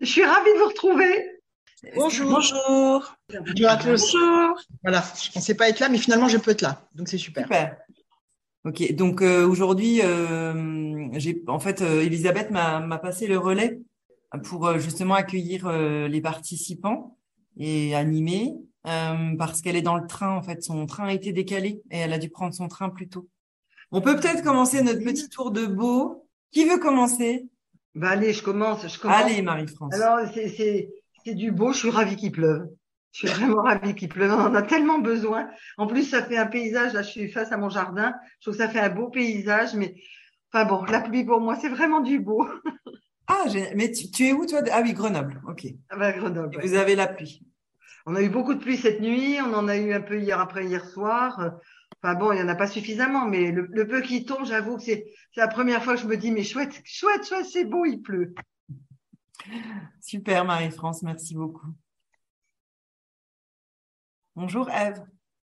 Je 0.00 0.06
suis 0.06 0.24
ravie 0.24 0.52
de 0.54 0.58
vous 0.58 0.68
retrouver. 0.68 1.40
Bonjour. 1.94 2.30
Bonjour. 2.30 3.16
Bonjour. 3.28 4.60
Voilà, 4.82 5.04
je 5.22 5.30
pensais 5.30 5.54
pas 5.54 5.68
être 5.68 5.78
là, 5.78 5.90
mais 5.90 5.98
finalement 5.98 6.28
je 6.28 6.38
peux 6.38 6.52
être 6.52 6.62
là, 6.62 6.88
donc 6.94 7.08
c'est 7.08 7.18
super. 7.18 7.44
Super. 7.44 7.76
Ok, 8.64 8.92
donc 8.94 9.22
euh, 9.22 9.46
aujourd'hui, 9.46 10.00
euh, 10.02 11.08
j'ai 11.14 11.42
en 11.46 11.58
fait 11.58 11.82
euh, 11.82 12.02
Elisabeth 12.02 12.50
m'a 12.50 12.98
passé 12.98 13.26
le 13.26 13.38
relais 13.38 13.78
pour 14.44 14.66
euh, 14.66 14.78
justement 14.78 15.14
accueillir 15.14 15.66
euh, 15.66 16.08
les 16.08 16.20
participants 16.20 17.18
et 17.58 17.94
animer 17.94 18.54
parce 18.82 19.60
qu'elle 19.60 19.76
est 19.76 19.82
dans 19.82 19.98
le 19.98 20.06
train. 20.06 20.34
En 20.34 20.42
fait, 20.42 20.62
son 20.62 20.86
train 20.86 21.08
a 21.08 21.12
été 21.12 21.32
décalé 21.32 21.82
et 21.90 21.98
elle 21.98 22.14
a 22.14 22.18
dû 22.18 22.30
prendre 22.30 22.54
son 22.54 22.68
train 22.68 22.88
plus 22.88 23.08
tôt. 23.08 23.28
On 23.92 24.00
peut 24.00 24.16
peut-être 24.16 24.42
commencer 24.42 24.82
notre 24.82 25.04
petit 25.04 25.28
tour 25.28 25.50
de 25.50 25.66
beau. 25.66 26.26
Qui 26.52 26.64
veut 26.64 26.78
commencer? 26.78 27.46
Bah 27.94 28.10
allez, 28.10 28.32
je 28.32 28.42
commence, 28.42 28.86
je 28.86 28.98
commence. 28.98 29.22
Allez, 29.22 29.42
Marie-France. 29.42 29.94
Alors 29.94 30.20
c'est 30.32 30.88
c'est 31.24 31.34
du 31.34 31.52
beau. 31.52 31.72
Je 31.72 31.78
suis 31.78 31.90
ravie 31.90 32.16
qu'il 32.16 32.32
pleuve. 32.32 32.68
Je 33.12 33.26
suis 33.26 33.28
vraiment 33.28 33.62
ravie 33.62 33.94
qu'il 33.94 34.08
pleuve. 34.08 34.32
On 34.32 34.42
en 34.42 34.54
a 34.54 34.62
tellement 34.62 34.98
besoin. 34.98 35.48
En 35.76 35.86
plus, 35.86 36.04
ça 36.04 36.22
fait 36.22 36.36
un 36.36 36.46
paysage. 36.46 36.92
Là, 36.92 37.02
je 37.02 37.10
suis 37.10 37.30
face 37.30 37.50
à 37.52 37.56
mon 37.56 37.68
jardin. 37.68 38.14
Je 38.38 38.46
trouve 38.46 38.56
que 38.56 38.62
ça 38.62 38.68
fait 38.68 38.80
un 38.80 38.88
beau 38.88 39.08
paysage. 39.08 39.74
Mais 39.74 39.94
enfin 40.52 40.64
bon, 40.64 40.84
la 40.84 41.00
pluie 41.00 41.24
pour 41.24 41.40
moi, 41.40 41.56
c'est 41.60 41.68
vraiment 41.68 42.00
du 42.00 42.20
beau. 42.20 42.48
Ah, 43.26 43.44
mais 43.76 43.92
tu, 43.92 44.10
tu, 44.10 44.26
es 44.26 44.32
où 44.32 44.44
toi? 44.44 44.60
Ah 44.72 44.80
oui, 44.82 44.92
Grenoble. 44.92 45.40
Ok. 45.48 45.66
Ah 45.88 45.96
bah, 45.96 46.12
Grenoble. 46.12 46.56
Ouais. 46.56 46.66
Vous 46.66 46.74
avez 46.74 46.96
la 46.96 47.06
pluie. 47.06 47.44
On 48.06 48.16
a 48.16 48.22
eu 48.22 48.28
beaucoup 48.28 48.54
de 48.54 48.58
pluie 48.58 48.76
cette 48.76 49.00
nuit. 49.00 49.38
On 49.40 49.54
en 49.54 49.68
a 49.68 49.76
eu 49.76 49.92
un 49.92 50.00
peu 50.00 50.20
hier 50.20 50.40
après 50.40 50.66
hier 50.66 50.84
soir. 50.84 51.52
Enfin 52.02 52.14
bon, 52.14 52.32
il 52.32 52.38
y 52.38 52.42
en 52.42 52.48
a 52.48 52.54
pas 52.54 52.66
suffisamment, 52.66 53.26
mais 53.26 53.50
le, 53.50 53.66
le 53.70 53.86
peu 53.86 54.00
qui 54.00 54.24
tombe, 54.24 54.46
j'avoue 54.46 54.76
que 54.76 54.82
c'est 54.82 55.04
la 55.36 55.48
première 55.48 55.84
fois 55.84 55.94
que 55.94 56.00
je 56.00 56.06
me 56.06 56.16
dis 56.16 56.30
mais 56.30 56.44
chouette, 56.44 56.80
chouette, 56.84 57.26
chouette, 57.26 57.46
c'est 57.46 57.64
beau, 57.64 57.84
il 57.84 58.00
pleut. 58.00 58.34
Super 60.00 60.44
Marie-France, 60.44 61.02
merci 61.02 61.34
beaucoup. 61.34 61.68
Bonjour 64.34 64.70
Eve. 64.70 65.04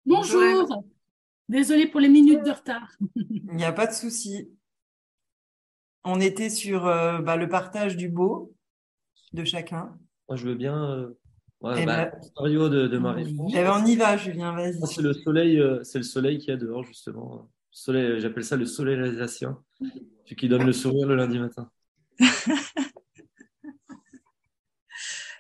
Bonjour. 0.04 0.40
Bonjour 0.40 0.84
Désolée 1.48 1.86
pour 1.86 2.00
les 2.00 2.08
minutes 2.08 2.42
de 2.42 2.50
retard. 2.50 2.90
Il 3.16 3.54
n'y 3.54 3.64
a 3.64 3.72
pas 3.72 3.86
de 3.86 3.92
souci. 3.92 4.50
On 6.02 6.20
était 6.20 6.50
sur 6.50 6.86
euh, 6.86 7.20
bah, 7.20 7.36
le 7.36 7.48
partage 7.48 7.96
du 7.96 8.08
beau 8.08 8.54
de 9.32 9.44
chacun. 9.44 9.98
Moi, 10.28 10.36
je 10.36 10.48
veux 10.48 10.54
bien. 10.54 10.90
Euh... 10.90 11.18
Ouais, 11.64 11.86
bah, 11.86 12.10
ben, 12.12 12.20
scénario 12.20 12.68
de, 12.68 12.88
de 12.88 12.98
Marie. 12.98 13.34
Eh 13.48 13.62
ben, 13.62 13.82
on 13.82 13.86
y 13.86 13.96
va, 13.96 14.18
Julien, 14.18 14.54
vas-y. 14.54 14.78
C'est 14.86 15.00
le 15.00 15.14
soleil, 15.14 15.58
euh, 15.58 15.82
c'est 15.82 15.96
le 15.96 16.04
soleil 16.04 16.36
qui 16.36 16.48
y 16.48 16.50
a 16.50 16.58
dehors 16.58 16.84
justement. 16.84 17.48
Soleil, 17.70 18.20
j'appelle 18.20 18.44
ça 18.44 18.56
le 18.56 18.66
soleil 18.66 18.98
alsacien, 18.98 19.58
celui 19.80 20.36
qui 20.36 20.46
donne 20.46 20.66
le 20.66 20.74
sourire 20.74 21.08
le 21.08 21.16
lundi 21.16 21.38
matin. 21.38 21.70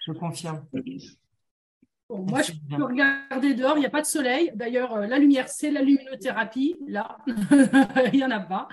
je 0.06 0.12
confirme. 0.12 0.64
Bon, 2.08 2.22
moi, 2.22 2.40
je 2.40 2.52
peux 2.74 2.82
regarder 2.82 3.52
dehors, 3.52 3.76
il 3.76 3.80
n'y 3.80 3.86
a 3.86 3.90
pas 3.90 4.00
de 4.00 4.06
soleil. 4.06 4.50
D'ailleurs, 4.54 4.94
euh, 4.94 5.06
la 5.06 5.18
lumière, 5.18 5.50
c'est 5.50 5.70
la 5.70 5.82
luminothérapie. 5.82 6.76
Là, 6.88 7.18
il 8.14 8.18
n'y 8.18 8.24
en 8.24 8.30
a 8.30 8.40
pas. 8.40 8.68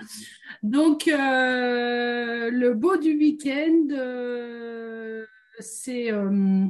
Donc, 0.63 1.09
euh, 1.09 2.50
le 2.50 2.73
beau 2.75 2.95
du 2.95 3.17
week-end, 3.17 3.88
euh, 3.91 5.25
c'est 5.59 6.13
euh, 6.13 6.69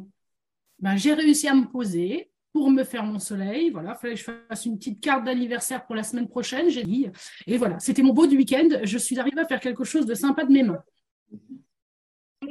ben, 0.81 0.97
j'ai 0.97 1.13
réussi 1.13 1.47
à 1.47 1.55
me 1.55 1.65
poser 1.65 2.31
pour 2.51 2.69
me 2.69 2.83
faire 2.83 3.03
mon 3.03 3.19
soleil. 3.19 3.69
Voilà, 3.69 3.91
il 3.91 3.99
fallait 3.99 4.13
que 4.15 4.19
je 4.19 4.31
fasse 4.49 4.65
une 4.65 4.77
petite 4.77 5.01
carte 5.01 5.23
d'anniversaire 5.23 5.85
pour 5.85 5.95
la 5.95 6.03
semaine 6.03 6.27
prochaine, 6.27 6.69
j'ai 6.69 6.83
dit. 6.83 7.07
Et 7.47 7.57
voilà, 7.57 7.79
c'était 7.79 8.01
mon 8.01 8.13
beau 8.13 8.27
du 8.27 8.37
week-end. 8.37 8.67
Je 8.83 8.97
suis 8.97 9.19
arrivée 9.19 9.39
à 9.39 9.45
faire 9.45 9.59
quelque 9.59 9.83
chose 9.83 10.05
de 10.05 10.13
sympa 10.13 10.43
de 10.43 10.51
mes 10.51 10.63
mains. 10.63 10.83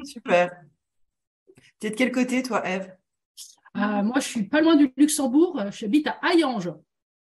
Super. 0.05 0.51
Tu 1.81 1.87
es 1.87 1.91
de 1.91 1.97
quel 1.97 2.13
côté, 2.13 2.43
toi, 2.43 2.67
Eve 2.67 2.93
euh, 3.77 4.03
moi, 4.03 4.19
je 4.19 4.27
suis 4.27 4.43
pas 4.43 4.61
loin 4.61 4.75
du 4.75 4.93
Luxembourg. 4.97 5.63
J'habite 5.71 6.09
à 6.09 6.19
Hayange. 6.23 6.73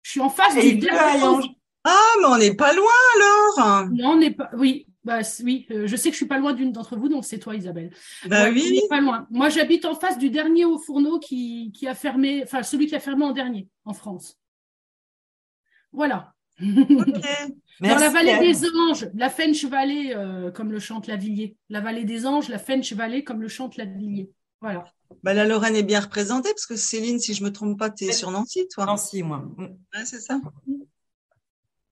Je 0.01 0.09
suis 0.09 0.19
en 0.19 0.29
face 0.29 0.55
Et 0.57 0.73
du. 0.73 0.87
Ah, 0.89 2.13
mais 2.19 2.25
on 2.27 2.37
n'est 2.37 2.55
pas 2.55 2.73
loin 2.73 2.91
alors. 3.15 3.89
Non, 3.91 4.11
on 4.11 4.17
n'est 4.17 4.31
pas. 4.31 4.49
Oui, 4.53 4.87
bah 5.03 5.19
oui. 5.43 5.65
Euh, 5.71 5.87
je 5.87 5.95
sais 5.95 6.09
que 6.09 6.13
je 6.13 6.17
suis 6.17 6.27
pas 6.27 6.37
loin 6.37 6.53
d'une 6.53 6.71
d'entre 6.71 6.95
vous, 6.95 7.09
donc 7.09 7.25
c'est 7.25 7.39
toi, 7.39 7.55
Isabelle. 7.55 7.91
Bah 8.27 8.45
ouais, 8.45 8.51
oui. 8.51 8.81
Pas 8.89 9.01
loin. 9.01 9.27
Moi, 9.31 9.49
j'habite 9.49 9.85
en 9.85 9.95
face 9.95 10.17
du 10.17 10.29
dernier 10.29 10.65
au 10.65 10.77
fourneau 10.77 11.19
qui, 11.19 11.71
qui 11.73 11.87
a 11.87 11.95
fermé, 11.95 12.43
enfin 12.43 12.63
celui 12.63 12.87
qui 12.87 12.95
a 12.95 12.99
fermé 12.99 13.25
en 13.25 13.31
dernier 13.31 13.67
en 13.85 13.93
France. 13.93 14.37
Voilà. 15.91 16.33
Okay. 16.59 17.55
Dans 17.81 17.97
la 17.97 18.09
vallée 18.09 18.37
des 18.37 18.65
anges, 18.69 19.09
la 19.15 19.29
Fench 19.29 19.65
Valley, 19.65 20.15
euh, 20.15 20.51
comme 20.51 20.71
le 20.71 20.79
chante 20.79 21.07
Lavillier. 21.07 21.57
La 21.69 21.81
vallée 21.81 22.05
des 22.05 22.27
anges, 22.27 22.47
la 22.49 22.59
Fench 22.59 22.93
Valley, 22.93 23.23
comme 23.23 23.41
le 23.41 23.47
chante 23.47 23.77
Lavillier. 23.77 24.29
Voilà. 24.61 24.85
Bah, 25.23 25.33
la 25.33 25.45
Lorraine 25.45 25.75
est 25.75 25.83
bien 25.83 25.99
représentée 25.99 26.49
parce 26.49 26.67
que 26.67 26.75
Céline, 26.75 27.19
si 27.19 27.33
je 27.33 27.43
me 27.43 27.51
trompe 27.51 27.79
pas, 27.79 27.89
tu 27.89 28.05
es 28.05 28.11
sur 28.11 28.29
Nancy, 28.29 28.67
toi. 28.71 28.85
Nancy, 28.85 29.23
moi. 29.23 29.43
Ouais, 29.57 30.05
c'est 30.05 30.19
ça. 30.19 30.39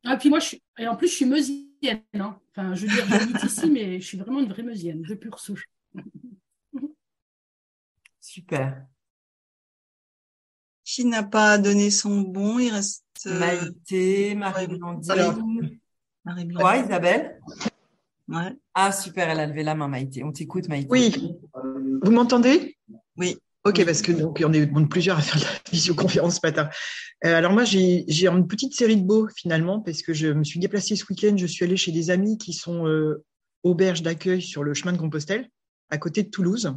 Ah, 0.06 0.16
puis 0.18 0.30
moi, 0.30 0.40
je 0.40 0.46
suis... 0.46 0.64
et 0.78 0.88
en 0.88 0.96
plus, 0.96 1.08
je 1.08 1.16
suis 1.16 1.25
meusienne. 1.25 1.69
Hein. 1.84 2.40
Enfin, 2.51 2.75
je 2.75 2.85
veux 2.85 2.94
dire, 2.94 3.06
j'habite 3.07 3.44
ici, 3.44 3.69
mais 3.69 4.00
je 4.00 4.06
suis 4.06 4.17
vraiment 4.17 4.40
une 4.40 4.50
vraie 4.50 4.63
meusienne, 4.63 5.01
de 5.01 5.16
pure 5.16 5.40
souche. 5.40 5.66
Super. 8.19 8.85
Qui 10.84 11.06
n'a 11.06 11.23
pas 11.23 11.57
donné 11.57 11.89
son 11.89 12.22
bon 12.22 12.59
Il 12.59 12.72
reste. 12.72 13.03
Euh... 13.25 13.39
Maïté, 13.39 14.35
Marie-Blandine. 14.35 15.79
Marie-Blandine. 16.25 16.68
Ouais, 16.68 16.81
Isabelle 16.85 17.39
Ouais. 18.28 18.56
Ah, 18.75 18.91
super, 18.91 19.28
elle 19.29 19.39
a 19.39 19.47
levé 19.47 19.63
la 19.63 19.73
main, 19.73 19.88
Maïté. 19.88 20.23
On 20.23 20.31
t'écoute, 20.31 20.68
Maïté. 20.68 20.88
Oui. 20.89 21.35
Vous 22.03 22.12
m'entendez? 22.12 22.78
Oui. 23.18 23.38
Ok, 23.66 23.84
parce 23.84 24.02
que 24.02 24.14
donc 24.14 24.42
on 24.46 24.53
est 24.53 24.68
plusieurs 24.88 25.18
à 25.18 25.22
faire 25.22 25.40
de 25.40 25.46
la 25.46 25.52
visioconférence 25.72 26.36
ce 26.36 26.40
matin. 26.44 26.70
Euh, 27.25 27.36
alors 27.36 27.52
moi, 27.52 27.66
j'ai 27.66 28.06
une 28.28 28.47
petite 28.47 28.74
série 28.74 28.96
de 28.97 29.06
beaux 29.06 29.28
finalement, 29.36 29.81
parce 29.81 30.02
que 30.02 30.14
je 30.14 30.28
me 30.28 30.44
suis 30.44 30.59
déplacée 30.59 30.96
ce 30.96 31.06
week-end. 31.09 31.36
Je 31.38 31.46
suis 31.46 31.66
allée 31.66 31.78
chez 31.78 31.92
des 31.92 32.09
amis 32.09 32.38
qui 32.38 32.53
sont 32.53 32.88
euh, 32.88 33.24
auberges 33.64 34.02
d'accueil 34.02 34.42
sur 34.42 34.64
le 34.64 34.74
chemin 34.74 34.94
de 34.94 34.98
Compostelle, 34.98 35.50
à 35.90 35.98
côté 35.98 36.24
de 36.24 36.30
Toulouse. 36.30 36.74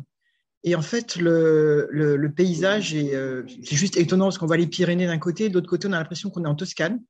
Et 0.65 0.75
en 0.75 0.83
fait, 0.83 1.17
le, 1.17 1.89
le, 1.91 2.17
le 2.17 2.33
paysage 2.33 2.95
est 2.95 3.15
euh, 3.15 3.43
c'est 3.65 3.77
juste 3.77 3.97
étonnant 3.97 4.27
parce 4.27 4.39
qu'on 4.39 4.47
voit 4.47 4.57
les 4.57 4.69
Pyrénées 4.69 5.07
d'un 5.07 5.19
côté, 5.19 5.49
de 5.49 5.55
l'autre 5.55 5.69
côté, 5.69 5.89
on 5.89 5.93
a 5.93 5.99
l'impression 5.99 6.31
qu'on 6.31 6.45
est 6.45 6.49
en 6.49 6.55
Toscane. 6.55 7.01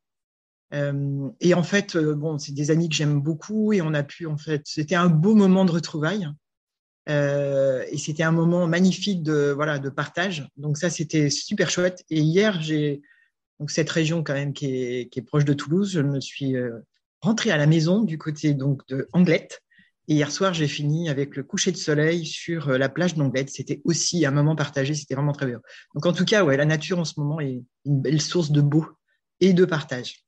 Euh, 0.73 1.29
et 1.41 1.53
en 1.53 1.63
fait, 1.63 1.97
euh, 1.97 2.15
bon, 2.15 2.39
c'est 2.39 2.53
des 2.53 2.71
amis 2.71 2.89
que 2.89 2.95
j'aime 2.95 3.21
beaucoup 3.21 3.73
et 3.73 3.83
on 3.83 3.93
a 3.93 4.03
pu, 4.03 4.27
en 4.27 4.39
fait, 4.39 4.63
c'était 4.65 4.95
un 4.95 5.09
beau 5.09 5.35
moment 5.35 5.67
de 5.67 5.71
retrouvailles. 5.71 6.29
Euh, 7.09 7.85
et 7.91 7.99
c'était 7.99 8.23
un 8.23 8.33
moment 8.33 8.67
magnifique 8.67 9.23
de 9.23 9.53
voilà 9.55 9.79
de 9.79 9.89
partage. 9.89 10.49
Donc 10.57 10.79
ça, 10.79 10.91
c'était 10.91 11.31
super 11.31 11.71
chouette. 11.71 12.05
Et 12.11 12.21
hier, 12.21 12.61
j'ai 12.61 13.03
donc 13.59 13.71
cette 13.71 13.91
région 13.91 14.23
quand 14.23 14.35
même 14.35 14.53
qui 14.53 14.67
est, 14.67 15.09
qui 15.09 15.19
est 15.19 15.23
proche 15.23 15.45
de 15.45 15.53
Toulouse. 15.53 15.91
Je 15.93 16.01
me 16.01 16.21
suis 16.21 16.57
euh, 16.57 16.79
rentrée 17.21 17.51
à 17.51 17.57
la 17.57 17.67
maison 17.67 18.03
du 18.03 18.19
côté 18.19 18.55
donc 18.55 18.87
de 18.89 19.09
Anglette. 19.13 19.63
Et 20.09 20.15
hier 20.15 20.33
soir, 20.33 20.53
j'ai 20.53 20.67
fini 20.67 21.09
avec 21.09 21.37
le 21.37 21.45
coucher 21.45 21.71
de 21.71 21.77
soleil 21.77 22.27
sur 22.27 22.69
euh, 22.69 22.79
la 22.79 22.89
plage 22.89 23.15
d'Anglette. 23.15 23.51
C'était 23.51 23.81
aussi 23.85 24.27
un 24.27 24.33
moment 24.33 24.57
partagé. 24.57 24.95
C'était 24.95 25.15
vraiment 25.15 25.33
très 25.33 25.47
bien. 25.47 25.61
Donc 25.95 26.07
en 26.07 26.13
tout 26.13 26.25
cas, 26.25 26.45
ouais, 26.45 26.57
la 26.57 26.65
nature 26.65 26.99
en 26.99 27.05
ce 27.05 27.19
moment 27.19 27.41
est 27.41 27.63
une 27.85 28.01
belle 28.01 28.21
source 28.21 28.51
de 28.51 28.61
beau 28.61 28.87
et 29.41 29.53
de 29.53 29.65
partage. 29.65 30.25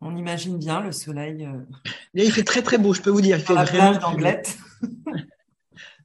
On 0.00 0.16
imagine 0.16 0.58
bien 0.58 0.80
le 0.80 0.92
soleil. 0.92 1.38
Là, 1.38 2.24
il 2.24 2.32
fait 2.32 2.42
très 2.42 2.62
très 2.62 2.78
beau, 2.78 2.92
je 2.92 3.00
peux 3.00 3.10
vous 3.10 3.20
dire. 3.20 3.38
Il 3.38 3.44
fait 3.44 3.54
la 3.54 3.64
plage 3.64 3.98
d'Anglette. 4.00 4.58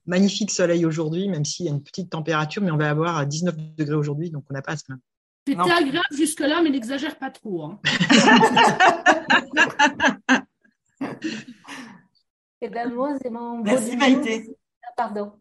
Magnifique 0.05 0.51
soleil 0.51 0.85
aujourd'hui, 0.85 1.27
même 1.27 1.45
s'il 1.45 1.65
y 1.65 1.69
a 1.69 1.71
une 1.71 1.83
petite 1.83 2.09
température, 2.09 2.61
mais 2.61 2.71
on 2.71 2.77
va 2.77 2.89
avoir 2.89 3.17
à 3.17 3.25
19 3.25 3.55
degrés 3.77 3.95
aujourd'hui, 3.95 4.29
donc 4.29 4.45
on 4.49 4.53
n'a 4.53 4.61
pas 4.61 4.73
à 4.73 4.77
se 4.77 4.85
plaindre. 4.85 5.01
C'était 5.47 5.61
agréable 5.61 6.05
jusque-là, 6.11 6.61
mais 6.61 6.69
n'exagère 6.69 7.17
pas 7.17 7.31
trop. 7.31 7.63
Hein. 7.63 7.79
Eh 12.61 12.67
ben 12.67 12.93
moi, 12.93 13.15
c'est 13.21 13.29
mon 13.29 13.63
Merci 13.63 13.91
beau 13.91 13.99
Maïté. 13.99 14.39
du 14.39 14.45
jour. 14.45 14.55
Ah, 14.83 14.93
pardon. 14.97 15.31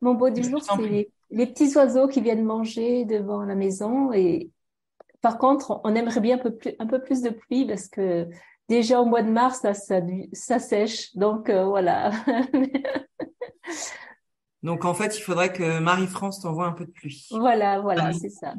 Mon 0.00 0.14
beau 0.14 0.30
du 0.30 0.42
jour, 0.42 0.62
c'est 0.62 0.88
les, 0.88 1.10
les, 1.30 1.46
petits 1.46 1.76
oiseaux 1.76 2.08
qui 2.08 2.20
viennent 2.20 2.44
manger 2.44 3.04
devant 3.04 3.42
la 3.42 3.54
maison. 3.54 4.12
Et 4.12 4.50
par 5.20 5.38
contre, 5.38 5.80
on 5.84 5.94
aimerait 5.94 6.20
bien 6.20 6.36
un 6.36 6.38
peu 6.38 6.54
plus, 6.54 6.72
un 6.78 6.86
peu 6.86 7.02
plus 7.02 7.20
de 7.20 7.30
pluie 7.30 7.66
parce 7.66 7.88
que 7.88 8.28
déjà 8.68 9.00
au 9.00 9.04
mois 9.04 9.22
de 9.22 9.30
mars, 9.30 9.60
ça, 9.60 9.74
ça, 9.74 10.00
ça 10.32 10.58
sèche. 10.58 11.14
Donc 11.14 11.50
euh, 11.50 11.64
voilà. 11.64 12.10
Donc 14.62 14.84
en 14.84 14.94
fait, 14.94 15.16
il 15.16 15.20
faudrait 15.20 15.52
que 15.52 15.78
Marie-France 15.78 16.40
t'envoie 16.40 16.66
un 16.66 16.72
peu 16.72 16.86
de 16.86 16.90
pluie. 16.90 17.26
Voilà, 17.30 17.80
voilà, 17.80 18.12
c'est 18.12 18.30
ça. 18.30 18.54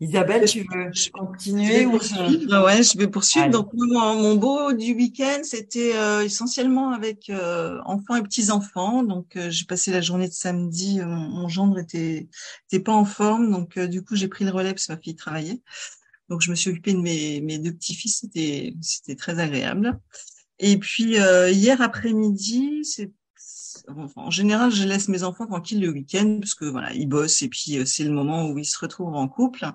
Isabelle, 0.00 0.44
tu 0.44 0.60
veux 0.60 0.92
continuer 1.12 1.84
ou 1.84 1.98
je... 1.98 2.62
Ouais, 2.64 2.84
je 2.84 2.96
vais 2.96 3.08
poursuivre. 3.08 3.50
Donc 3.50 3.70
mon, 3.72 4.36
beau 4.36 4.72
du 4.72 4.94
week-end, 4.94 5.40
c'était 5.42 5.96
euh, 5.96 6.24
essentiellement 6.24 6.90
avec 6.90 7.30
euh, 7.30 7.80
enfants 7.84 8.14
et 8.14 8.22
petits 8.22 8.52
enfants. 8.52 9.02
Donc 9.02 9.36
euh, 9.36 9.50
j'ai 9.50 9.64
passé 9.64 9.90
la 9.90 10.00
journée 10.00 10.28
de 10.28 10.32
samedi. 10.32 11.00
mon 11.00 11.48
gendre 11.48 11.80
était 11.80 12.28
était 12.68 12.80
pas 12.80 12.92
en 12.92 13.04
forme, 13.04 13.50
donc 13.50 13.76
du 13.76 14.04
coup 14.04 14.14
j'ai 14.14 14.28
pris 14.28 14.44
le 14.44 14.52
relais 14.52 14.72
parce 14.72 14.86
que 14.86 14.92
ma 14.92 14.98
fille 14.98 15.16
travaillait. 15.16 15.60
Donc 16.28 16.42
je 16.42 16.50
me 16.50 16.54
suis 16.54 16.70
occupée 16.70 16.92
de 16.92 17.00
mes 17.00 17.40
mes 17.40 17.58
deux 17.58 17.72
petits 17.72 17.94
fils. 17.94 18.18
C'était 18.20 18.74
c'était 18.80 19.16
très 19.16 19.40
agréable. 19.40 19.98
Et 20.58 20.78
puis 20.78 21.16
hier 21.16 21.80
après-midi, 21.80 22.84
c'est 22.84 23.12
en 24.16 24.30
général, 24.30 24.70
je 24.70 24.84
laisse 24.84 25.08
mes 25.08 25.22
enfants 25.22 25.46
tranquilles 25.46 25.80
le 25.80 25.90
week-end 25.90 26.38
parce 26.40 26.54
que 26.54 26.64
voilà, 26.64 26.92
ils 26.94 27.08
bossent 27.08 27.42
et 27.42 27.48
puis 27.48 27.78
euh, 27.78 27.84
c'est 27.84 28.04
le 28.04 28.10
moment 28.10 28.48
où 28.48 28.58
ils 28.58 28.64
se 28.64 28.78
retrouvent 28.78 29.14
en 29.14 29.28
couple. 29.28 29.66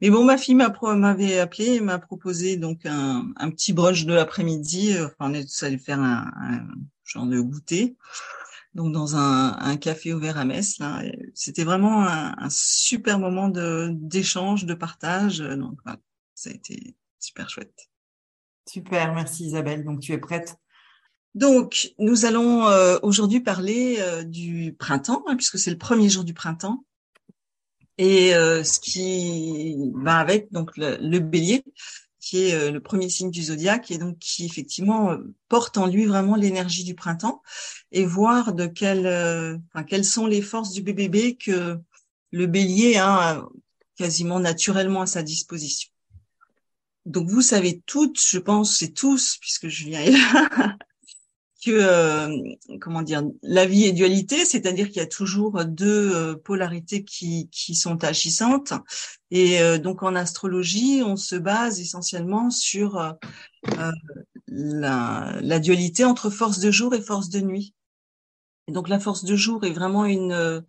Mais 0.00 0.10
bon, 0.10 0.24
ma 0.24 0.38
fille 0.38 0.54
m'avait 0.54 1.38
appelé 1.38 1.74
et 1.74 1.80
m'a 1.80 1.98
proposé 1.98 2.56
donc 2.56 2.86
un, 2.86 3.32
petit 3.50 3.72
brunch 3.72 4.04
de 4.04 4.14
l'après-midi. 4.14 4.94
Enfin, 4.96 5.30
on 5.30 5.34
est 5.34 5.62
allé 5.64 5.78
faire 5.78 6.00
un, 6.00 6.30
un, 6.40 6.68
genre 7.04 7.26
de 7.26 7.40
goûter, 7.40 7.96
donc 8.74 8.92
dans 8.92 9.16
un, 9.16 9.56
un 9.58 9.76
café 9.76 10.14
ouvert 10.14 10.38
à 10.38 10.44
Metz. 10.44 10.78
Là, 10.78 11.02
c'était 11.34 11.64
vraiment 11.64 12.06
un, 12.06 12.34
un, 12.38 12.50
super 12.50 13.18
moment 13.18 13.48
de 13.48 13.90
d'échange, 13.92 14.66
de 14.66 14.74
partage. 14.74 15.38
Donc, 15.38 15.80
voilà, 15.84 15.98
ça 16.34 16.50
a 16.50 16.52
été 16.52 16.94
super 17.18 17.50
chouette. 17.50 17.87
Super, 18.68 19.14
merci 19.14 19.46
Isabelle. 19.46 19.84
Donc, 19.84 20.00
tu 20.00 20.12
es 20.12 20.18
prête 20.18 20.56
donc, 21.34 21.92
nous 21.98 22.24
allons 22.24 22.66
euh, 22.66 22.98
aujourd'hui 23.02 23.40
parler 23.40 23.98
euh, 24.00 24.24
du 24.24 24.74
printemps, 24.76 25.22
hein, 25.28 25.36
puisque 25.36 25.58
c'est 25.58 25.70
le 25.70 25.78
premier 25.78 26.08
jour 26.08 26.24
du 26.24 26.34
printemps, 26.34 26.84
et 27.96 28.34
euh, 28.34 28.64
ce 28.64 28.80
qui 28.80 29.76
va 29.94 30.16
avec 30.16 30.50
donc 30.52 30.76
le, 30.76 31.18
bélier, 31.18 31.62
qui 32.18 32.48
est 32.48 32.70
le 32.72 32.80
premier 32.80 33.08
signe 33.08 33.30
du 33.30 33.42
zodiaque, 33.42 33.90
et 33.90 33.98
donc 33.98 34.18
qui 34.18 34.46
effectivement 34.46 35.16
porte 35.48 35.78
en 35.78 35.86
lui 35.86 36.06
vraiment 36.06 36.34
l'énergie 36.34 36.82
du 36.82 36.94
printemps, 36.94 37.42
et 37.92 38.04
voir 38.04 38.52
de 38.52 38.66
quelles, 38.66 39.60
enfin, 39.68 39.84
quelles 39.84 40.06
sont 40.06 40.26
les 40.26 40.42
forces 40.42 40.72
du 40.72 40.82
bébé 40.82 41.36
que 41.36 41.78
le 42.32 42.46
bélier 42.46 42.96
a 42.96 43.46
quasiment 43.96 44.40
naturellement 44.40 45.02
à 45.02 45.06
sa 45.06 45.22
disposition. 45.22 45.90
Donc 47.08 47.28
vous 47.30 47.40
savez 47.40 47.82
toutes, 47.86 48.20
je 48.20 48.38
pense, 48.38 48.76
c'est 48.76 48.92
tous, 48.92 49.38
puisque 49.40 49.68
Julien 49.68 50.00
est 50.00 50.10
là, 50.10 50.76
que 51.64 51.70
euh, 51.70 52.36
comment 52.82 53.00
dire 53.00 53.22
la 53.42 53.64
vie 53.64 53.84
est 53.84 53.92
dualité, 53.92 54.44
c'est-à 54.44 54.72
dire 54.72 54.88
qu'il 54.88 54.98
y 54.98 55.00
a 55.00 55.06
toujours 55.06 55.64
deux 55.64 56.14
euh, 56.14 56.36
polarités 56.36 57.04
qui, 57.04 57.48
qui 57.50 57.74
sont 57.74 58.04
agissantes. 58.04 58.74
Et 59.30 59.60
euh, 59.62 59.78
donc 59.78 60.02
en 60.02 60.14
astrologie, 60.14 61.02
on 61.02 61.16
se 61.16 61.34
base 61.34 61.80
essentiellement 61.80 62.50
sur 62.50 63.16
la, 64.46 65.40
la, 65.40 65.58
dualité 65.58 66.04
entre 66.04 66.28
force 66.28 66.58
de 66.58 66.70
jour 66.70 66.94
et 66.94 67.00
force 67.00 67.30
de 67.30 67.40
nuit. 67.40 67.74
Et 68.66 68.72
donc 68.72 68.90
la 68.90 69.00
force 69.00 69.24
de 69.24 69.34
jour 69.34 69.64
est 69.64 69.72
vraiment 69.72 70.04
une 70.04 70.62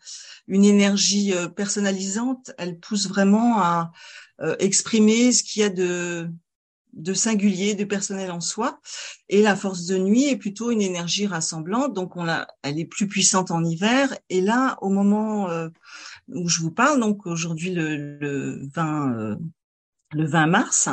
une 0.47 0.63
énergie 0.63 1.33
personnalisante. 1.57 2.51
Elle 2.57 2.80
pousse 2.80 3.09
vraiment 3.09 3.59
à 3.59 3.91
exprimer 4.59 5.31
ce 5.31 5.44
qu'il 5.44 5.62
y 5.62 5.65
a 5.65 5.69
de 5.69 6.30
de 6.94 7.13
singulier, 7.13 7.75
de 7.75 7.83
personnel 7.83 8.31
en 8.31 8.41
soi. 8.41 8.80
Et 9.30 9.41
la 9.41 9.56
force 9.56 9.86
de 9.86 9.97
nuit 9.97 10.25
est 10.25 10.38
plutôt 10.38 10.71
une 10.71 10.81
énergie 10.81 11.27
rassemblante, 11.27 11.94
donc 11.94 12.15
on 12.15 12.24
l'a, 12.24 12.47
elle 12.63 12.80
est 12.80 12.86
plus 12.86 13.07
puissante 13.07 13.51
en 13.51 13.63
hiver. 13.63 14.15
Et 14.30 14.41
là, 14.41 14.77
au 14.81 14.89
moment 14.89 15.50
euh, 15.50 15.69
où 16.30 16.47
je 16.47 16.62
vous 16.62 16.71
parle, 16.71 17.00
donc 17.00 17.25
aujourd'hui 17.25 17.71
le, 17.71 18.18
le 18.19 18.68
20 18.74 19.13
euh, 19.13 19.36
le 20.13 20.25
20 20.25 20.47
mars, 20.47 20.89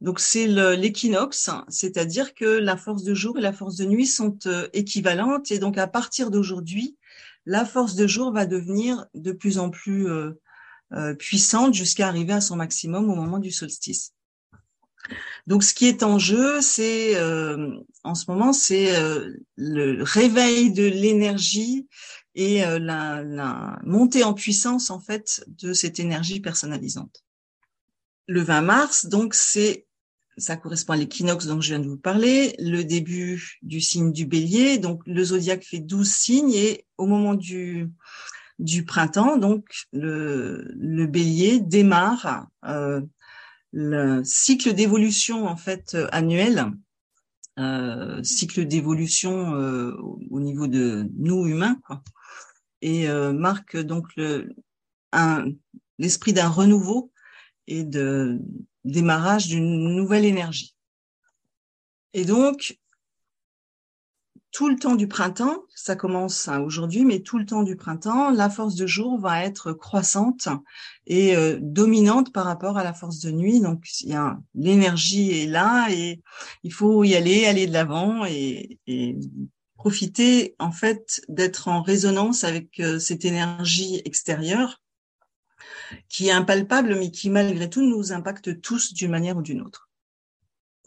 donc 0.00 0.18
c'est 0.18 0.48
l'équinoxe, 0.48 1.48
c'est-à-dire 1.68 2.34
que 2.34 2.44
la 2.44 2.76
force 2.76 3.04
de 3.04 3.14
jour 3.14 3.38
et 3.38 3.40
la 3.40 3.52
force 3.52 3.76
de 3.76 3.84
nuit 3.84 4.06
sont 4.06 4.36
euh, 4.46 4.68
équivalentes. 4.72 5.52
Et 5.52 5.60
donc 5.60 5.78
à 5.78 5.86
partir 5.86 6.32
d'aujourd'hui, 6.32 6.96
la 7.46 7.64
force 7.64 7.94
de 7.94 8.08
jour 8.08 8.32
va 8.32 8.46
devenir 8.46 9.06
de 9.14 9.30
plus 9.30 9.58
en 9.58 9.70
plus 9.70 10.08
puissante 11.18 11.74
jusqu'à 11.74 12.08
arriver 12.08 12.32
à 12.32 12.40
son 12.40 12.56
maximum 12.56 13.10
au 13.10 13.14
moment 13.14 13.38
du 13.38 13.50
solstice. 13.50 14.12
Donc, 15.46 15.64
ce 15.64 15.74
qui 15.74 15.86
est 15.86 16.02
en 16.02 16.18
jeu, 16.18 16.60
c'est 16.60 17.16
euh, 17.16 17.70
en 18.04 18.14
ce 18.14 18.30
moment, 18.30 18.52
c'est 18.52 18.96
euh, 18.96 19.32
le 19.56 20.02
réveil 20.02 20.72
de 20.72 20.84
l'énergie 20.84 21.88
et 22.34 22.64
euh, 22.64 22.78
la, 22.78 23.22
la, 23.22 23.78
montée 23.84 24.24
en 24.24 24.34
puissance 24.34 24.90
en 24.90 25.00
fait 25.00 25.44
de 25.46 25.72
cette 25.72 26.00
énergie 26.00 26.40
personnalisante. 26.40 27.24
Le 28.26 28.42
20 28.42 28.60
mars, 28.60 29.06
donc 29.06 29.34
c'est 29.34 29.86
ça 30.36 30.56
correspond 30.56 30.92
à 30.92 30.96
l'équinoxe 30.96 31.46
dont 31.46 31.60
je 31.60 31.70
viens 31.70 31.80
de 31.80 31.88
vous 31.88 31.96
parler, 31.96 32.54
le 32.60 32.84
début 32.84 33.58
du 33.62 33.80
signe 33.80 34.12
du 34.12 34.24
bélier. 34.24 34.78
Donc, 34.78 35.02
le 35.04 35.24
zodiaque 35.24 35.64
fait 35.64 35.80
12 35.80 36.08
signes 36.08 36.52
et 36.52 36.86
au 36.96 37.06
moment 37.06 37.34
du, 37.34 37.90
du 38.58 38.84
printemps, 38.84 39.36
donc, 39.36 39.64
le, 39.92 41.06
bélier 41.06 41.60
démarre 41.60 42.48
euh, 42.64 43.00
le 43.72 44.22
cycle 44.24 44.74
d'évolution 44.74 45.46
en 45.46 45.56
fait 45.56 45.94
euh, 45.94 46.08
annuel, 46.12 46.72
euh, 47.58 48.22
cycle 48.22 48.66
d'évolution 48.66 49.54
euh, 49.54 49.94
au 50.30 50.40
niveau 50.40 50.66
de 50.66 51.08
nous 51.16 51.46
humains, 51.46 51.78
et 52.80 53.08
marque 53.08 53.76
donc 53.76 54.06
l'esprit 55.98 56.32
d'un 56.32 56.48
renouveau 56.48 57.10
et 57.66 57.82
de 57.82 58.38
démarrage 58.84 59.48
d'une 59.48 59.96
nouvelle 59.96 60.24
énergie. 60.24 60.76
Et 62.14 62.24
donc 62.24 62.78
tout 64.58 64.68
le 64.68 64.76
temps 64.76 64.96
du 64.96 65.06
printemps, 65.06 65.62
ça 65.72 65.94
commence 65.94 66.48
hein, 66.48 66.58
aujourd'hui, 66.62 67.04
mais 67.04 67.20
tout 67.20 67.38
le 67.38 67.46
temps 67.46 67.62
du 67.62 67.76
printemps, 67.76 68.32
la 68.32 68.50
force 68.50 68.74
de 68.74 68.88
jour 68.88 69.16
va 69.20 69.44
être 69.44 69.72
croissante 69.72 70.48
et 71.06 71.36
euh, 71.36 71.60
dominante 71.62 72.32
par 72.32 72.44
rapport 72.44 72.76
à 72.76 72.82
la 72.82 72.92
force 72.92 73.20
de 73.20 73.30
nuit. 73.30 73.60
Donc, 73.60 73.84
l'énergie 74.56 75.30
est 75.30 75.46
là 75.46 75.86
et 75.92 76.20
il 76.64 76.72
faut 76.72 77.04
y 77.04 77.14
aller, 77.14 77.46
aller 77.46 77.68
de 77.68 77.72
l'avant 77.72 78.24
et, 78.24 78.80
et, 78.88 79.16
profiter 79.76 80.56
en 80.58 80.72
fait 80.72 81.20
d'être 81.28 81.68
en 81.68 81.80
résonance 81.80 82.42
avec 82.42 82.80
euh, 82.80 82.98
cette 82.98 83.24
énergie 83.24 84.02
extérieure 84.04 84.82
qui 86.08 86.26
est 86.26 86.32
impalpable, 86.32 86.96
mais 86.96 87.12
qui 87.12 87.30
malgré 87.30 87.70
tout 87.70 87.88
nous 87.88 88.12
impacte 88.12 88.60
tous 88.60 88.92
d'une 88.92 89.12
manière 89.12 89.36
ou 89.36 89.42
d'une 89.42 89.60
autre. 89.60 89.87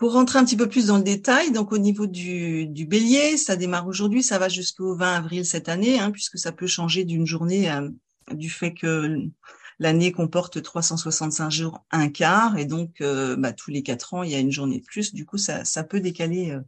Pour 0.01 0.13
rentrer 0.13 0.39
un 0.39 0.45
petit 0.45 0.57
peu 0.57 0.67
plus 0.67 0.87
dans 0.87 0.97
le 0.97 1.03
détail, 1.03 1.51
donc 1.51 1.71
au 1.71 1.77
niveau 1.77 2.07
du, 2.07 2.65
bélier, 2.87 3.37
ça 3.37 3.55
démarre 3.55 3.85
aujourd'hui, 3.85 4.23
ça 4.23 4.39
va 4.39 4.49
jusqu'au 4.49 4.95
20 4.95 5.13
avril 5.13 5.45
cette 5.45 5.69
année, 5.69 5.99
hein, 5.99 6.09
puisque 6.09 6.39
ça 6.39 6.51
peut 6.51 6.65
changer 6.65 7.05
d'une 7.05 7.27
journée 7.27 7.71
euh, 7.71 7.87
du 8.31 8.49
fait 8.49 8.73
que 8.73 9.19
l'année 9.77 10.11
comporte 10.11 10.59
365 10.59 11.51
jours, 11.51 11.85
un 11.91 12.09
quart, 12.09 12.57
et 12.57 12.65
donc 12.65 12.99
euh, 13.01 13.35
bah, 13.35 13.53
tous 13.53 13.69
les 13.69 13.83
quatre 13.83 14.15
ans, 14.15 14.23
il 14.23 14.31
y 14.31 14.35
a 14.35 14.39
une 14.39 14.51
journée 14.51 14.79
de 14.79 14.85
plus. 14.85 15.13
Du 15.13 15.23
coup, 15.27 15.37
ça, 15.37 15.65
ça 15.65 15.83
peut 15.83 15.99
décaler 15.99 16.49
euh, 16.49 16.61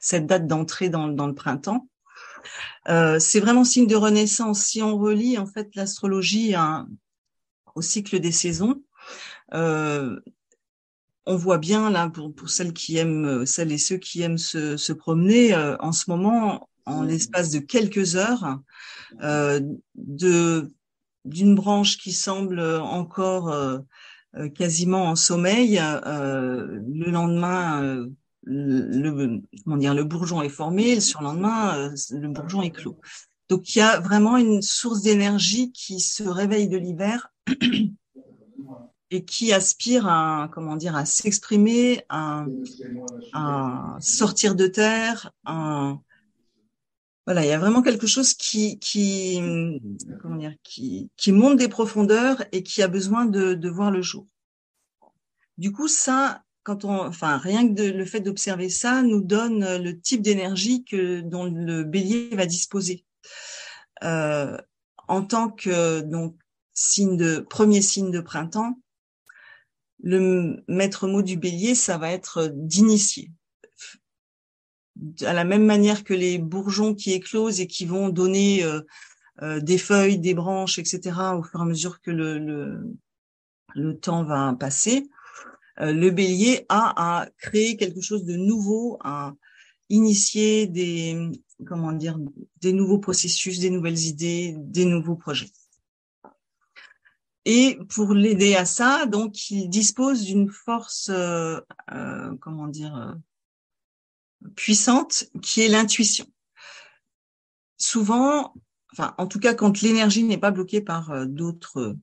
cette 0.00 0.26
date 0.26 0.48
d'entrée 0.48 0.88
dans, 0.88 1.06
dans, 1.06 1.28
le 1.28 1.34
printemps. 1.36 1.86
c'est 2.88 3.38
vraiment 3.38 3.62
signe 3.62 3.86
de 3.86 3.94
renaissance. 3.94 4.64
Si 4.64 4.82
on 4.82 4.98
relie 4.98 5.38
en 5.38 5.46
fait 5.46 5.68
l'astrologie 5.76 6.56
au 7.76 7.82
cycle 7.82 8.18
des 8.18 8.32
saisons, 8.32 8.82
on 11.30 11.36
voit 11.36 11.58
bien 11.58 11.90
là 11.90 12.08
pour, 12.08 12.34
pour 12.34 12.50
celles 12.50 12.72
qui 12.72 12.96
aiment, 12.96 13.24
euh, 13.24 13.46
celles 13.46 13.70
et 13.70 13.78
ceux 13.78 13.98
qui 13.98 14.22
aiment 14.22 14.38
se, 14.38 14.76
se 14.76 14.92
promener 14.92 15.54
euh, 15.54 15.76
en 15.78 15.92
ce 15.92 16.10
moment, 16.10 16.68
en 16.86 17.04
l'espace 17.04 17.50
de 17.50 17.60
quelques 17.60 18.16
heures, 18.16 18.58
euh, 19.22 19.60
de 19.94 20.68
d'une 21.26 21.54
branche 21.54 21.98
qui 21.98 22.12
semble 22.12 22.60
encore 22.60 23.52
euh, 23.52 23.78
quasiment 24.54 25.04
en 25.04 25.16
sommeil, 25.16 25.78
le 25.78 27.10
lendemain, 27.10 28.06
le, 28.42 29.40
comment 29.62 29.76
dire, 29.76 29.92
le 29.92 30.04
bourgeon 30.04 30.40
est 30.40 30.48
formé, 30.48 30.94
le 30.94 31.02
surlendemain, 31.02 31.92
le 32.10 32.28
bourgeon 32.28 32.62
est 32.62 32.70
clos. 32.70 32.98
Donc 33.50 33.74
il 33.74 33.80
y 33.80 33.82
a 33.82 34.00
vraiment 34.00 34.38
une 34.38 34.62
source 34.62 35.02
d'énergie 35.02 35.72
qui 35.72 36.00
se 36.00 36.22
réveille 36.22 36.68
de 36.68 36.78
l'hiver 36.78 37.30
et 39.10 39.24
qui 39.24 39.52
aspire 39.52 40.06
à 40.06 40.48
comment 40.52 40.76
dire 40.76 40.96
à 40.96 41.04
s'exprimer, 41.04 42.04
à, 42.08 42.44
à, 43.32 43.96
sortir 44.00 44.54
de 44.54 44.66
terre. 44.66 45.32
À, 45.44 45.96
voilà, 47.26 47.44
il 47.44 47.48
y 47.48 47.52
a 47.52 47.58
vraiment 47.58 47.82
quelque 47.82 48.06
chose 48.06 48.34
qui 48.34 48.78
qui 48.78 49.40
comment 50.22 50.36
dire 50.36 50.54
qui 50.62 51.10
qui 51.16 51.32
monte 51.32 51.58
des 51.58 51.68
profondeurs 51.68 52.44
et 52.52 52.62
qui 52.62 52.82
a 52.82 52.88
besoin 52.88 53.26
de, 53.26 53.54
de 53.54 53.68
voir 53.68 53.90
le 53.90 54.02
jour. 54.02 54.26
Du 55.58 55.72
coup, 55.72 55.88
ça 55.88 56.42
quand 56.62 56.84
on, 56.84 57.06
enfin, 57.06 57.38
rien 57.38 57.72
que 57.72 57.82
le 57.82 58.04
fait 58.04 58.20
d'observer 58.20 58.68
ça 58.68 59.02
nous 59.02 59.22
donne 59.22 59.82
le 59.82 59.98
type 59.98 60.22
d'énergie 60.22 60.84
que 60.84 61.20
dont 61.20 61.44
le 61.44 61.84
Bélier 61.84 62.30
va 62.34 62.46
disposer. 62.46 63.04
Euh, 64.02 64.56
en 65.08 65.22
tant 65.22 65.50
que 65.50 66.00
donc 66.00 66.36
signe 66.72 67.16
de 67.16 67.40
premier 67.40 67.82
signe 67.82 68.10
de 68.10 68.20
printemps, 68.20 68.78
le 70.02 70.62
maître 70.68 71.06
mot 71.06 71.22
du 71.22 71.36
Bélier, 71.36 71.74
ça 71.74 71.98
va 71.98 72.10
être 72.10 72.50
d'initier. 72.54 73.30
À 75.22 75.32
la 75.32 75.44
même 75.44 75.64
manière 75.64 76.04
que 76.04 76.14
les 76.14 76.38
bourgeons 76.38 76.94
qui 76.94 77.12
éclosent 77.12 77.60
et 77.60 77.66
qui 77.66 77.86
vont 77.86 78.08
donner 78.08 78.64
euh, 78.64 78.80
euh, 79.42 79.60
des 79.60 79.78
feuilles, 79.78 80.18
des 80.18 80.34
branches, 80.34 80.78
etc. 80.78 81.00
au 81.38 81.42
fur 81.42 81.60
et 81.60 81.62
à 81.62 81.66
mesure 81.66 82.00
que 82.00 82.10
le, 82.10 82.38
le, 83.74 83.98
temps 83.98 84.24
va 84.24 84.54
passer, 84.58 85.08
euh, 85.80 85.92
le 85.92 86.10
bélier 86.10 86.66
a 86.68 87.20
à 87.22 87.26
créer 87.38 87.76
quelque 87.76 88.02
chose 88.02 88.24
de 88.24 88.36
nouveau, 88.36 88.98
à 89.02 89.32
initier 89.88 90.66
des, 90.66 91.30
comment 91.66 91.92
dire, 91.92 92.18
des 92.60 92.72
nouveaux 92.72 92.98
processus, 92.98 93.58
des 93.58 93.70
nouvelles 93.70 94.00
idées, 94.00 94.54
des 94.58 94.84
nouveaux 94.84 95.16
projets. 95.16 95.50
Et 97.44 97.78
pour 97.88 98.12
l'aider 98.14 98.54
à 98.54 98.64
ça, 98.64 99.06
donc 99.06 99.50
il 99.50 99.68
dispose 99.68 100.22
d'une 100.22 100.50
force, 100.50 101.08
euh, 101.10 101.60
euh, 101.92 102.34
comment 102.40 102.68
dire, 102.68 103.16
puissante, 104.56 105.24
qui 105.42 105.62
est 105.62 105.68
l'intuition. 105.68 106.26
Souvent, 107.78 108.54
enfin, 108.92 109.14
en 109.16 109.26
tout 109.26 109.40
cas, 109.40 109.54
quand 109.54 109.80
l'énergie 109.80 110.24
n'est 110.24 110.38
pas 110.38 110.50
bloquée 110.50 110.82
par 110.82 111.26
d'autres 111.26 111.96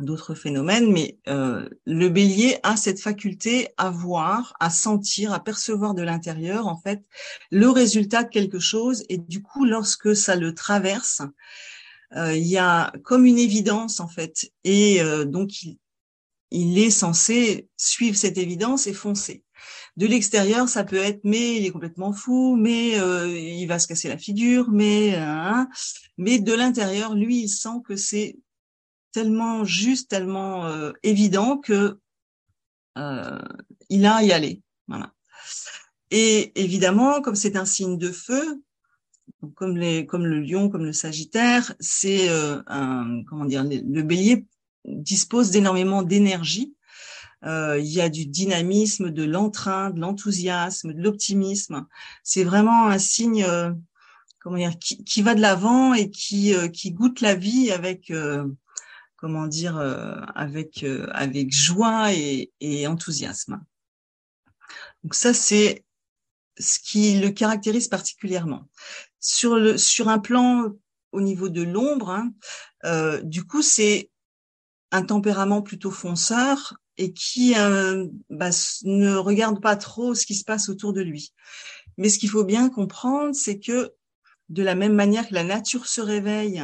d'autres 0.00 0.34
phénomènes, 0.34 0.92
mais 0.92 1.18
euh, 1.28 1.68
le 1.86 2.08
bélier 2.08 2.58
a 2.62 2.76
cette 2.76 3.00
faculté 3.00 3.68
à 3.76 3.90
voir, 3.90 4.54
à 4.58 4.70
sentir, 4.70 5.32
à 5.32 5.42
percevoir 5.42 5.94
de 5.94 6.02
l'intérieur, 6.02 6.66
en 6.66 6.76
fait, 6.76 7.04
le 7.50 7.68
résultat 7.70 8.24
de 8.24 8.28
quelque 8.28 8.58
chose. 8.58 9.04
Et 9.08 9.18
du 9.18 9.42
coup, 9.42 9.64
lorsque 9.64 10.16
ça 10.16 10.34
le 10.34 10.54
traverse, 10.54 11.22
euh, 11.22 11.26
il 12.16 12.46
y 12.46 12.58
a 12.58 12.92
comme 13.02 13.26
une 13.26 13.38
évidence, 13.38 14.00
en 14.00 14.08
fait. 14.08 14.50
Et 14.64 15.02
euh, 15.02 15.24
donc, 15.24 15.62
il, 15.62 15.78
il, 16.50 16.78
est 16.78 16.90
censé 16.90 17.68
suivre 17.76 18.16
cette 18.16 18.38
évidence 18.38 18.86
et 18.86 18.92
foncer. 18.92 19.42
De 19.96 20.06
l'extérieur, 20.06 20.68
ça 20.68 20.84
peut 20.84 20.96
être, 20.96 21.20
mais 21.24 21.56
il 21.56 21.66
est 21.66 21.70
complètement 21.70 22.12
fou, 22.12 22.56
mais 22.56 22.96
il 22.96 23.66
va 23.66 23.78
se 23.78 23.86
casser 23.86 24.08
la 24.08 24.18
figure, 24.18 24.70
mais... 24.70 25.14
Hein, 25.14 25.68
mais 26.18 26.38
de 26.38 26.52
l'intérieur, 26.52 27.14
lui, 27.14 27.42
il 27.42 27.48
sent 27.48 27.80
que 27.84 27.96
c'est 27.96 28.36
tellement 29.14 29.64
juste, 29.64 30.10
tellement 30.10 30.66
euh, 30.66 30.92
évident 31.04 31.56
que 31.56 31.98
euh, 32.98 33.42
il 33.88 34.04
a 34.06 34.16
à 34.16 34.22
y 34.24 34.32
aller. 34.32 34.60
Voilà. 34.88 35.12
Et 36.10 36.52
évidemment, 36.60 37.22
comme 37.22 37.36
c'est 37.36 37.56
un 37.56 37.64
signe 37.64 37.96
de 37.96 38.10
feu, 38.10 38.60
comme 39.54 39.76
les, 39.76 40.06
comme 40.06 40.26
le 40.26 40.40
Lion, 40.40 40.68
comme 40.68 40.84
le 40.84 40.92
Sagittaire, 40.92 41.74
c'est 41.80 42.28
euh, 42.28 42.62
un, 42.66 43.22
comment 43.28 43.44
dire, 43.44 43.64
le 43.64 44.02
Bélier 44.02 44.46
dispose 44.84 45.50
d'énormément 45.50 46.02
d'énergie. 46.02 46.74
Euh, 47.44 47.78
il 47.78 47.86
y 47.86 48.00
a 48.00 48.08
du 48.08 48.26
dynamisme, 48.26 49.10
de 49.10 49.24
l'entrain, 49.24 49.90
de 49.90 50.00
l'enthousiasme, 50.00 50.94
de 50.94 51.02
l'optimisme. 51.02 51.86
C'est 52.22 52.44
vraiment 52.44 52.86
un 52.86 52.98
signe, 52.98 53.44
euh, 53.44 53.72
comment 54.40 54.56
dire, 54.56 54.78
qui, 54.78 55.04
qui 55.04 55.20
va 55.20 55.34
de 55.34 55.40
l'avant 55.40 55.92
et 55.92 56.10
qui, 56.10 56.54
qui 56.72 56.92
goûte 56.92 57.20
la 57.20 57.34
vie 57.34 57.70
avec 57.70 58.10
comment 59.24 59.46
dire, 59.46 59.78
euh, 59.78 60.20
avec 60.34 60.82
euh, 60.82 61.06
avec 61.12 61.50
joie 61.50 62.12
et, 62.12 62.52
et, 62.60 62.86
enthousiasme. 62.86 63.58
Donc 65.02 65.14
ça, 65.14 65.32
c'est 65.32 65.82
ce 66.58 66.78
qui 66.78 67.18
le 67.18 67.30
caractérise 67.30 67.88
particulièrement. 67.88 68.68
Sur 69.26 69.56
le 69.56 69.78
sur 69.78 70.10
un 70.10 70.18
plan 70.18 70.70
au 71.12 71.22
niveau 71.22 71.48
de 71.48 71.62
l'ombre, 71.62 72.10
hein, 72.10 72.30
euh, 72.84 73.22
du 73.22 73.44
coup, 73.44 73.62
c'est 73.62 74.10
un 74.90 75.02
tempérament 75.02 75.62
plutôt 75.62 75.90
fonceur 75.90 76.74
et 76.98 77.14
qui 77.14 77.54
euh, 77.56 78.06
bah, 78.28 78.50
ne 78.82 79.14
regarde 79.16 79.62
pas 79.62 79.76
trop 79.76 80.14
ce 80.14 80.26
qui 80.26 80.34
se 80.34 80.44
passe 80.44 80.68
autour 80.68 80.92
de 80.92 81.00
lui. 81.00 81.32
Mais 81.96 82.10
ce 82.10 82.18
qu'il 82.18 82.28
faut 82.28 82.44
bien 82.44 82.68
comprendre, 82.68 83.34
c'est 83.34 83.58
que 83.58 83.92
de 84.50 84.62
la 84.62 84.74
même 84.74 84.92
manière 84.92 85.26
que 85.26 85.34
la 85.34 85.42
nature 85.44 85.86
se 85.86 86.02
réveille 86.02 86.62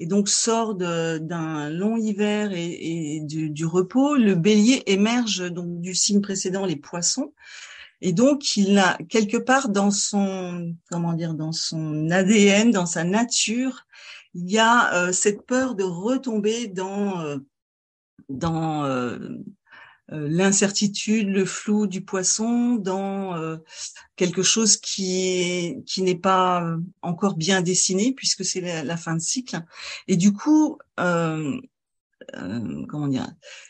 et 0.00 0.06
donc 0.06 0.28
sort 0.28 0.74
d'un 0.74 1.70
long 1.70 1.96
hiver 1.96 2.50
et, 2.52 3.20
du, 3.22 3.48
du, 3.48 3.64
repos, 3.64 4.16
le 4.16 4.34
bélier 4.34 4.82
émerge 4.86 5.48
donc 5.52 5.80
du 5.80 5.94
signe 5.94 6.20
précédent, 6.20 6.66
les 6.66 6.74
poissons. 6.74 7.32
Et 8.02 8.12
donc, 8.12 8.56
il 8.56 8.78
a 8.78 8.98
quelque 9.08 9.38
part 9.38 9.68
dans 9.68 9.90
son, 9.90 10.76
comment 10.90 11.14
dire, 11.14 11.34
dans 11.34 11.52
son 11.52 12.10
ADN, 12.10 12.70
dans 12.70 12.86
sa 12.86 13.04
nature, 13.04 13.86
il 14.34 14.50
y 14.50 14.58
a 14.58 14.94
euh, 14.94 15.12
cette 15.12 15.46
peur 15.46 15.74
de 15.74 15.84
retomber 15.84 16.66
dans, 16.66 17.20
euh, 17.20 17.38
dans 18.28 18.84
euh, 18.84 19.18
euh, 20.10 20.28
l'incertitude, 20.28 21.28
le 21.28 21.44
flou 21.44 21.86
du 21.86 22.04
poisson 22.04 22.74
dans 22.74 23.36
euh, 23.36 23.56
quelque 24.16 24.42
chose 24.42 24.76
qui 24.76 25.76
qui 25.86 26.02
n'est 26.02 26.18
pas 26.18 26.76
encore 27.02 27.36
bien 27.36 27.62
dessiné 27.62 28.12
puisque 28.12 28.44
c'est 28.44 28.82
la, 28.82 28.96
fin 28.96 29.14
de 29.14 29.20
cycle. 29.20 29.62
Et 30.08 30.16
du 30.16 30.32
coup, 30.32 30.76
euh, 30.98 31.56
euh, 32.34 32.86
comment 32.88 33.08
dire, 33.08 33.28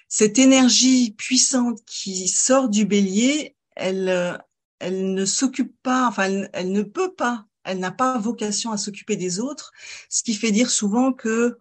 cette 0.08 0.38
énergie 0.38 1.12
puissante 1.12 1.80
qui 1.86 2.28
sort 2.28 2.68
du 2.68 2.86
Bélier, 2.86 3.54
elle 3.76 4.38
elle 4.78 5.14
ne 5.14 5.24
s'occupe 5.24 5.76
pas, 5.82 6.08
enfin 6.08 6.48
elle, 6.52 6.72
ne 6.72 6.82
peut 6.82 7.14
pas, 7.14 7.46
elle 7.64 7.78
n'a 7.78 7.92
pas 7.92 8.18
vocation 8.18 8.72
à 8.72 8.76
s'occuper 8.76 9.16
des 9.16 9.38
autres, 9.38 9.72
ce 10.08 10.24
qui 10.24 10.34
fait 10.34 10.50
dire 10.50 10.70
souvent 10.70 11.12
que 11.12 11.56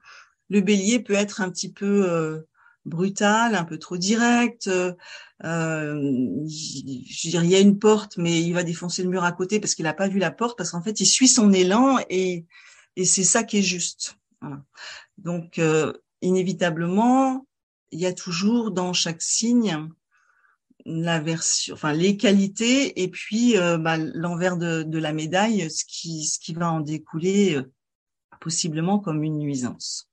le 0.49 0.61
Bélier 0.61 0.99
peut 0.99 1.13
être 1.13 1.39
un 1.39 1.51
petit 1.51 1.71
peu 1.71 2.43
brutal, 2.85 3.55
un 3.55 3.63
peu 3.63 3.77
trop 3.77 3.97
direct. 3.97 4.67
Euh, 4.67 4.95
je 6.45 7.29
il 7.29 7.45
y 7.45 7.55
a 7.55 7.59
une 7.59 7.79
porte, 7.79 8.17
mais 8.17 8.41
il 8.41 8.53
va 8.53 8.63
défoncer 8.63 9.03
le 9.03 9.09
mur 9.09 9.23
à 9.23 9.31
côté 9.31 9.59
parce 9.59 9.75
qu'il 9.75 9.83
n'a 9.83 9.93
pas 9.93 10.07
vu 10.07 10.19
la 10.19 10.31
porte, 10.31 10.57
parce 10.57 10.71
qu'en 10.71 10.81
fait, 10.81 10.99
il 10.99 11.05
suit 11.05 11.27
son 11.27 11.51
élan 11.53 11.97
et, 12.09 12.45
et 12.95 13.05
c'est 13.05 13.23
ça 13.23 13.43
qui 13.43 13.59
est 13.59 13.63
juste. 13.63 14.17
Donc, 15.17 15.59
euh, 15.59 15.93
inévitablement, 16.21 17.45
il 17.91 17.99
y 17.99 18.05
a 18.05 18.13
toujours 18.13 18.71
dans 18.71 18.93
chaque 18.93 19.21
signe 19.21 19.89
la 20.85 21.19
version, 21.19 21.73
enfin 21.73 21.93
les 21.93 22.17
qualités 22.17 23.01
et 23.01 23.09
puis 23.09 23.57
euh, 23.57 23.77
bah, 23.77 23.97
l'envers 23.97 24.57
de, 24.57 24.83
de, 24.83 24.97
la 24.97 25.13
médaille, 25.13 25.69
ce 25.69 25.85
qui, 25.85 26.25
ce 26.25 26.39
qui 26.39 26.53
va 26.53 26.71
en 26.71 26.79
découler 26.79 27.55
euh, 27.55 27.71
possiblement 28.39 28.99
comme 28.99 29.23
une 29.23 29.37
nuisance. 29.37 30.09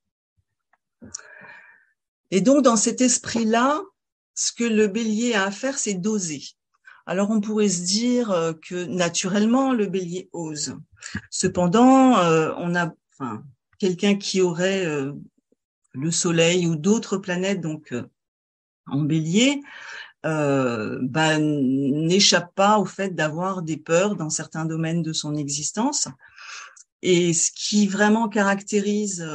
Et 2.31 2.41
donc, 2.41 2.63
dans 2.63 2.77
cet 2.77 3.01
esprit-là, 3.01 3.83
ce 4.35 4.53
que 4.53 4.65
le 4.65 4.87
bélier 4.87 5.35
a 5.35 5.45
à 5.45 5.51
faire, 5.51 5.79
c'est 5.79 5.95
d'oser. 5.95 6.43
Alors, 7.07 7.31
on 7.31 7.41
pourrait 7.41 7.71
se 7.71 7.83
dire 7.83 8.31
euh, 8.31 8.53
que 8.53 8.85
naturellement, 8.85 9.73
le 9.73 9.87
bélier 9.87 10.29
ose. 10.33 10.77
Cependant, 11.31 12.19
euh, 12.19 12.53
on 12.59 12.75
a 12.75 12.93
enfin, 13.15 13.43
quelqu'un 13.79 14.17
qui 14.17 14.43
aurait 14.43 14.85
euh, 14.85 15.13
le 15.93 16.11
soleil 16.11 16.67
ou 16.67 16.77
d'autres 16.77 17.17
planètes, 17.17 17.63
donc 17.63 17.95
en 18.87 19.01
bélier, 19.01 19.61
bah, 20.25 21.39
n'échappe 21.39 22.55
pas 22.55 22.79
au 22.79 22.85
fait 22.85 23.15
d'avoir 23.15 23.63
des 23.63 23.77
peurs 23.77 24.17
dans 24.17 24.31
certains 24.31 24.65
domaines 24.65 25.03
de 25.03 25.13
son 25.13 25.35
existence. 25.35 26.09
Et 27.03 27.33
ce 27.33 27.51
qui 27.53 27.87
vraiment 27.87 28.29
caractérise 28.29 29.27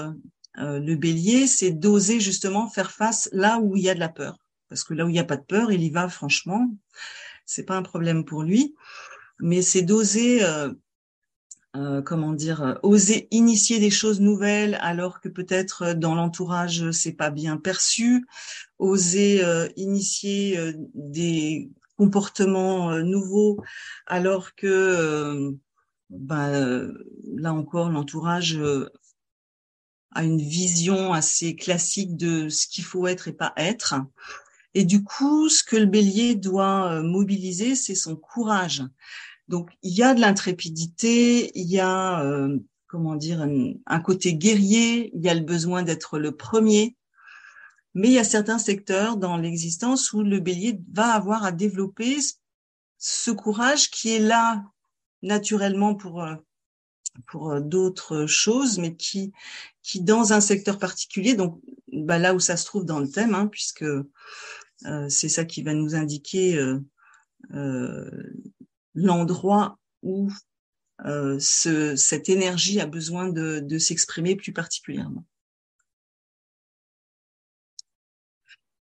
euh, 0.59 0.79
le 0.79 0.95
bélier, 0.95 1.47
c'est 1.47 1.71
d'oser 1.71 2.19
justement 2.19 2.69
faire 2.69 2.91
face 2.91 3.29
là 3.31 3.59
où 3.59 3.75
il 3.75 3.83
y 3.83 3.89
a 3.89 3.95
de 3.95 3.99
la 3.99 4.09
peur. 4.09 4.37
Parce 4.69 4.83
que 4.83 4.93
là 4.93 5.05
où 5.05 5.09
il 5.09 5.13
n'y 5.13 5.19
a 5.19 5.23
pas 5.23 5.37
de 5.37 5.43
peur, 5.43 5.71
il 5.71 5.81
y 5.81 5.89
va 5.89 6.07
franchement. 6.09 6.69
C'est 7.45 7.63
pas 7.63 7.75
un 7.75 7.81
problème 7.81 8.25
pour 8.25 8.43
lui. 8.43 8.75
Mais 9.39 9.61
c'est 9.61 9.81
d'oser, 9.81 10.43
euh, 10.43 10.71
euh, 11.75 12.01
comment 12.01 12.33
dire, 12.33 12.79
oser 12.83 13.27
initier 13.31 13.79
des 13.79 13.89
choses 13.89 14.19
nouvelles 14.19 14.77
alors 14.81 15.19
que 15.21 15.29
peut-être 15.29 15.93
dans 15.93 16.15
l'entourage 16.15 16.91
c'est 16.91 17.13
pas 17.13 17.29
bien 17.29 17.57
perçu. 17.57 18.25
Oser 18.79 19.41
initier 19.75 20.73
des 20.93 21.71
comportements 21.97 22.99
nouveaux 22.99 23.63
alors 24.07 24.55
que 24.55 25.55
ben, 26.09 26.93
là 27.35 27.53
encore 27.53 27.89
l'entourage 27.89 28.59
a 30.13 30.23
une 30.23 30.41
vision 30.41 31.13
assez 31.13 31.55
classique 31.55 32.15
de 32.15 32.49
ce 32.49 32.67
qu'il 32.67 32.83
faut 32.83 33.07
être 33.07 33.27
et 33.27 33.33
pas 33.33 33.53
être. 33.57 33.95
Et 34.75 34.85
du 34.85 35.03
coup, 35.03 35.49
ce 35.49 35.63
que 35.63 35.75
le 35.75 35.85
bélier 35.85 36.35
doit 36.35 36.91
euh, 36.91 37.03
mobiliser, 37.03 37.75
c'est 37.75 37.95
son 37.95 38.15
courage. 38.15 38.83
Donc, 39.47 39.69
il 39.81 39.93
y 39.93 40.03
a 40.03 40.13
de 40.13 40.21
l'intrépidité, 40.21 41.51
il 41.59 41.67
y 41.67 41.79
a, 41.79 42.23
euh, 42.23 42.57
comment 42.87 43.15
dire, 43.15 43.41
un, 43.41 43.99
côté 43.99 44.35
guerrier, 44.35 45.11
il 45.15 45.21
y 45.21 45.29
a 45.29 45.33
le 45.33 45.41
besoin 45.41 45.83
d'être 45.83 46.17
le 46.17 46.35
premier. 46.35 46.95
Mais 47.93 48.07
il 48.07 48.13
y 48.13 48.19
a 48.19 48.23
certains 48.23 48.57
secteurs 48.57 49.17
dans 49.17 49.37
l'existence 49.37 50.13
où 50.13 50.23
le 50.23 50.39
bélier 50.39 50.79
va 50.91 51.13
avoir 51.13 51.43
à 51.43 51.51
développer 51.51 52.17
ce 52.97 53.31
courage 53.31 53.91
qui 53.91 54.09
est 54.09 54.19
là 54.19 54.63
naturellement 55.21 55.93
pour 55.93 56.23
euh, 56.23 56.35
pour 57.27 57.51
euh, 57.51 57.59
d'autres 57.59 58.25
choses, 58.25 58.79
mais 58.79 58.95
qui 58.95 59.33
qui 59.83 60.01
dans 60.01 60.33
un 60.33 60.41
secteur 60.41 60.79
particulier, 60.79 61.35
donc 61.35 61.61
bah, 61.91 62.17
là 62.17 62.33
où 62.33 62.39
ça 62.39 62.57
se 62.57 62.65
trouve 62.65 62.85
dans 62.85 62.99
le 62.99 63.09
thème, 63.09 63.35
hein, 63.35 63.47
puisque 63.47 63.85
c'est 65.07 65.29
ça 65.29 65.45
qui 65.45 65.63
va 65.63 65.73
nous 65.73 65.95
indiquer 65.95 66.59
l'endroit 68.93 69.79
où 70.01 70.31
ce, 71.39 71.95
cette 71.95 72.29
énergie 72.29 72.79
a 72.79 72.85
besoin 72.85 73.27
de, 73.27 73.59
de 73.59 73.77
s'exprimer 73.77 74.35
plus 74.35 74.53
particulièrement. 74.53 75.25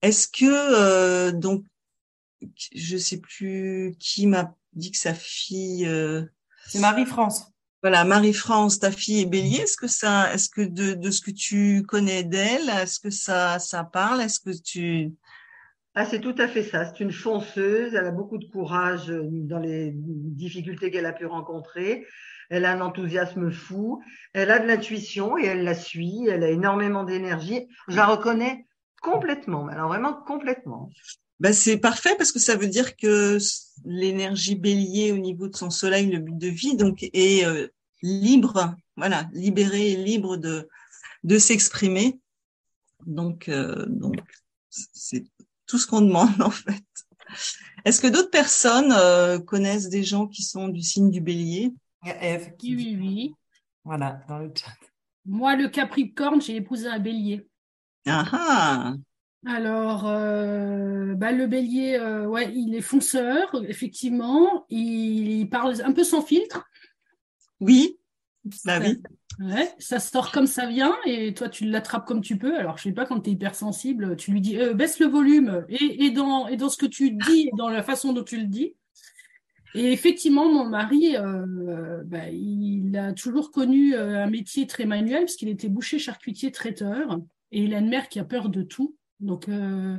Est-ce 0.03 0.29
que 0.29 0.45
euh, 0.45 1.33
donc 1.33 1.65
je 2.75 2.97
sais 2.97 3.19
plus 3.19 3.97
qui 3.99 4.27
m'a 4.27 4.55
dit 4.73 4.93
que 4.93 4.99
sa 4.99 5.15
fille 5.15 5.87
euh, 5.87 6.25
c'est 6.67 6.81
Marie-France. 6.81 7.53
Voilà, 7.83 8.05
Marie-France, 8.05 8.81
ta 8.81 8.91
fille 8.91 9.21
est 9.21 9.27
bélier. 9.27 9.59
Est-ce 9.59 9.77
que 9.77 9.87
ça, 9.87 10.33
est-ce 10.35 10.49
que 10.49 10.63
de, 10.63 10.95
de 10.95 11.11
ce 11.11 11.21
que 11.21 11.31
tu 11.31 11.85
connais 11.87 12.25
d'elle, 12.25 12.69
est-ce 12.69 12.99
que 12.99 13.11
ça, 13.11 13.59
ça 13.59 13.85
parle? 13.85 14.21
Est-ce 14.21 14.41
que 14.41 14.51
tu 14.51 15.15
ah, 15.97 16.05
c'est 16.05 16.21
tout 16.21 16.35
à 16.39 16.47
fait 16.47 16.63
ça. 16.63 16.85
C'est 16.85 17.03
une 17.03 17.13
fonceuse. 17.13 17.95
Elle 17.95 18.07
a 18.07 18.11
beaucoup 18.11 18.39
de 18.39 18.45
courage 18.45 19.11
euh, 19.11 19.23
dans 19.25 19.59
les 19.59 19.93
difficultés 19.95 20.91
qu'elle 20.91 21.07
a 21.07 21.13
pu 21.13 21.27
rencontrer. 21.27 22.07
Elle 22.51 22.65
a 22.65 22.73
un 22.73 22.81
enthousiasme 22.81 23.51
fou. 23.51 24.03
Elle 24.33 24.51
a 24.51 24.61
de 24.61 24.67
l'intuition 24.67 25.37
et 25.37 25.47
elle 25.47 25.65
la 25.65 25.75
suit. 25.75 26.29
Elle 26.29 26.45
a 26.45 26.51
énormément 26.51 27.03
d'énergie. 27.03 27.67
Je 27.89 27.97
la 27.97 28.07
reconnais 28.07 28.67
Complètement, 29.03 29.69
alors 29.69 29.89
vraiment 29.89 30.15
complètement. 30.15 30.91
Ben 31.39 31.53
c'est 31.53 31.77
parfait 31.77 32.15
parce 32.17 32.33
que 32.33 32.39
ça 32.39 32.57
veut 32.57 32.67
dire 32.67 32.97
que 32.97 33.39
l'énergie 33.85 34.57
bélier 34.57 35.13
au 35.13 35.19
niveau 35.19 35.49
de 35.49 35.55
son 35.55 35.71
soleil, 35.71 36.07
le 36.07 36.19
but 36.19 36.37
de 36.37 36.49
vie, 36.49 36.77
donc 36.77 37.03
est 37.13 37.47
euh, 37.47 37.69
libre, 38.03 38.75
voilà, 38.97 39.29
libéré, 39.33 39.95
libre 39.97 40.37
de 40.37 40.69
de 41.25 41.39
s'exprimer. 41.39 42.19
Donc 43.07 43.49
euh, 43.49 43.85
donc 43.87 44.17
c'est 44.71 45.25
tout 45.67 45.79
ce 45.79 45.87
qu'on 45.87 46.01
demande 46.01 46.41
en 46.41 46.51
fait. 46.51 46.85
Est-ce 47.85 48.01
que 48.01 48.07
d'autres 48.07 48.31
personnes 48.31 48.93
euh, 48.97 49.39
connaissent 49.39 49.89
des 49.89 50.05
gens 50.05 50.27
qui 50.27 50.43
sont 50.43 50.69
du 50.69 50.83
signe 50.83 51.11
du 51.11 51.21
bélier? 51.21 51.73
Eve. 52.05 52.53
Oui, 52.63 52.75
oui, 52.77 52.97
oui. 52.99 53.35
Voilà, 53.85 54.21
dans 54.29 54.39
le 54.39 54.53
chat. 54.55 54.73
Moi, 55.25 55.57
le 55.57 55.69
Capricorne, 55.69 56.41
j'ai 56.41 56.57
épousé 56.57 56.89
un 56.89 57.01
bélier. 57.01 57.49
Ah, 58.07 58.25
ah 58.33 58.95
Alors, 59.45 60.07
euh, 60.07 61.15
bah, 61.15 61.33
le 61.33 61.47
bélier, 61.47 61.97
euh, 62.01 62.27
ouais, 62.27 62.53
il 62.55 62.75
est 62.75 62.81
fonceur, 62.81 63.55
effectivement. 63.69 64.67
Il, 64.69 65.49
parle 65.51 65.81
un 65.83 65.93
peu 65.93 66.05
sans 66.05 66.23
filtre. 66.23 66.65
Oui, 67.61 67.99
bah 68.65 68.79
oui. 68.81 69.03
Ouais, 69.39 69.71
ça 69.79 69.99
sort 69.99 70.33
comme 70.33 70.47
ça 70.47 70.67
vient 70.67 70.97
et 71.05 71.35
toi 71.35 71.49
tu 71.49 71.67
l'attrapes 71.67 72.07
comme 72.07 72.23
tu 72.23 72.39
peux. 72.39 72.57
Alors 72.57 72.79
je 72.79 72.85
sais 72.85 72.93
pas 72.93 73.05
quand 73.05 73.21
tu 73.21 73.31
es 73.31 73.33
hypersensible, 73.35 74.17
tu 74.17 74.31
lui 74.31 74.41
dis 74.41 74.59
euh, 74.59 74.73
baisse 74.73 74.99
le 74.99 75.07
volume 75.07 75.65
et, 75.69 76.07
et, 76.07 76.11
dans, 76.11 76.49
et 76.49 76.57
dans 76.57 76.71
ce 76.71 76.79
que 76.79 76.87
tu 76.87 77.11
dis 77.11 77.49
et 77.49 77.57
dans 77.57 77.69
la 77.69 77.83
façon 77.83 78.13
dont 78.13 78.25
tu 78.25 78.39
le 78.39 78.47
dis. 78.47 78.75
Et 79.75 79.93
effectivement, 79.93 80.51
mon 80.51 80.65
mari, 80.65 81.17
bah, 82.07 82.31
il 82.31 82.97
a 82.97 83.13
toujours 83.13 83.51
connu 83.51 83.95
un 83.95 84.31
métier 84.31 84.67
très 84.67 84.87
manuel 84.87 85.25
parce 85.25 85.37
qu'il 85.37 85.51
était 85.51 85.69
boucher, 85.69 85.99
charcutier, 85.99 86.51
traiteur. 86.51 87.19
Et 87.53 87.63
il 87.63 87.75
a 87.75 87.79
une 87.79 87.91
mère 87.91 88.09
qui 88.09 88.19
a 88.19 88.25
peur 88.25 88.49
de 88.49 88.63
tout. 88.63 88.97
Donc, 89.21 89.49
euh, 89.49 89.97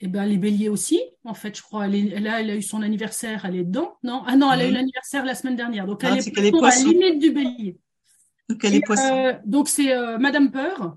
eh 0.00 0.06
ben, 0.06 0.24
les 0.24 0.36
béliers 0.36 0.68
aussi, 0.68 1.00
en 1.24 1.34
fait, 1.34 1.56
je 1.56 1.62
crois. 1.62 1.86
Elle 1.86 1.94
est, 1.94 2.20
là, 2.20 2.40
elle 2.40 2.50
a 2.50 2.56
eu 2.56 2.62
son 2.62 2.82
anniversaire, 2.82 3.44
elle 3.44 3.56
est 3.56 3.64
dedans. 3.64 3.96
Non, 4.04 4.22
ah 4.26 4.36
non, 4.36 4.52
elle 4.52 4.60
a 4.60 4.68
eu 4.68 4.72
l'anniversaire 4.72 5.24
la 5.24 5.34
semaine 5.34 5.56
dernière. 5.56 5.86
Donc, 5.86 6.04
elle 6.04 6.18
est, 6.18 6.26
est 6.26 6.38
à 6.38 6.68
la 6.68 6.76
limite 6.76 7.18
du 7.18 7.32
bélier. 7.32 7.78
Donc, 8.48 8.64
elle 8.64 8.76
est 8.76 8.90
euh, 8.90 9.34
donc, 9.44 9.68
c'est 9.68 9.92
euh, 9.92 10.18
Madame 10.18 10.50
Peur. 10.50 10.96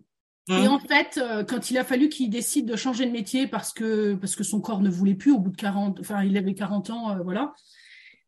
Et 0.50 0.68
en 0.68 0.80
fait, 0.80 1.18
euh, 1.18 1.46
quand 1.46 1.72
il 1.72 1.78
a 1.78 1.86
fallu 1.86 2.10
qu'il 2.10 2.30
décide 2.30 2.66
de 2.66 2.76
changer 2.76 3.06
de 3.06 3.12
métier 3.12 3.48
parce 3.48 3.72
que 3.72 4.16
parce 4.16 4.36
que 4.36 4.44
son 4.44 4.60
corps 4.60 4.82
ne 4.82 4.90
voulait 4.90 5.14
plus 5.16 5.32
au 5.32 5.40
bout 5.40 5.52
de 5.52 5.56
40, 5.56 6.02
enfin 6.02 6.24
il 6.24 6.36
avait 6.36 6.54
40 6.54 6.90
ans, 6.90 7.16
voilà 7.24 7.54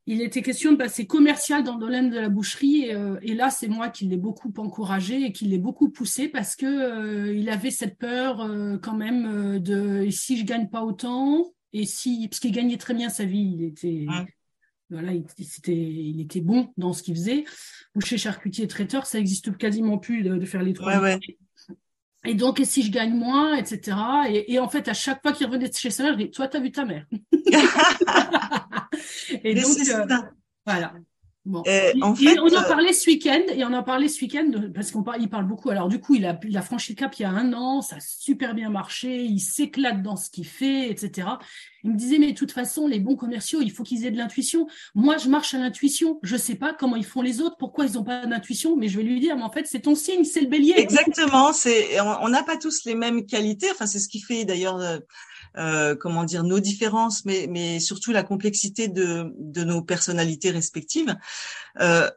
il 0.05 0.21
était 0.21 0.41
question 0.41 0.73
de 0.73 0.77
passer 0.77 1.07
commercial 1.07 1.63
dans 1.63 1.75
le 1.75 1.79
domaine 1.79 2.09
de 2.09 2.19
la 2.19 2.29
boucherie 2.29 2.85
et, 2.85 2.93
euh, 2.93 3.17
là 3.23 3.49
c'est 3.49 3.67
moi 3.67 3.89
qui 3.89 4.05
l'ai 4.05 4.17
beaucoup 4.17 4.53
encouragé 4.57 5.23
et 5.23 5.31
qui 5.31 5.45
l'ai 5.45 5.57
beaucoup 5.57 5.89
poussé 5.89 6.27
parce 6.27 6.55
que 6.55 6.65
euh, 6.65 7.33
il 7.33 7.49
avait 7.49 7.71
cette 7.71 7.97
peur 7.97 8.41
euh, 8.41 8.77
quand 8.77 8.95
même 8.95 9.59
de 9.59 10.07
si 10.09 10.37
je 10.37 10.45
gagne 10.45 10.69
pas 10.69 10.83
autant? 10.83 11.53
Et 11.71 11.85
si 11.85 12.27
parce 12.27 12.39
qu'il 12.39 12.51
gagnait 12.51 12.77
très 12.77 12.93
bien 12.93 13.09
sa 13.09 13.25
vie 13.25 13.55
il 13.57 13.63
était 13.63 14.05
voilà 14.89 15.13
il, 15.13 15.21
était 15.21 15.73
il 15.73 16.21
était 16.21 16.41
bon 16.41 16.71
dans 16.77 16.93
ce 16.93 17.01
qu'il 17.01 17.15
faisait. 17.15 17.45
Boucher 17.95 18.17
charcutier 18.17 18.67
traiteur 18.67 19.05
ça 19.05 19.19
existe 19.19 19.57
quasiment 19.57 19.97
plus 19.97 20.23
de, 20.23 20.45
faire 20.45 20.63
les 20.63 20.73
trois 20.73 20.99
et 22.25 22.35
donc, 22.35 22.59
et 22.59 22.65
si 22.65 22.83
je 22.83 22.91
gagne 22.91 23.13
moins, 23.13 23.55
etc. 23.55 23.97
Et, 24.29 24.59
en 24.59 24.69
fait, 24.69 24.87
à 24.87 24.93
chaque 24.93 25.21
fois 25.21 25.33
qu'il 25.33 25.47
revenait 25.47 25.69
de 25.69 25.73
chez 25.73 25.89
sa 25.89 26.03
mère, 26.03 26.13
je 26.13 26.25
dis, 26.25 26.31
toi, 26.31 26.47
t'as 26.47 26.59
vu 26.59 26.71
ta 26.71 26.85
mère. 26.85 27.05
et 29.43 29.55
donc, 29.55 29.77
euh, 29.89 30.05
voilà. 30.65 30.93
Bon. 31.45 31.59
en 31.59 32.15
fait, 32.15 32.39
on 32.39 32.47
en 32.47 32.63
euh, 32.63 32.67
parlait 32.69 32.93
ce 32.93 33.09
week-end 33.09 33.41
et 33.53 33.65
on 33.65 33.73
en 33.73 33.83
parlait 33.83 34.07
ce 34.07 34.21
week-end 34.21 34.49
parce 34.73 34.91
qu'on 34.91 35.03
parle, 35.03 35.21
il 35.21 35.29
parle 35.29 35.45
beaucoup. 35.45 35.69
Alors 35.69 35.89
du 35.89 35.99
coup, 35.99 36.15
il 36.15 36.25
a, 36.25 36.39
il 36.47 36.55
a 36.55 36.61
franchi 36.61 36.93
le 36.93 36.95
cap 36.95 37.13
il 37.19 37.23
y 37.23 37.25
a 37.25 37.31
un 37.31 37.51
an, 37.51 37.81
ça 37.81 37.97
a 37.97 37.99
super 37.99 38.55
bien 38.55 38.69
marché, 38.69 39.23
il 39.23 39.41
s'éclate 39.41 40.01
dans 40.01 40.15
ce 40.15 40.29
qu'il 40.29 40.47
fait, 40.47 40.89
etc. 40.89 41.27
Il 41.83 41.91
me 41.91 41.97
disait 41.97 42.17
mais 42.17 42.31
de 42.31 42.37
toute 42.37 42.53
façon, 42.53 42.87
les 42.87 43.01
bons 43.01 43.17
commerciaux, 43.17 43.61
il 43.61 43.71
faut 43.71 43.83
qu'ils 43.83 44.05
aient 44.05 44.11
de 44.11 44.17
l'intuition. 44.17 44.67
Moi, 44.95 45.17
je 45.17 45.27
marche 45.27 45.53
à 45.53 45.57
l'intuition. 45.57 46.17
Je 46.23 46.37
sais 46.37 46.55
pas 46.55 46.73
comment 46.73 46.95
ils 46.95 47.05
font 47.05 47.21
les 47.21 47.41
autres, 47.41 47.57
pourquoi 47.57 47.87
ils 47.87 47.95
n'ont 47.95 48.05
pas 48.05 48.25
d'intuition, 48.25 48.77
mais 48.77 48.87
je 48.87 48.97
vais 48.97 49.03
lui 49.03 49.19
dire, 49.19 49.35
mais 49.35 49.43
en 49.43 49.51
fait, 49.51 49.67
c'est 49.67 49.81
ton 49.81 49.95
signe, 49.95 50.23
c'est 50.23 50.41
le 50.41 50.47
bélier. 50.47 50.75
Exactement. 50.77 51.51
C'est, 51.51 51.99
on 51.99 52.29
n'a 52.29 52.43
pas 52.43 52.55
tous 52.55 52.85
les 52.85 52.95
mêmes 52.95 53.25
qualités. 53.25 53.67
Enfin, 53.69 53.85
c'est 53.85 53.99
ce 53.99 54.07
qui 54.07 54.21
fait 54.21 54.45
d'ailleurs. 54.45 54.79
Euh, 55.57 55.73
euh, 55.83 55.95
comment 55.95 56.23
dire 56.23 56.43
nos 56.43 56.59
différences, 56.59 57.25
mais, 57.25 57.47
mais 57.49 57.79
surtout 57.79 58.11
la 58.11 58.23
complexité 58.23 58.87
de, 58.87 59.33
de 59.37 59.63
nos 59.63 59.81
personnalités 59.81 60.51
respectives. 60.51 61.15
Euh, 61.79 62.09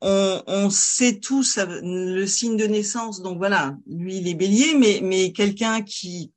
on, 0.00 0.42
on, 0.46 0.70
sait 0.70 1.20
tous 1.20 1.58
le 1.58 2.26
signe 2.26 2.56
de 2.56 2.66
naissance, 2.66 3.22
donc 3.22 3.38
voilà, 3.38 3.76
lui 3.86 4.16
il 4.16 4.28
est 4.28 4.34
Bélier, 4.34 4.74
mais, 4.74 5.00
mais 5.02 5.32
quelqu'un 5.32 5.82
qui 5.82 6.32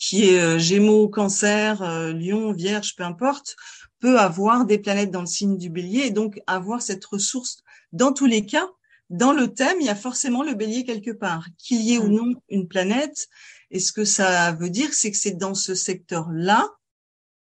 qui 0.00 0.30
est 0.30 0.40
euh, 0.40 0.58
Gémeaux, 0.58 1.08
Cancer, 1.08 1.82
euh, 1.82 2.12
Lion, 2.14 2.52
Vierge, 2.52 2.96
peu 2.96 3.04
importe, 3.04 3.54
peut 4.00 4.18
avoir 4.18 4.64
des 4.64 4.78
planètes 4.78 5.10
dans 5.10 5.20
le 5.20 5.26
signe 5.26 5.58
du 5.58 5.68
Bélier 5.68 6.06
et 6.06 6.10
donc 6.10 6.40
avoir 6.46 6.80
cette 6.80 7.04
ressource. 7.04 7.62
Dans 7.92 8.12
tous 8.12 8.24
les 8.24 8.46
cas, 8.46 8.66
dans 9.10 9.32
le 9.32 9.52
thème, 9.52 9.76
il 9.78 9.86
y 9.86 9.90
a 9.90 9.94
forcément 9.94 10.42
le 10.42 10.54
Bélier 10.54 10.84
quelque 10.84 11.10
part, 11.10 11.46
qu'il 11.58 11.82
y 11.82 11.94
ait 11.94 11.98
ou 11.98 12.08
mmh. 12.08 12.14
non 12.14 12.34
une 12.48 12.66
planète. 12.66 13.28
Et 13.70 13.78
ce 13.78 13.92
que 13.92 14.04
ça 14.04 14.52
veut 14.52 14.70
dire, 14.70 14.92
c'est 14.92 15.10
que 15.10 15.16
c'est 15.16 15.36
dans 15.36 15.54
ce 15.54 15.74
secteur-là, 15.74 16.68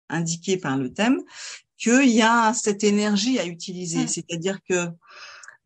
indiqué 0.10 0.58
par 0.58 0.78
le 0.78 0.94
thème, 0.94 1.22
qu'il 1.78 2.10
y 2.10 2.22
a 2.22 2.54
cette 2.54 2.84
énergie 2.84 3.40
à 3.40 3.46
utiliser. 3.46 4.04
Mmh. 4.04 4.08
C'est-à-dire 4.08 4.60
que, 4.68 4.88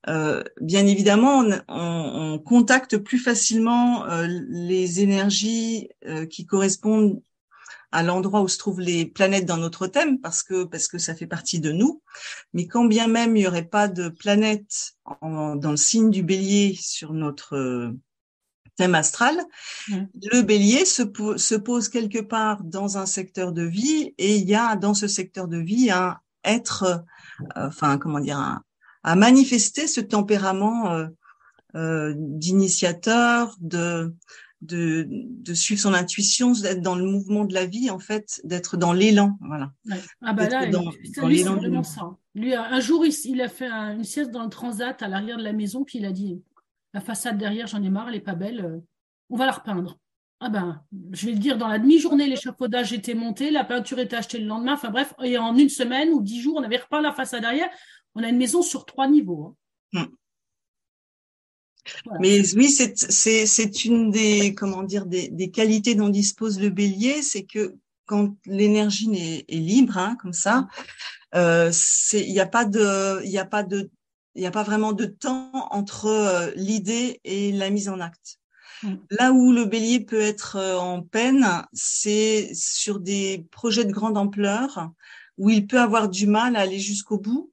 euh, 0.07 0.43
bien 0.61 0.85
évidemment, 0.85 1.39
on, 1.39 1.61
on, 1.67 2.39
contacte 2.39 2.97
plus 2.97 3.19
facilement 3.19 4.05
euh, 4.05 4.27
les 4.27 5.01
énergies 5.01 5.89
euh, 6.05 6.25
qui 6.25 6.45
correspondent 6.45 7.21
à 7.91 8.01
l'endroit 8.01 8.41
où 8.41 8.47
se 8.47 8.57
trouvent 8.57 8.81
les 8.81 9.05
planètes 9.05 9.45
dans 9.45 9.57
notre 9.57 9.85
thème 9.85 10.19
parce 10.19 10.41
que 10.41 10.63
parce 10.63 10.87
que 10.87 10.97
ça 10.97 11.13
fait 11.13 11.27
partie 11.27 11.59
de 11.59 11.71
nous. 11.71 12.01
Mais 12.53 12.65
quand 12.65 12.85
bien 12.85 13.07
même 13.07 13.37
il 13.37 13.41
n'y 13.41 13.47
aurait 13.47 13.67
pas 13.67 13.87
de 13.87 14.09
planète 14.09 14.95
dans 15.21 15.59
le 15.61 15.77
signe 15.77 16.09
du 16.09 16.23
Bélier 16.23 16.75
sur 16.79 17.13
notre 17.13 17.93
thème 18.75 18.95
astral, 18.95 19.35
mmh. 19.87 19.97
le 20.31 20.41
bélier 20.41 20.85
se, 20.85 21.03
se, 21.37 21.55
pose 21.55 21.89
quelque 21.89 22.19
part 22.19 22.63
dans 22.63 22.97
un 22.97 23.05
secteur 23.05 23.51
de 23.51 23.63
vie 23.63 24.13
et 24.17 24.37
il 24.37 24.47
y 24.47 24.55
a 24.55 24.75
dans 24.75 24.93
ce 24.93 25.07
secteur 25.07 25.47
de 25.47 25.57
vie 25.57 25.91
un 25.91 26.17
être, 26.43 26.83
euh, 26.83 27.67
enfin 27.67 27.97
comment 27.97 28.19
dire, 28.19 28.37
un, 28.37 28.63
à 29.03 29.15
manifester 29.15 29.87
ce 29.87 30.01
tempérament 30.01 30.91
euh, 30.91 31.07
euh, 31.75 32.13
d'initiateur, 32.17 33.55
de, 33.59 34.13
de, 34.61 35.07
de 35.09 35.53
suivre 35.53 35.81
son 35.81 35.93
intuition, 35.93 36.53
d'être 36.53 36.81
dans 36.81 36.95
le 36.95 37.05
mouvement 37.05 37.45
de 37.45 37.53
la 37.53 37.65
vie 37.65 37.89
en 37.89 37.99
fait, 37.99 38.41
d'être 38.43 38.77
dans 38.77 38.93
l'élan, 38.93 39.37
voilà. 39.41 39.71
Ah 40.21 40.33
bah 40.33 40.47
là, 40.47 40.67
dans, 40.67 40.85
dans 41.17 41.27
l'élan 41.27 41.83
ça. 41.83 42.15
Lui, 42.35 42.55
un 42.55 42.79
jour, 42.79 43.05
il, 43.05 43.13
il 43.25 43.41
a 43.41 43.49
fait 43.49 43.69
une 43.69 44.03
sieste 44.03 44.31
dans 44.31 44.43
le 44.43 44.49
transat 44.49 45.01
à 45.03 45.07
l'arrière 45.07 45.37
de 45.37 45.43
la 45.43 45.53
maison, 45.53 45.83
puis 45.83 45.99
il 45.99 46.05
a 46.05 46.11
dit 46.11 46.41
la 46.93 47.01
façade 47.01 47.37
derrière, 47.37 47.67
j'en 47.67 47.81
ai 47.83 47.89
marre, 47.89 48.07
elle 48.07 48.15
n'est 48.15 48.21
pas 48.21 48.35
belle. 48.35 48.65
Euh, 48.65 48.79
on 49.29 49.37
va 49.37 49.45
la 49.45 49.51
repeindre. 49.51 49.97
Ah 50.39 50.49
ben, 50.49 50.83
je 51.11 51.25
vais 51.25 51.31
le 51.31 51.39
dire, 51.39 51.57
dans 51.57 51.69
la 51.69 51.79
demi-journée, 51.79 52.27
l'échafaudage 52.27 52.91
était 52.91 53.13
monté, 53.13 53.49
la 53.49 53.63
peinture 53.63 53.99
était 53.99 54.17
achetée 54.17 54.39
le 54.39 54.45
lendemain. 54.45 54.73
Enfin 54.73 54.89
bref, 54.89 55.13
et 55.23 55.37
en 55.37 55.55
une 55.55 55.69
semaine 55.69 56.09
ou 56.09 56.21
dix 56.21 56.41
jours, 56.41 56.57
on 56.57 56.63
avait 56.63 56.77
repeint 56.77 57.01
la 57.01 57.13
façade 57.13 57.41
derrière. 57.41 57.69
On 58.15 58.23
a 58.23 58.29
une 58.29 58.37
maison 58.37 58.61
sur 58.61 58.85
trois 58.85 59.07
niveaux. 59.07 59.55
Hein. 59.93 60.07
Hmm. 60.07 60.15
Mais 62.19 62.41
oui, 62.55 62.69
c'est 62.69 62.97
c'est 62.97 63.45
c'est 63.45 63.85
une 63.85 64.11
des 64.11 64.53
comment 64.55 64.83
dire 64.83 65.05
des 65.05 65.29
des 65.29 65.49
qualités 65.51 65.95
dont 65.95 66.09
dispose 66.09 66.59
le 66.59 66.69
Bélier, 66.69 67.21
c'est 67.21 67.43
que 67.43 67.75
quand 68.05 68.35
l'énergie 68.45 69.09
est, 69.13 69.45
est, 69.53 69.59
libre, 69.59 69.97
hein, 69.97 70.17
comme 70.21 70.33
ça, 70.33 70.67
euh, 71.35 71.69
c'est 71.73 72.21
il 72.21 72.31
n'y 72.31 72.39
a 72.39 72.45
pas 72.45 72.65
de 72.65 73.21
il 73.23 73.31
y 73.31 73.37
a 73.37 73.45
pas 73.45 73.63
de 73.63 73.89
il 74.35 74.41
n'y 74.41 74.47
a 74.47 74.51
pas 74.51 74.63
vraiment 74.63 74.93
de 74.93 75.05
temps 75.05 75.51
entre 75.71 76.07
euh, 76.07 76.51
l'idée 76.55 77.19
et 77.23 77.51
la 77.51 77.69
mise 77.69 77.89
en 77.89 77.99
acte. 77.99 78.39
Mm. 78.83 78.95
Là 79.11 79.31
où 79.31 79.51
le 79.51 79.65
bélier 79.65 79.99
peut 79.99 80.21
être 80.21 80.57
euh, 80.57 80.77
en 80.77 81.01
peine, 81.01 81.45
c'est 81.73 82.51
sur 82.53 82.99
des 82.99 83.45
projets 83.51 83.85
de 83.85 83.91
grande 83.91 84.17
ampleur 84.17 84.91
où 85.37 85.49
il 85.49 85.67
peut 85.67 85.79
avoir 85.79 86.09
du 86.09 86.27
mal 86.27 86.55
à 86.55 86.61
aller 86.61 86.79
jusqu'au 86.79 87.17
bout 87.17 87.51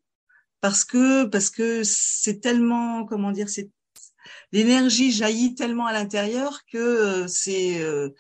parce 0.61 0.85
que 0.85 1.25
parce 1.25 1.51
que 1.51 1.83
c'est 1.85 2.41
tellement 2.41 3.05
comment 3.05 3.33
dire 3.33 3.49
c'est 3.49 3.71
l'énergie 4.53 5.13
jaillit 5.13 5.55
tellement 5.55 5.87
à 5.87 5.93
l'intérieur 5.93 6.65
que 6.67 6.79
euh, 6.79 7.29
c'est 7.29 7.81
euh, 7.81 8.11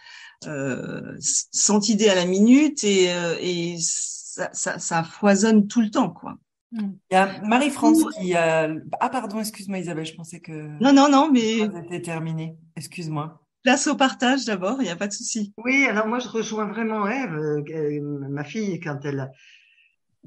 euh, 0.46 1.16
sans 1.18 1.88
idée 1.88 2.08
à 2.08 2.14
la 2.14 2.24
minute 2.24 2.82
et, 2.84 3.12
et 3.40 3.76
ça, 3.78 4.48
ça, 4.52 4.78
ça 4.78 5.04
foisonne 5.04 5.68
tout 5.68 5.80
le 5.80 5.90
temps 5.90 6.10
quoi. 6.10 6.38
Mm. 6.72 6.90
Il 7.10 7.14
y 7.14 7.16
a 7.16 7.40
Marie-France 7.42 8.04
qui 8.16 8.34
a... 8.34 8.68
Ah 9.00 9.08
pardon, 9.08 9.40
excuse-moi 9.40 9.78
Isabelle, 9.78 10.06
je 10.06 10.14
pensais 10.14 10.40
que... 10.40 10.52
Non, 10.80 10.92
non, 10.92 11.08
non, 11.08 11.30
mais... 11.30 11.68
C'était 11.82 12.02
terminé, 12.02 12.56
excuse-moi. 12.76 13.40
Place 13.62 13.86
au 13.88 13.96
partage 13.96 14.44
d'abord, 14.44 14.76
il 14.80 14.84
n'y 14.84 14.90
a 14.90 14.96
pas 14.96 15.08
de 15.08 15.12
souci. 15.12 15.52
Oui, 15.58 15.84
alors 15.86 16.06
moi 16.06 16.18
je 16.18 16.28
rejoins 16.28 16.66
vraiment 16.66 17.08
Eve, 17.08 17.34
euh, 17.34 18.00
ma 18.28 18.44
fille, 18.44 18.80
quand 18.80 18.98
elle... 19.04 19.30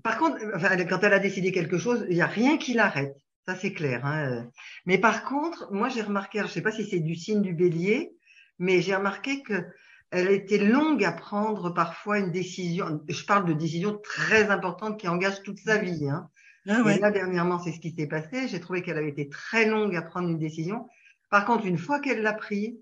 Par 0.03 0.17
contre, 0.17 0.37
enfin, 0.55 0.75
quand 0.85 0.99
elle 1.03 1.13
a 1.13 1.19
décidé 1.19 1.51
quelque 1.51 1.77
chose, 1.77 2.05
il 2.09 2.15
n'y 2.15 2.21
a 2.21 2.27
rien 2.27 2.57
qui 2.57 2.73
l'arrête. 2.73 3.15
Ça, 3.45 3.55
c'est 3.55 3.73
clair. 3.73 4.05
Hein. 4.05 4.47
Mais 4.85 4.97
par 4.97 5.25
contre, 5.25 5.67
moi, 5.71 5.89
j'ai 5.89 6.01
remarqué, 6.01 6.39
je 6.39 6.43
ne 6.45 6.49
sais 6.49 6.61
pas 6.61 6.71
si 6.71 6.85
c'est 6.85 6.99
du 6.99 7.15
signe 7.15 7.41
du 7.41 7.53
bélier, 7.53 8.11
mais 8.57 8.81
j'ai 8.81 8.95
remarqué 8.95 9.43
que 9.43 9.65
elle 10.13 10.29
était 10.29 10.59
longue 10.59 11.03
à 11.03 11.11
prendre 11.11 11.71
parfois 11.71 12.19
une 12.19 12.31
décision. 12.31 13.01
Je 13.09 13.25
parle 13.25 13.45
de 13.45 13.53
décisions 13.53 13.99
très 14.03 14.51
importantes 14.51 14.99
qui 14.99 15.07
engagent 15.07 15.41
toute 15.41 15.57
sa 15.57 15.77
vie. 15.77 16.07
Hein. 16.07 16.29
Ah 16.69 16.83
Et 16.87 16.99
là, 16.99 17.09
dernièrement, 17.09 17.59
c'est 17.59 17.71
ce 17.71 17.79
qui 17.79 17.91
s'est 17.91 18.07
passé. 18.07 18.47
J'ai 18.47 18.59
trouvé 18.59 18.83
qu'elle 18.83 18.97
avait 18.97 19.09
été 19.09 19.27
très 19.27 19.65
longue 19.65 19.95
à 19.95 20.03
prendre 20.03 20.29
une 20.29 20.37
décision. 20.37 20.87
Par 21.31 21.45
contre, 21.45 21.65
une 21.65 21.79
fois 21.79 21.99
qu'elle 21.99 22.21
l'a 22.21 22.33
prise, 22.33 22.75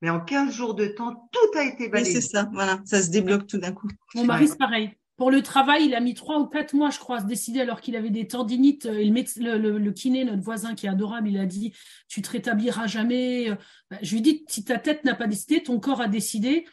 mais 0.00 0.10
en 0.10 0.20
15 0.20 0.54
jours 0.54 0.74
de 0.74 0.86
temps, 0.86 1.28
tout 1.32 1.58
a 1.58 1.64
été 1.64 1.88
balayé. 1.88 2.14
Oui, 2.14 2.22
c'est 2.22 2.28
ça, 2.28 2.48
voilà, 2.52 2.80
ça 2.84 3.02
se 3.02 3.10
débloque 3.10 3.48
tout 3.48 3.58
d'un 3.58 3.72
coup. 3.72 3.88
Mon 4.14 4.24
mari, 4.24 4.46
c'est 4.46 4.58
pareil. 4.58 4.96
Pour 5.16 5.30
le 5.30 5.42
travail, 5.42 5.86
il 5.86 5.94
a 5.94 6.00
mis 6.00 6.12
trois 6.12 6.38
ou 6.38 6.46
quatre 6.46 6.74
mois, 6.74 6.90
je 6.90 6.98
crois, 6.98 7.18
à 7.18 7.20
se 7.20 7.26
décider 7.26 7.60
alors 7.60 7.80
qu'il 7.80 7.96
avait 7.96 8.10
des 8.10 8.26
tendinites. 8.26 8.84
Et 8.84 9.04
le, 9.04 9.58
le, 9.58 9.78
le, 9.78 9.92
kiné, 9.92 10.24
notre 10.24 10.42
voisin 10.42 10.74
qui 10.74 10.86
est 10.86 10.90
adorable, 10.90 11.28
il 11.28 11.38
a 11.38 11.46
dit 11.46 11.72
Tu 12.08 12.20
te 12.20 12.30
rétabliras 12.30 12.86
jamais. 12.86 13.48
Bah, 13.90 13.96
je 14.02 14.12
lui 14.12 14.18
ai 14.18 14.22
dit 14.22 14.44
Si 14.48 14.64
ta 14.64 14.78
tête 14.78 15.04
n'a 15.04 15.14
pas 15.14 15.26
décidé, 15.26 15.62
ton 15.62 15.80
corps 15.80 16.02
a 16.02 16.08
décidé. 16.08 16.66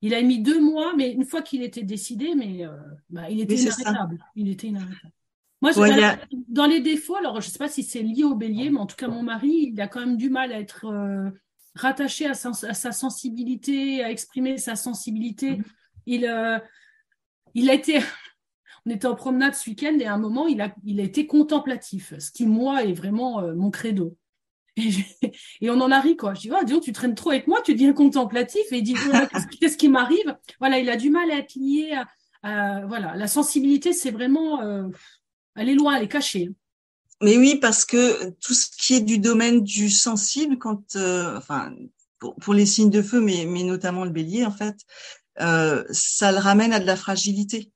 Il 0.00 0.14
a 0.14 0.22
mis 0.22 0.40
deux 0.40 0.60
mois, 0.60 0.94
mais 0.96 1.12
une 1.12 1.24
fois 1.24 1.42
qu'il 1.42 1.62
était 1.62 1.84
décidé, 1.84 2.34
mais 2.34 2.66
euh, 2.66 2.70
bah, 3.10 3.30
il 3.30 3.40
était 3.40 3.54
inarrêtable. 3.54 4.24
Il 4.34 4.48
était 4.48 4.68
inarrêtable. 4.68 5.12
Moi, 5.60 5.70
dans 6.48 6.66
les 6.66 6.80
défauts, 6.80 7.14
alors 7.14 7.40
je 7.40 7.46
ne 7.46 7.52
sais 7.52 7.58
pas 7.58 7.68
si 7.68 7.84
c'est 7.84 8.02
lié 8.02 8.24
au 8.24 8.34
bélier, 8.34 8.70
mais 8.70 8.80
en 8.80 8.86
tout 8.86 8.96
cas, 8.96 9.06
mon 9.06 9.22
mari, 9.22 9.70
il 9.72 9.80
a 9.80 9.86
quand 9.86 10.00
même 10.00 10.16
du 10.16 10.28
mal 10.28 10.52
à 10.52 10.58
être 10.58 10.86
euh, 10.86 11.30
rattaché 11.76 12.26
à 12.26 12.34
sa, 12.34 12.90
sensibilité, 12.90 14.02
à 14.02 14.10
exprimer 14.10 14.58
sa 14.58 14.74
sensibilité. 14.74 15.52
Mm-hmm. 15.52 15.64
Il, 16.06 16.26
euh, 16.26 16.58
il 17.54 17.70
a 17.70 17.74
été. 17.74 18.00
On 18.86 18.90
était 18.90 19.06
en 19.06 19.14
promenade 19.14 19.54
ce 19.54 19.70
week-end 19.70 19.96
et 20.00 20.06
à 20.06 20.14
un 20.14 20.18
moment, 20.18 20.48
il 20.48 20.60
a, 20.60 20.74
été 20.86 21.28
contemplatif, 21.28 22.14
ce 22.18 22.32
qui, 22.32 22.46
moi, 22.46 22.82
est 22.82 22.94
vraiment 22.94 23.40
euh, 23.40 23.54
mon 23.54 23.70
credo. 23.70 24.16
Et, 24.76 25.70
on 25.70 25.80
en 25.80 25.90
a 25.92 26.00
ri, 26.00 26.16
quoi. 26.16 26.34
Je 26.34 26.40
dis, 26.40 26.50
oh, 26.50 26.64
dis 26.64 26.80
tu 26.80 26.92
traînes 26.92 27.14
trop 27.14 27.30
avec 27.30 27.46
moi, 27.46 27.60
tu 27.62 27.74
deviens 27.74 27.92
contemplatif. 27.92 28.62
Et 28.72 28.78
il 28.78 28.82
dit, 28.82 28.96
qu'est-ce 29.60 29.76
qui 29.76 29.88
m'arrive? 29.88 30.36
Voilà, 30.58 30.80
il 30.80 30.90
a 30.90 30.96
du 30.96 31.10
mal 31.10 31.30
à 31.30 31.36
être 31.36 31.54
lié 31.54 31.96
à. 32.42 32.84
voilà, 32.86 33.14
la 33.14 33.28
sensibilité, 33.28 33.92
c'est 33.92 34.10
vraiment. 34.10 34.62
Euh, 34.62 34.88
elle 35.54 35.68
est 35.68 35.74
loin, 35.74 35.96
elle 35.96 36.04
est 36.04 36.08
cachée. 36.08 36.50
Mais 37.20 37.36
oui, 37.36 37.58
parce 37.60 37.84
que 37.84 38.30
tout 38.40 38.54
ce 38.54 38.66
qui 38.76 38.94
est 38.94 39.00
du 39.00 39.18
domaine 39.18 39.62
du 39.62 39.90
sensible, 39.90 40.58
quand, 40.58 40.96
euh, 40.96 41.36
enfin, 41.36 41.72
pour, 42.18 42.54
les 42.54 42.66
signes 42.66 42.90
de 42.90 43.02
feu, 43.02 43.20
mais 43.20 43.44
notamment 43.44 44.04
le 44.04 44.10
bélier, 44.10 44.44
en 44.44 44.50
fait, 44.50 44.76
euh, 45.40 45.84
ça 45.90 46.32
le 46.32 46.38
ramène 46.38 46.72
à 46.72 46.80
de 46.80 46.86
la 46.86 46.96
fragilité. 46.96 47.72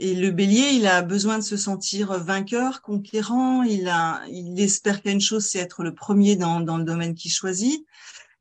Et 0.00 0.14
le 0.14 0.30
bélier, 0.30 0.70
il 0.74 0.86
a 0.86 1.02
besoin 1.02 1.38
de 1.38 1.42
se 1.42 1.56
sentir 1.56 2.12
vainqueur, 2.12 2.82
conquérant. 2.82 3.62
Il 3.64 3.88
a, 3.88 4.22
il 4.28 4.60
espère 4.60 5.02
qu'une 5.02 5.20
chose, 5.20 5.46
c'est 5.46 5.58
être 5.58 5.82
le 5.82 5.92
premier 5.92 6.36
dans, 6.36 6.60
dans 6.60 6.78
le 6.78 6.84
domaine 6.84 7.14
qu'il 7.14 7.32
choisit. 7.32 7.84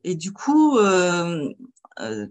Et 0.03 0.13
du 0.13 0.31
coup, 0.31 0.77
euh, 0.77 1.51
euh, 1.99 2.27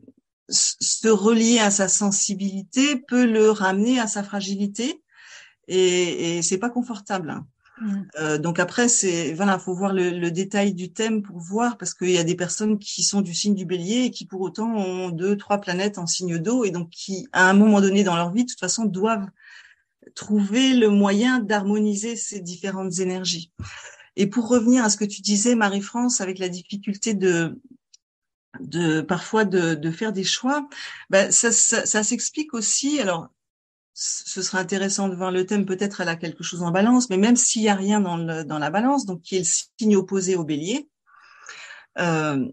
se 0.49 1.09
relier 1.09 1.59
à 1.59 1.73
sa 1.73 1.89
sensibilité 1.89 2.97
peut 2.97 3.27
le 3.27 3.51
ramener 3.51 3.99
à 3.99 4.07
sa 4.07 4.23
fragilité. 4.23 5.03
Et, 5.67 6.39
et 6.39 6.43
c'est 6.43 6.59
pas 6.59 6.71
confortable. 6.71 7.43
Mm. 7.81 8.03
Euh, 8.19 8.39
donc 8.39 8.59
après, 8.59 8.89
c'est 8.89 9.33
voilà, 9.35 9.59
faut 9.59 9.75
voir 9.75 9.93
le, 9.93 10.11
le, 10.11 10.31
détail 10.31 10.75
du 10.75 10.93
thème 10.93 11.23
pour 11.23 11.39
voir 11.39 11.77
parce 11.77 11.95
qu'il 11.95 12.11
y 12.11 12.19
a 12.19 12.25
des 12.25 12.35
personnes 12.35 12.79
qui 12.79 13.03
sont 13.03 13.21
du 13.21 13.35
signe 13.35 13.55
du 13.55 13.67
Bélier 13.67 14.05
et 14.05 14.11
qui 14.11 14.27
pour 14.27 14.41
autant 14.41 14.75
ont 14.75 15.11
deux, 15.11 15.37
trois 15.37 15.59
planètes 15.59 15.99
en 15.99 16.07
signe 16.07 16.39
d'eau 16.39 16.65
et 16.65 16.71
donc 16.71 16.91
qui, 16.91 17.29
à 17.33 17.49
un 17.49 17.55
moment 17.55 17.81
donné 17.81 18.05
dans 18.05 18.17
leur 18.17 18.33
vie, 18.33 18.45
de 18.45 18.51
toute 18.51 18.61
façon, 18.61 18.85
doivent 18.85 19.29
trouver 20.15 20.75
le 20.75 20.89
moyen 20.89 21.41
d'harmoniser 21.41 22.17
ces 22.17 22.41
différentes 22.41 22.99
énergies. 22.99 23.53
Et 24.17 24.27
pour 24.27 24.49
revenir 24.49 24.85
à 24.85 24.91
ce 24.91 24.97
que 24.97 25.05
tu 25.05 25.21
disais, 25.21 25.55
Marie-France, 25.55 26.21
avec 26.21 26.39
la 26.39 26.49
difficulté 26.49 27.15
de 27.15 27.61
de 28.61 29.03
parfois 29.03 29.45
de, 29.45 29.75
de 29.75 29.91
faire 29.91 30.15
des 30.15 30.25
choix, 30.25 30.67
ben 31.11 31.31
ça, 31.31 31.53
ça, 31.53 31.85
ça 31.85 32.03
s'explique 32.03 32.55
aussi. 32.55 32.99
Alors 33.01 33.29
ce 33.99 34.43
serait 34.43 34.59
intéressant 34.59 35.09
de 35.09 35.17
voir 35.17 35.33
le 35.33 35.47
thème. 35.47 35.65
Peut-être 35.65 36.03
elle 36.03 36.11
a 36.11 36.17
quelque 36.17 36.45
chose 36.45 36.63
en 36.63 36.71
balance, 36.71 37.09
mais 37.09 37.17
même 37.17 37.35
s'il 37.35 37.63
y 37.63 37.71
a 37.71 37.75
rien 37.75 37.99
dans, 37.99 38.19
le, 38.19 38.45
dans 38.45 38.59
la 38.59 38.71
balance, 38.71 39.07
donc 39.07 39.23
qui 39.23 39.37
est 39.37 39.39
le 39.39 39.45
signe 39.79 39.97
opposé 39.97 40.37
au 40.37 40.45
Bélier. 40.45 40.87
Euh, 41.99 42.47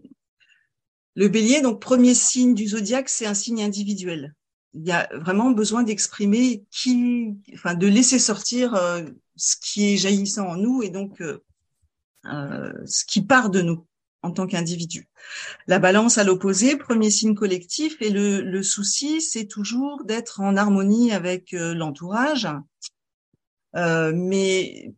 le 1.14 1.28
Bélier, 1.28 1.60
donc 1.60 1.82
premier 1.82 2.14
signe 2.14 2.54
du 2.54 2.68
zodiaque, 2.68 3.10
c'est 3.10 3.26
un 3.26 3.34
signe 3.34 3.62
individuel. 3.62 4.34
Il 4.72 4.86
y 4.86 4.92
a 4.92 5.06
vraiment 5.12 5.50
besoin 5.50 5.82
d'exprimer 5.82 6.64
qui, 6.70 7.36
enfin, 7.52 7.74
de 7.74 7.86
laisser 7.86 8.18
sortir 8.18 8.74
euh, 8.74 9.02
ce 9.36 9.56
qui 9.60 9.92
est 9.92 9.96
jaillissant 9.98 10.48
en 10.48 10.56
nous 10.56 10.82
et 10.82 10.88
donc 10.88 11.20
euh 11.20 11.42
ce 12.86 13.04
qui 13.04 13.20
part 13.20 13.50
de 13.50 13.60
nous 13.60 13.86
en 14.24 14.30
tant 14.30 14.46
qu'individu. 14.46 15.06
La 15.66 15.78
balance 15.78 16.18
à 16.18 16.24
l'opposé, 16.24 16.76
premier 16.76 17.10
signe 17.10 17.34
collectif, 17.34 18.00
et 18.00 18.10
le, 18.10 18.40
le 18.40 18.62
souci, 18.62 19.20
c'est 19.20 19.46
toujours 19.46 20.04
d'être 20.04 20.40
en 20.40 20.56
harmonie 20.56 21.12
avec 21.12 21.52
euh, 21.52 21.74
l'entourage. 21.74 22.48
Euh, 23.76 24.12
mais 24.14 24.94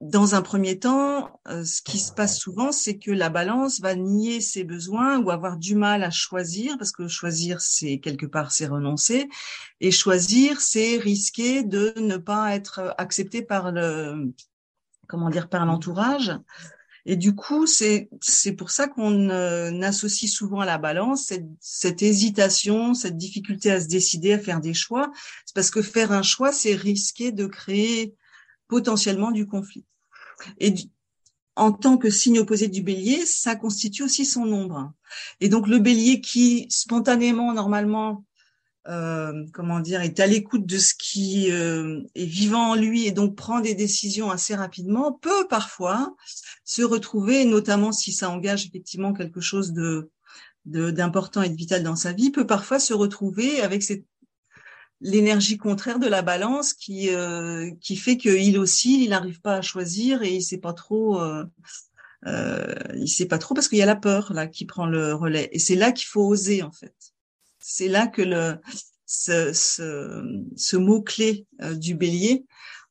dans 0.00 0.34
un 0.34 0.42
premier 0.42 0.78
temps, 0.78 1.40
euh, 1.48 1.64
ce 1.64 1.82
qui 1.82 1.98
se 1.98 2.12
passe 2.12 2.38
souvent, 2.38 2.72
c'est 2.72 2.98
que 2.98 3.10
la 3.10 3.30
balance 3.30 3.80
va 3.80 3.94
nier 3.94 4.40
ses 4.40 4.64
besoins 4.64 5.18
ou 5.18 5.30
avoir 5.30 5.56
du 5.56 5.74
mal 5.74 6.04
à 6.04 6.10
choisir, 6.10 6.78
parce 6.78 6.92
que 6.92 7.08
choisir, 7.08 7.60
c'est 7.60 7.98
quelque 7.98 8.26
part, 8.26 8.52
c'est 8.52 8.66
renoncer, 8.66 9.28
et 9.80 9.90
choisir, 9.90 10.60
c'est 10.60 10.98
risquer 10.98 11.64
de 11.64 11.94
ne 11.96 12.16
pas 12.16 12.54
être 12.54 12.94
accepté 12.96 13.42
par 13.42 13.72
le, 13.72 14.32
comment 15.08 15.30
dire, 15.30 15.48
par 15.48 15.66
l'entourage. 15.66 16.32
Et 17.04 17.16
du 17.16 17.34
coup, 17.34 17.66
c'est 17.66 18.08
c'est 18.20 18.52
pour 18.52 18.70
ça 18.70 18.86
qu'on 18.86 19.28
euh, 19.30 19.80
associe 19.82 20.30
souvent 20.30 20.60
à 20.60 20.66
la 20.66 20.78
balance 20.78 21.26
cette, 21.26 21.46
cette, 21.60 22.02
hésitation, 22.02 22.94
cette 22.94 23.16
difficulté 23.16 23.72
à 23.72 23.80
se 23.80 23.88
décider, 23.88 24.32
à 24.34 24.38
faire 24.38 24.60
des 24.60 24.74
choix. 24.74 25.10
C'est 25.44 25.54
parce 25.54 25.70
que 25.70 25.82
faire 25.82 26.12
un 26.12 26.22
choix, 26.22 26.52
c'est 26.52 26.74
risquer 26.74 27.32
de 27.32 27.46
créer 27.46 28.14
potentiellement 28.68 29.32
du 29.32 29.46
conflit. 29.46 29.84
Et 30.58 30.74
en 31.56 31.72
tant 31.72 31.98
que 31.98 32.08
signe 32.08 32.38
opposé 32.38 32.68
du 32.68 32.82
bélier, 32.82 33.26
ça 33.26 33.56
constitue 33.56 34.04
aussi 34.04 34.24
son 34.24 34.50
ombre. 34.52 34.92
Et 35.40 35.48
donc 35.48 35.68
le 35.68 35.78
bélier 35.78 36.20
qui 36.20 36.66
spontanément, 36.70 37.52
normalement, 37.52 38.24
euh, 38.88 39.44
comment 39.52 39.78
dire, 39.78 40.00
est 40.00 40.18
à 40.18 40.26
l'écoute 40.26 40.66
de 40.66 40.78
ce 40.78 40.94
qui 40.94 41.52
euh, 41.52 42.00
est 42.16 42.24
vivant 42.24 42.70
en 42.70 42.74
lui 42.74 43.06
et 43.06 43.12
donc 43.12 43.36
prend 43.36 43.60
des 43.60 43.74
décisions 43.74 44.30
assez 44.30 44.56
rapidement, 44.56 45.12
peut 45.12 45.46
parfois 45.48 46.16
se 46.64 46.82
retrouver, 46.82 47.44
notamment 47.44 47.92
si 47.92 48.12
ça 48.12 48.28
engage 48.28 48.66
effectivement 48.66 49.12
quelque 49.12 49.40
chose 49.40 49.72
de 49.72 50.10
d'important 50.64 51.42
et 51.42 51.48
de 51.48 51.56
vital 51.56 51.82
dans 51.82 51.96
sa 51.96 52.12
vie, 52.12 52.30
peut 52.30 52.46
parfois 52.46 52.78
se 52.78 52.94
retrouver 52.94 53.60
avec 53.62 53.82
cette 53.82 54.04
l'énergie 55.00 55.58
contraire 55.58 55.98
de 55.98 56.06
la 56.06 56.22
balance 56.22 56.72
qui 56.72 57.10
euh, 57.10 57.72
qui 57.80 57.96
fait 57.96 58.16
qu'il 58.16 58.56
aussi 58.58 59.04
il 59.04 59.10
n'arrive 59.10 59.40
pas 59.40 59.56
à 59.56 59.62
choisir 59.62 60.22
et 60.22 60.36
il 60.36 60.42
sait 60.42 60.58
pas 60.58 60.72
trop 60.72 61.20
euh, 61.20 61.44
il 62.94 63.08
sait 63.08 63.26
pas 63.26 63.38
trop 63.38 63.54
parce 63.54 63.66
qu'il 63.66 63.78
y 63.78 63.82
a 63.82 63.86
la 63.86 63.96
peur 63.96 64.32
là 64.32 64.46
qui 64.46 64.64
prend 64.64 64.86
le 64.86 65.12
relais 65.12 65.48
et 65.50 65.58
c'est 65.58 65.74
là 65.74 65.90
qu'il 65.90 66.06
faut 66.06 66.24
oser 66.24 66.62
en 66.62 66.70
fait 66.70 66.94
c'est 67.62 67.88
là 67.88 68.06
que 68.06 68.22
le, 68.22 68.58
ce, 69.06 69.52
ce, 69.52 70.42
ce 70.56 70.76
mot-clé 70.76 71.46
euh, 71.60 71.74
du 71.74 71.94
bélier 71.94 72.44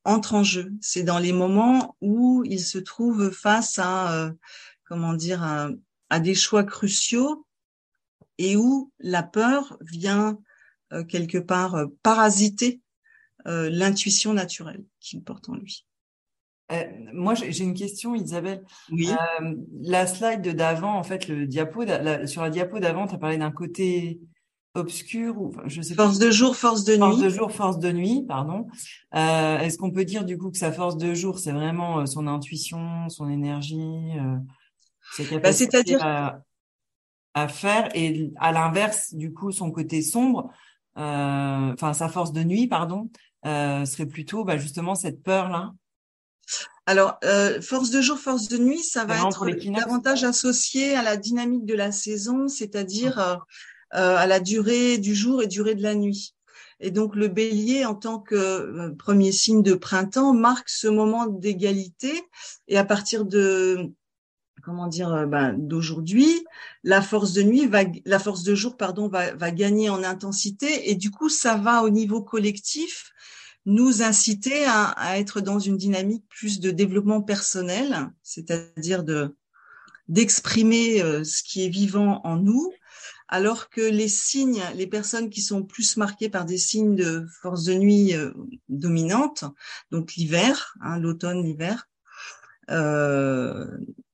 entre 0.04 0.34
en 0.36 0.44
jeu. 0.44 0.72
C'est 0.82 1.04
dans 1.04 1.20
les 1.20 1.34
moments 1.34 1.96
où 2.02 2.44
il 2.46 2.60
se 2.60 2.78
trouve 2.78 3.32
face 3.32 3.80
à, 3.80 4.14
euh, 4.14 4.32
comment 4.86 5.14
dire, 5.14 5.44
à, 5.44 6.20
des 6.20 6.36
choix 6.36 6.64
cruciaux 6.64 7.46
et 8.38 8.56
où 8.58 8.92
la 9.00 9.24
peur 9.24 9.78
vient 9.82 10.38
euh, 10.92 11.04
quelque 11.04 11.38
part 11.38 11.76
euh, 11.76 11.86
parasiter 12.04 12.82
euh, 13.48 13.70
l'intuition 13.70 14.34
naturelle 14.34 14.84
qu'il 15.00 15.24
porte 15.24 15.48
en 15.48 15.56
lui. 15.56 15.86
moi, 17.14 17.34
j'ai 17.34 17.64
une 17.64 17.74
question, 17.74 18.14
Isabelle. 18.14 18.64
Oui. 18.92 19.10
la 19.82 20.06
slide 20.06 20.48
d'avant, 20.56 20.98
en 20.98 21.04
fait, 21.04 21.28
le 21.28 21.48
diapo, 21.48 21.86
sur 22.26 22.42
la 22.42 22.50
diapo 22.50 22.80
d'avant, 22.80 23.08
tu 23.08 23.16
as 23.16 23.18
parlé 23.18 23.38
d'un 23.38 23.52
côté 23.52 24.20
obscur 24.74 25.42
ou 25.42 25.54
je 25.66 25.82
sais 25.82 25.96
force 25.96 26.18
de 26.18 26.32
jour 26.32 26.56
force 26.56 26.84
de 26.86 26.94
nuit. 26.94 27.00
force 27.00 27.20
de 27.20 27.30
jour 27.30 27.52
force 27.52 27.80
de 27.80 27.92
nuit 27.92 28.26
pardon. 28.28 28.68
Euh, 29.16 29.60
est-ce 29.60 29.78
qu'on 29.78 29.92
peut 29.92 30.06
dire 30.06 30.24
du 30.24 30.38
coup 30.38 30.50
que 30.50 30.58
sa 30.58 30.72
force 30.72 30.98
de 30.98 31.14
jour 31.14 31.40
c'est 31.40 31.52
vraiment 31.52 32.00
euh, 32.00 32.06
son 32.06 32.28
intuition 32.28 33.10
son 33.10 33.30
énergie 33.30 34.12
euh, 34.18 35.40
bah, 35.40 35.52
c'est-à-dire 35.52 36.00
à, 37.34 37.48
faire 37.48 37.90
et 37.96 38.32
à 38.40 38.52
l'inverse 38.52 39.14
du 39.14 39.34
coup 39.34 39.52
son 39.52 39.72
côté 39.72 40.02
sombre 40.02 40.52
euh, 40.98 41.74
enfin 41.74 41.94
sa 41.94 42.08
force 42.08 42.32
de 42.32 42.44
nuit 42.44 42.68
pardon 42.68 43.10
serait 43.44 44.06
plutôt 44.06 44.46
bah, 44.46 44.58
justement 44.58 44.96
cette 44.96 45.22
peur 45.22 45.50
là 45.50 45.74
alors, 46.88 47.20
force 47.62 47.92
de 47.92 48.02
jour, 48.02 48.18
force 48.18 48.50
de 48.50 48.58
nuit, 48.58 48.84
ça 48.84 49.06
va 49.06 49.16
être 49.16 49.72
davantage 49.72 50.24
associé 50.26 50.96
à 50.96 51.04
la 51.04 51.16
dynamique 51.16 51.64
de 51.64 51.76
la 51.76 51.92
saison, 51.92 52.48
c'est-à-dire 52.50 53.20
euh, 53.20 53.36
à 53.92 54.28
la 54.28 54.40
durée 54.40 54.98
du 54.98 55.16
jour 55.16 55.42
et 55.42 55.48
durée 55.48 55.76
de 55.76 55.84
la 55.84 55.96
nuit. 55.96 56.36
Et 56.82 56.90
donc 56.90 57.16
le 57.16 57.28
bélier, 57.28 57.86
en 57.86 57.96
tant 57.96 58.20
que 58.20 58.36
euh, 58.36 58.90
premier 58.98 59.32
signe 59.32 59.62
de 59.62 59.76
printemps, 59.76 60.34
marque 60.34 60.68
ce 60.68 60.88
moment 60.88 61.28
d'égalité. 61.28 62.12
Et 62.68 62.78
à 62.78 62.84
partir 62.84 63.24
de 63.24 63.92
comment 64.64 64.88
dire 64.88 65.14
euh, 65.14 65.26
ben, 65.28 65.54
d'aujourd'hui, 65.58 66.44
la 66.84 67.02
force 67.02 67.34
de 67.34 67.44
nuit 67.44 67.68
va, 67.68 67.84
la 68.06 68.20
force 68.20 68.44
de 68.44 68.56
jour, 68.56 68.78
pardon, 68.78 69.08
va, 69.08 69.34
va 69.36 69.52
gagner 69.52 69.90
en 69.90 70.04
intensité. 70.04 70.90
Et 70.90 70.96
du 70.96 71.12
coup, 71.12 71.30
ça 71.30 71.56
va 71.56 71.84
au 71.84 71.90
niveau 71.90 72.22
collectif 72.22 73.12
nous 73.68 74.02
inciter 74.02 74.66
à, 74.66 74.86
à 74.86 75.20
être 75.20 75.40
dans 75.40 75.60
une 75.60 75.78
dynamique 75.78 76.26
plus 76.30 76.60
de 76.60 76.72
développement 76.72 77.22
personnel, 77.22 78.10
c'est-à-dire 78.24 79.04
de 79.04 79.36
d'exprimer 80.08 81.00
ce 81.24 81.42
qui 81.42 81.64
est 81.64 81.70
vivant 81.70 82.20
en 82.26 82.36
nous 82.36 82.74
alors 83.32 83.70
que 83.70 83.80
les 83.80 84.10
signes, 84.10 84.62
les 84.76 84.88
personnes 84.88 85.30
qui 85.30 85.42
sont 85.42 85.64
plus 85.64 85.96
marquées 85.96 86.30
par 86.30 86.44
des 86.46 86.58
signes 86.58 86.96
de 86.96 87.26
force 87.42 87.64
de 87.64 87.74
nuit 87.74 88.14
euh, 88.14 88.32
dominante, 88.68 89.46
donc 89.90 90.16
l'hiver, 90.16 90.76
hein, 90.82 91.00
l'automne, 91.00 91.42
l'hiver, 91.42 91.88
euh, 92.70 93.66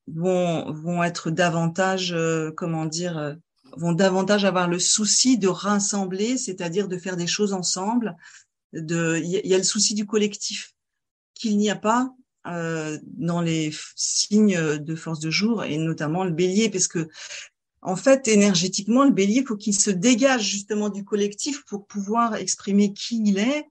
vont 0.06 0.71
vont 0.71 1.03
être 1.03 1.32
davantage, 1.32 2.13
euh, 2.13 2.51
comment 2.51 2.86
dire, 2.86 3.36
vont 3.75 3.91
davantage 3.91 4.45
avoir 4.45 4.67
le 4.67 4.77
souci 4.77 5.39
de 5.39 5.47
rassembler, 5.47 6.38
c'est-à-dire 6.38 6.88
de 6.88 6.97
faire 6.97 7.17
des 7.17 7.27
choses 7.27 7.53
ensemble. 7.53 8.15
De, 8.73 9.19
il 9.23 9.30
y, 9.30 9.56
a 9.56 9.58
le 9.58 9.63
souci 9.63 9.95
du 9.95 10.06
collectif 10.06 10.75
qu'il 11.34 11.58
n'y 11.58 11.69
a 11.69 11.75
pas 11.75 12.13
dans 12.45 13.41
les 13.41 13.73
signes 13.95 14.77
de 14.77 14.95
force 14.95 15.19
de 15.19 15.30
jour 15.30 15.63
et 15.63 15.77
notamment 15.77 16.23
le 16.23 16.32
bélier 16.32 16.69
parce 16.69 16.88
que 16.88 17.10
en 17.82 17.96
fait, 17.96 18.28
énergétiquement, 18.28 19.04
le 19.04 19.12
bélier, 19.12 19.44
faut 19.46 19.56
qu'il 19.56 19.78
se 19.78 19.92
dégage 19.92 20.44
justement 20.44 20.90
du 20.90 21.04
collectif 21.04 21.63
pour 21.66 21.86
pouvoir 21.86 22.36
exprimer 22.36 22.94
qui 22.94 23.22
il 23.24 23.38
est, 23.38 23.66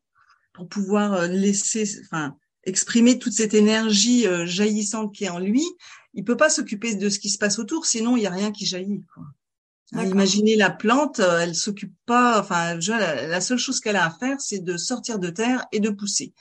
pour 0.53 0.69
pouvoir 0.69 1.14
euh, 1.14 1.27
laisser, 1.27 1.85
enfin, 2.05 2.37
exprimer 2.64 3.19
toute 3.19 3.33
cette 3.33 3.55
énergie 3.55 4.27
euh, 4.27 4.47
jaillissante 4.47 5.14
qui 5.14 5.25
est 5.25 5.29
en 5.29 5.38
lui. 5.38 5.64
Il 6.14 6.25
peut 6.25 6.37
pas 6.37 6.51
s'occuper 6.51 6.95
de 6.95 7.09
ce 7.09 7.19
qui 7.19 7.31
se 7.31 7.38
passe 7.38 7.59
autour, 7.59 7.85
sinon 7.85 8.16
il 8.16 8.23
y 8.23 8.27
a 8.27 8.31
rien 8.31 8.53
qui 8.53 8.64
jaillit. 8.64 9.05
Quoi. 9.12 9.25
Imaginez 10.03 10.57
la 10.57 10.71
plante, 10.71 11.21
euh, 11.21 11.40
elle 11.40 11.55
s'occupe 11.55 11.95
pas. 12.07 12.40
Enfin, 12.40 12.79
la, 12.88 13.40
seule 13.40 13.59
chose 13.59 13.81
qu'elle 13.81 13.97
a 13.97 14.07
à 14.07 14.11
faire, 14.11 14.40
c'est 14.40 14.61
de 14.61 14.77
sortir 14.77 15.19
de 15.19 15.31
terre 15.31 15.66
et 15.73 15.81
de 15.81 15.90
pousser. 15.90 16.33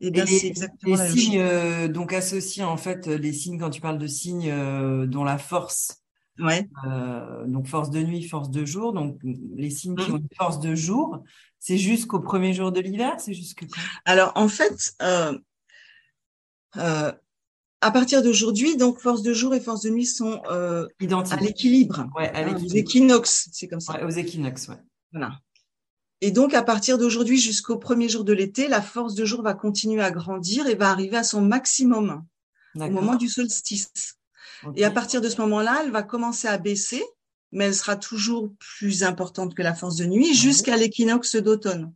Et 0.00 0.10
bien, 0.10 0.24
c'est 0.26 0.46
exactement 0.46 0.96
les 0.96 1.10
signes, 1.10 1.88
donc 1.88 2.12
associés 2.12 2.62
en 2.62 2.76
fait, 2.76 3.06
les 3.06 3.32
signes 3.32 3.58
quand 3.58 3.70
tu 3.70 3.80
parles 3.80 3.98
de 3.98 4.06
signes 4.06 5.06
dont 5.06 5.24
la 5.24 5.38
force 5.38 6.02
Ouais. 6.38 6.68
Euh, 6.86 7.46
donc 7.46 7.66
force 7.66 7.90
de 7.90 8.00
nuit, 8.02 8.22
force 8.22 8.50
de 8.50 8.64
jour. 8.64 8.92
Donc 8.92 9.18
les 9.22 9.70
signes 9.70 9.96
qui 9.96 10.10
mmh. 10.10 10.14
ont 10.14 10.18
une 10.18 10.28
force 10.36 10.60
de 10.60 10.74
jour, 10.74 11.22
c'est 11.58 11.78
jusqu'au 11.78 12.20
premier 12.20 12.52
jour 12.52 12.72
de 12.72 12.80
l'hiver, 12.80 13.14
c'est 13.18 13.34
jusque 13.34 13.64
Alors 14.04 14.32
en 14.34 14.48
fait, 14.48 14.94
euh, 15.02 15.38
euh, 16.76 17.12
à 17.80 17.90
partir 17.90 18.22
d'aujourd'hui, 18.22 18.76
donc 18.76 18.98
force 18.98 19.22
de 19.22 19.32
jour 19.32 19.54
et 19.54 19.60
force 19.60 19.82
de 19.82 19.90
nuit 19.90 20.06
sont 20.06 20.42
identiques 21.00 21.32
à 21.32 21.40
l'équilibre. 21.40 22.06
Ouais, 22.16 22.28
à 22.30 22.42
l'équilibre. 22.42 22.74
aux 22.74 22.76
équinoxes, 22.76 23.48
c'est 23.52 23.68
comme 23.68 23.80
ça. 23.80 23.94
Ouais, 23.94 24.04
aux 24.04 24.10
équinoxes, 24.10 24.68
ouais. 24.68 24.78
Voilà. 25.12 25.38
Et 26.22 26.30
donc, 26.30 26.54
à 26.54 26.62
partir 26.62 26.96
d'aujourd'hui 26.96 27.38
jusqu'au 27.38 27.76
premier 27.76 28.08
jour 28.08 28.24
de 28.24 28.32
l'été, 28.32 28.68
la 28.68 28.80
force 28.80 29.14
de 29.14 29.24
jour 29.24 29.42
va 29.42 29.54
continuer 29.54 30.02
à 30.02 30.10
grandir 30.10 30.66
et 30.66 30.74
va 30.74 30.90
arriver 30.90 31.16
à 31.16 31.22
son 31.22 31.42
maximum 31.42 32.24
au 32.74 32.90
moment 32.90 33.16
du 33.16 33.28
solstice. 33.28 34.16
Et 34.74 34.84
à 34.84 34.90
partir 34.90 35.20
de 35.20 35.28
ce 35.28 35.40
moment-là, 35.42 35.80
elle 35.82 35.90
va 35.90 36.02
commencer 36.02 36.48
à 36.48 36.58
baisser, 36.58 37.02
mais 37.52 37.66
elle 37.66 37.74
sera 37.74 37.96
toujours 37.96 38.52
plus 38.58 39.02
importante 39.02 39.54
que 39.54 39.62
la 39.62 39.74
force 39.74 39.96
de 39.96 40.06
nuit 40.06 40.34
jusqu'à 40.34 40.76
l'équinoxe 40.76 41.36
d'automne. 41.36 41.92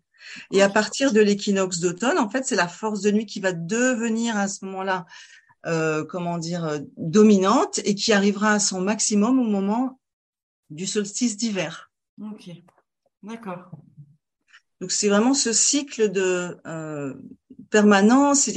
Et 0.53 0.62
à 0.62 0.68
partir 0.68 1.12
de 1.12 1.20
l'équinoxe 1.20 1.81
d'automne, 1.81 2.18
en 2.18 2.29
fait, 2.29 2.44
c'est 2.44 2.57
la 2.57 2.68
force 2.68 3.01
de 3.01 3.11
nuit 3.11 3.27
qui 3.27 3.40
va 3.40 3.53
devenir 3.53 4.37
à 4.37 4.49
ce 4.49 4.64
moment-là, 4.64 5.07
euh, 5.66 6.05
comment 6.05 6.38
dire, 6.38 6.64
euh, 6.64 6.79
dominante 6.96 7.81
et 7.85 7.94
qui 7.94 8.12
arrivera 8.12 8.53
à 8.53 8.59
son 8.59 8.81
maximum 8.81 9.38
au 9.38 9.44
moment 9.44 9.99
du 10.70 10.87
solstice 10.87 11.37
d'hiver. 11.37 11.90
Ok, 12.20 12.51
d'accord. 13.23 13.70
Donc 14.81 14.92
c'est 14.92 15.09
vraiment 15.09 15.35
ce 15.35 15.53
cycle 15.53 16.11
de 16.11 16.59
euh, 16.66 17.14
permanence, 17.70 18.49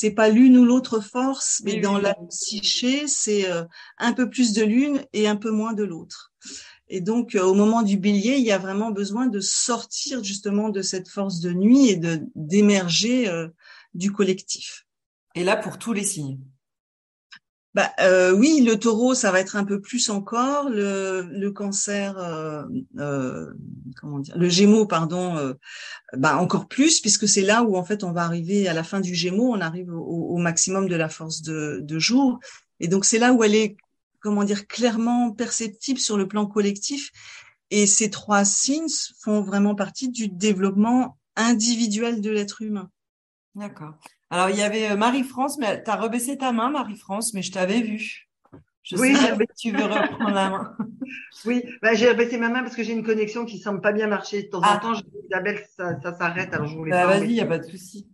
c'est 0.00 0.12
pas 0.12 0.30
l'une 0.30 0.56
ou 0.56 0.64
l'autre 0.64 1.00
force, 1.00 1.60
mais 1.62 1.78
dans 1.78 1.98
la 1.98 2.14
psyché, 2.30 3.06
c'est 3.06 3.50
euh, 3.50 3.64
un 3.98 4.14
peu 4.14 4.30
plus 4.30 4.54
de 4.54 4.62
l'une 4.62 5.04
et 5.12 5.28
un 5.28 5.36
peu 5.36 5.50
moins 5.50 5.74
de 5.74 5.84
l'autre. 5.84 6.32
Et 6.88 7.02
donc, 7.02 7.34
euh, 7.34 7.42
au 7.42 7.52
moment 7.52 7.82
du 7.82 7.98
bélier, 7.98 8.36
il 8.38 8.44
y 8.44 8.50
a 8.50 8.56
vraiment 8.56 8.92
besoin 8.92 9.26
de 9.26 9.40
sortir 9.40 10.24
justement 10.24 10.70
de 10.70 10.80
cette 10.80 11.10
force 11.10 11.40
de 11.40 11.52
nuit 11.52 11.90
et 11.90 11.96
de 11.96 12.22
d'émerger 12.34 13.28
euh, 13.28 13.48
du 13.92 14.10
collectif. 14.10 14.86
Et 15.34 15.44
là, 15.44 15.58
pour 15.58 15.78
tous 15.78 15.92
les 15.92 16.04
signes. 16.04 16.38
Bah 17.72 17.92
euh, 18.00 18.32
oui, 18.32 18.62
le 18.66 18.76
taureau, 18.78 19.14
ça 19.14 19.30
va 19.30 19.38
être 19.38 19.54
un 19.54 19.64
peu 19.64 19.80
plus 19.80 20.10
encore. 20.10 20.68
Le, 20.68 21.28
le 21.30 21.50
cancer, 21.52 22.18
euh, 22.18 22.64
euh, 22.98 23.46
comment 24.00 24.18
dire, 24.18 24.36
le 24.36 24.48
Gémeaux, 24.48 24.86
pardon, 24.86 25.36
euh, 25.36 25.54
bah 26.16 26.36
encore 26.38 26.66
plus 26.66 27.00
puisque 27.00 27.28
c'est 27.28 27.42
là 27.42 27.62
où 27.62 27.76
en 27.76 27.84
fait 27.84 28.02
on 28.02 28.10
va 28.10 28.24
arriver 28.24 28.66
à 28.66 28.72
la 28.72 28.82
fin 28.82 28.98
du 28.98 29.14
Gémeaux, 29.14 29.54
on 29.54 29.60
arrive 29.60 29.92
au, 29.94 30.34
au 30.34 30.38
maximum 30.38 30.88
de 30.88 30.96
la 30.96 31.08
force 31.08 31.42
de, 31.42 31.78
de 31.80 31.98
jour, 32.00 32.40
et 32.80 32.88
donc 32.88 33.04
c'est 33.04 33.20
là 33.20 33.32
où 33.32 33.44
elle 33.44 33.54
est, 33.54 33.76
comment 34.18 34.42
dire, 34.42 34.66
clairement 34.66 35.30
perceptible 35.30 36.00
sur 36.00 36.16
le 36.16 36.26
plan 36.26 36.46
collectif. 36.46 37.10
Et 37.70 37.86
ces 37.86 38.10
trois 38.10 38.44
signes 38.44 38.88
font 39.20 39.42
vraiment 39.42 39.76
partie 39.76 40.08
du 40.08 40.26
développement 40.26 41.16
individuel 41.36 42.20
de 42.20 42.30
l'être 42.30 42.62
humain. 42.62 42.90
D'accord. 43.54 43.94
Alors, 44.30 44.48
il 44.50 44.56
y 44.56 44.62
avait 44.62 44.90
euh, 44.90 44.96
Marie-France, 44.96 45.58
mais 45.58 45.82
tu 45.82 45.90
as 45.90 45.96
rebaissé 45.96 46.38
ta 46.38 46.52
main, 46.52 46.70
Marie-France, 46.70 47.34
mais 47.34 47.42
je 47.42 47.52
t'avais 47.52 47.80
vu. 47.80 48.28
Je 48.82 48.96
oui, 48.96 49.14
sais 49.14 49.36
que 49.36 49.44
tu 49.58 49.72
veux 49.72 49.84
reprendre 49.84 50.30
la 50.30 50.50
main. 50.50 50.76
Oui, 51.44 51.64
bah, 51.82 51.94
j'ai 51.94 52.08
rebaissé 52.08 52.38
ma 52.38 52.50
main 52.50 52.62
parce 52.62 52.76
que 52.76 52.84
j'ai 52.84 52.92
une 52.92 53.02
connexion 53.02 53.44
qui 53.44 53.58
semble 53.58 53.80
pas 53.80 53.92
bien 53.92 54.06
marcher. 54.06 54.44
De 54.44 54.48
temps 54.48 54.58
en 54.58 54.64
ah. 54.64 54.78
temps, 54.78 54.94
je 54.94 55.00
dis, 55.00 55.16
Isabelle, 55.26 55.60
ça, 55.76 55.98
ça 56.00 56.14
s'arrête, 56.14 56.54
alors 56.54 56.68
je 56.68 56.76
voulais 56.76 56.92
bah, 56.92 57.06
Vas-y, 57.06 57.30
il 57.30 57.32
n'y 57.32 57.40
a 57.40 57.46
pas 57.46 57.58
de 57.58 57.64
souci. 57.64 58.08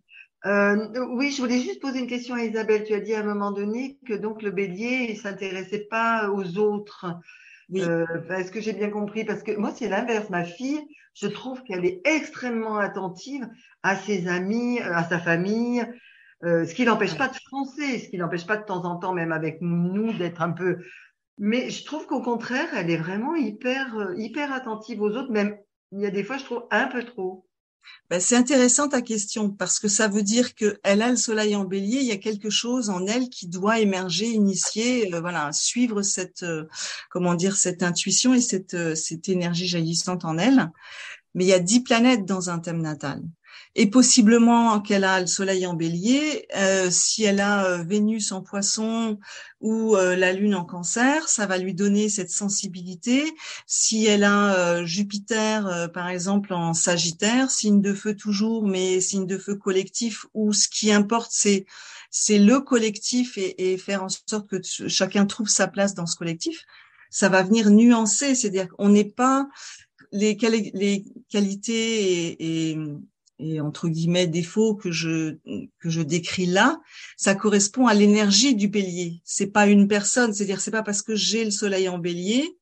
Euh, 0.46 0.88
oui, 1.10 1.32
je 1.32 1.42
voulais 1.42 1.58
juste 1.58 1.80
poser 1.80 1.98
une 1.98 2.06
question 2.06 2.36
à 2.36 2.42
Isabelle. 2.42 2.84
Tu 2.84 2.94
as 2.94 3.00
dit 3.00 3.14
à 3.14 3.20
un 3.20 3.24
moment 3.24 3.50
donné 3.50 3.98
que 4.06 4.14
donc 4.14 4.42
le 4.42 4.50
bélier, 4.50 5.08
il 5.10 5.16
s'intéressait 5.16 5.86
pas 5.90 6.30
aux 6.30 6.56
autres. 6.58 7.06
Oui. 7.68 7.82
Euh, 7.82 8.06
Est-ce 8.30 8.52
que 8.52 8.60
j'ai 8.60 8.72
bien 8.72 8.90
compris? 8.90 9.24
Parce 9.24 9.42
que 9.42 9.56
moi, 9.56 9.72
c'est 9.74 9.88
l'inverse. 9.88 10.30
Ma 10.30 10.44
fille, 10.44 10.80
je 11.16 11.26
trouve 11.28 11.62
qu'elle 11.62 11.84
est 11.84 12.00
extrêmement 12.04 12.76
attentive 12.76 13.48
à 13.82 13.96
ses 13.96 14.28
amis, 14.28 14.80
à 14.80 15.02
sa 15.02 15.18
famille, 15.18 15.84
euh, 16.44 16.66
ce 16.66 16.74
qui 16.74 16.84
n'empêche 16.84 17.16
pas 17.16 17.28
de 17.28 17.36
français, 17.36 17.98
ce 17.98 18.08
qui 18.08 18.18
n'empêche 18.18 18.46
pas 18.46 18.58
de 18.58 18.64
temps 18.64 18.84
en 18.84 18.96
temps, 18.96 19.14
même 19.14 19.32
avec 19.32 19.58
nous, 19.62 20.12
d'être 20.12 20.42
un 20.42 20.52
peu. 20.52 20.78
Mais 21.38 21.70
je 21.70 21.84
trouve 21.84 22.06
qu'au 22.06 22.20
contraire, 22.20 22.68
elle 22.74 22.90
est 22.90 22.98
vraiment 22.98 23.34
hyper, 23.34 23.96
euh, 23.96 24.14
hyper 24.16 24.52
attentive 24.52 25.00
aux 25.00 25.10
autres. 25.10 25.32
Même 25.32 25.56
il 25.92 26.00
y 26.00 26.06
a 26.06 26.10
des 26.10 26.22
fois, 26.22 26.36
je 26.36 26.44
trouve 26.44 26.66
un 26.70 26.86
peu 26.86 27.02
trop. 27.02 27.45
Ben, 28.10 28.20
c'est 28.20 28.36
intéressant 28.36 28.88
ta 28.88 29.02
question 29.02 29.50
parce 29.50 29.80
que 29.80 29.88
ça 29.88 30.08
veut 30.08 30.22
dire 30.22 30.54
que 30.54 30.78
elle 30.84 31.02
a 31.02 31.10
le 31.10 31.16
soleil 31.16 31.56
en 31.56 31.64
bélier, 31.64 31.98
il 31.98 32.06
y 32.06 32.12
a 32.12 32.16
quelque 32.18 32.50
chose 32.50 32.88
en 32.90 33.06
elle 33.06 33.28
qui 33.28 33.48
doit 33.48 33.80
émerger, 33.80 34.26
initier, 34.26 35.12
euh, 35.14 35.20
voilà, 35.20 35.52
suivre 35.52 36.02
cette, 36.02 36.44
comment 37.10 37.34
dire, 37.34 37.56
cette 37.56 37.82
intuition 37.82 38.34
et 38.34 38.40
cette, 38.40 38.94
cette 38.94 39.28
énergie 39.28 39.66
jaillissante 39.66 40.24
en 40.24 40.38
elle. 40.38 40.70
Mais 41.34 41.44
il 41.44 41.48
y 41.48 41.52
a 41.52 41.58
dix 41.58 41.80
planètes 41.80 42.24
dans 42.24 42.48
un 42.50 42.58
thème 42.60 42.80
natal. 42.80 43.22
Et 43.74 43.90
possiblement 43.90 44.80
qu'elle 44.80 45.04
a 45.04 45.20
le 45.20 45.26
Soleil 45.26 45.66
en 45.66 45.74
Bélier. 45.74 46.46
Euh, 46.56 46.90
si 46.90 47.24
elle 47.24 47.40
a 47.40 47.66
euh, 47.66 47.82
Vénus 47.82 48.32
en 48.32 48.40
Poisson 48.40 49.18
ou 49.60 49.96
euh, 49.96 50.16
la 50.16 50.32
Lune 50.32 50.54
en 50.54 50.64
Cancer, 50.64 51.28
ça 51.28 51.46
va 51.46 51.58
lui 51.58 51.74
donner 51.74 52.08
cette 52.08 52.30
sensibilité. 52.30 53.22
Si 53.66 54.06
elle 54.06 54.24
a 54.24 54.84
Jupiter, 54.84 55.90
par 55.92 56.08
exemple, 56.08 56.52
en 56.54 56.72
Sagittaire, 56.72 57.50
signe 57.50 57.82
de 57.82 57.92
feu 57.92 58.14
toujours, 58.14 58.66
mais 58.66 59.00
signe 59.00 59.26
de 59.26 59.38
feu 59.38 59.54
collectif, 59.56 60.26
où 60.34 60.52
ce 60.52 60.68
qui 60.68 60.90
importe, 60.92 61.30
c'est 61.32 61.66
c'est 62.10 62.38
le 62.38 62.60
collectif 62.60 63.36
et, 63.36 63.72
et, 63.72 63.76
faire 63.76 64.02
en 64.02 64.08
sorte 64.08 64.48
que 64.48 64.62
chacun 64.62 65.26
trouve 65.26 65.48
sa 65.48 65.66
place 65.66 65.94
dans 65.94 66.06
ce 66.06 66.16
collectif. 66.16 66.64
Ça 67.10 67.28
va 67.28 67.42
venir 67.42 67.70
nuancer, 67.70 68.34
c'est-à-dire 68.34 68.68
qu'on 68.68 68.88
n'est 68.88 69.04
pas 69.04 69.48
les, 70.12 70.36
les 70.74 71.04
qualités 71.28 72.32
et, 72.32 72.70
et 72.70 72.78
et 73.38 73.60
entre 73.60 73.88
guillemets 73.88 74.26
défauts 74.26 74.74
que 74.74 74.90
je 74.90 75.36
que 75.78 75.90
je 75.90 76.02
décris 76.02 76.46
là, 76.46 76.80
ça 77.16 77.34
correspond 77.34 77.86
à 77.86 77.94
l'énergie 77.94 78.54
du 78.54 78.68
bélier. 78.68 79.20
C'est 79.24 79.48
pas 79.48 79.66
une 79.66 79.88
personne, 79.88 80.32
c'est-à-dire 80.32 80.60
c'est 80.60 80.70
pas 80.70 80.82
parce 80.82 81.02
que 81.02 81.14
j'ai 81.14 81.44
le 81.44 81.50
soleil 81.50 81.88
en 81.88 81.98
bélier, 81.98 82.56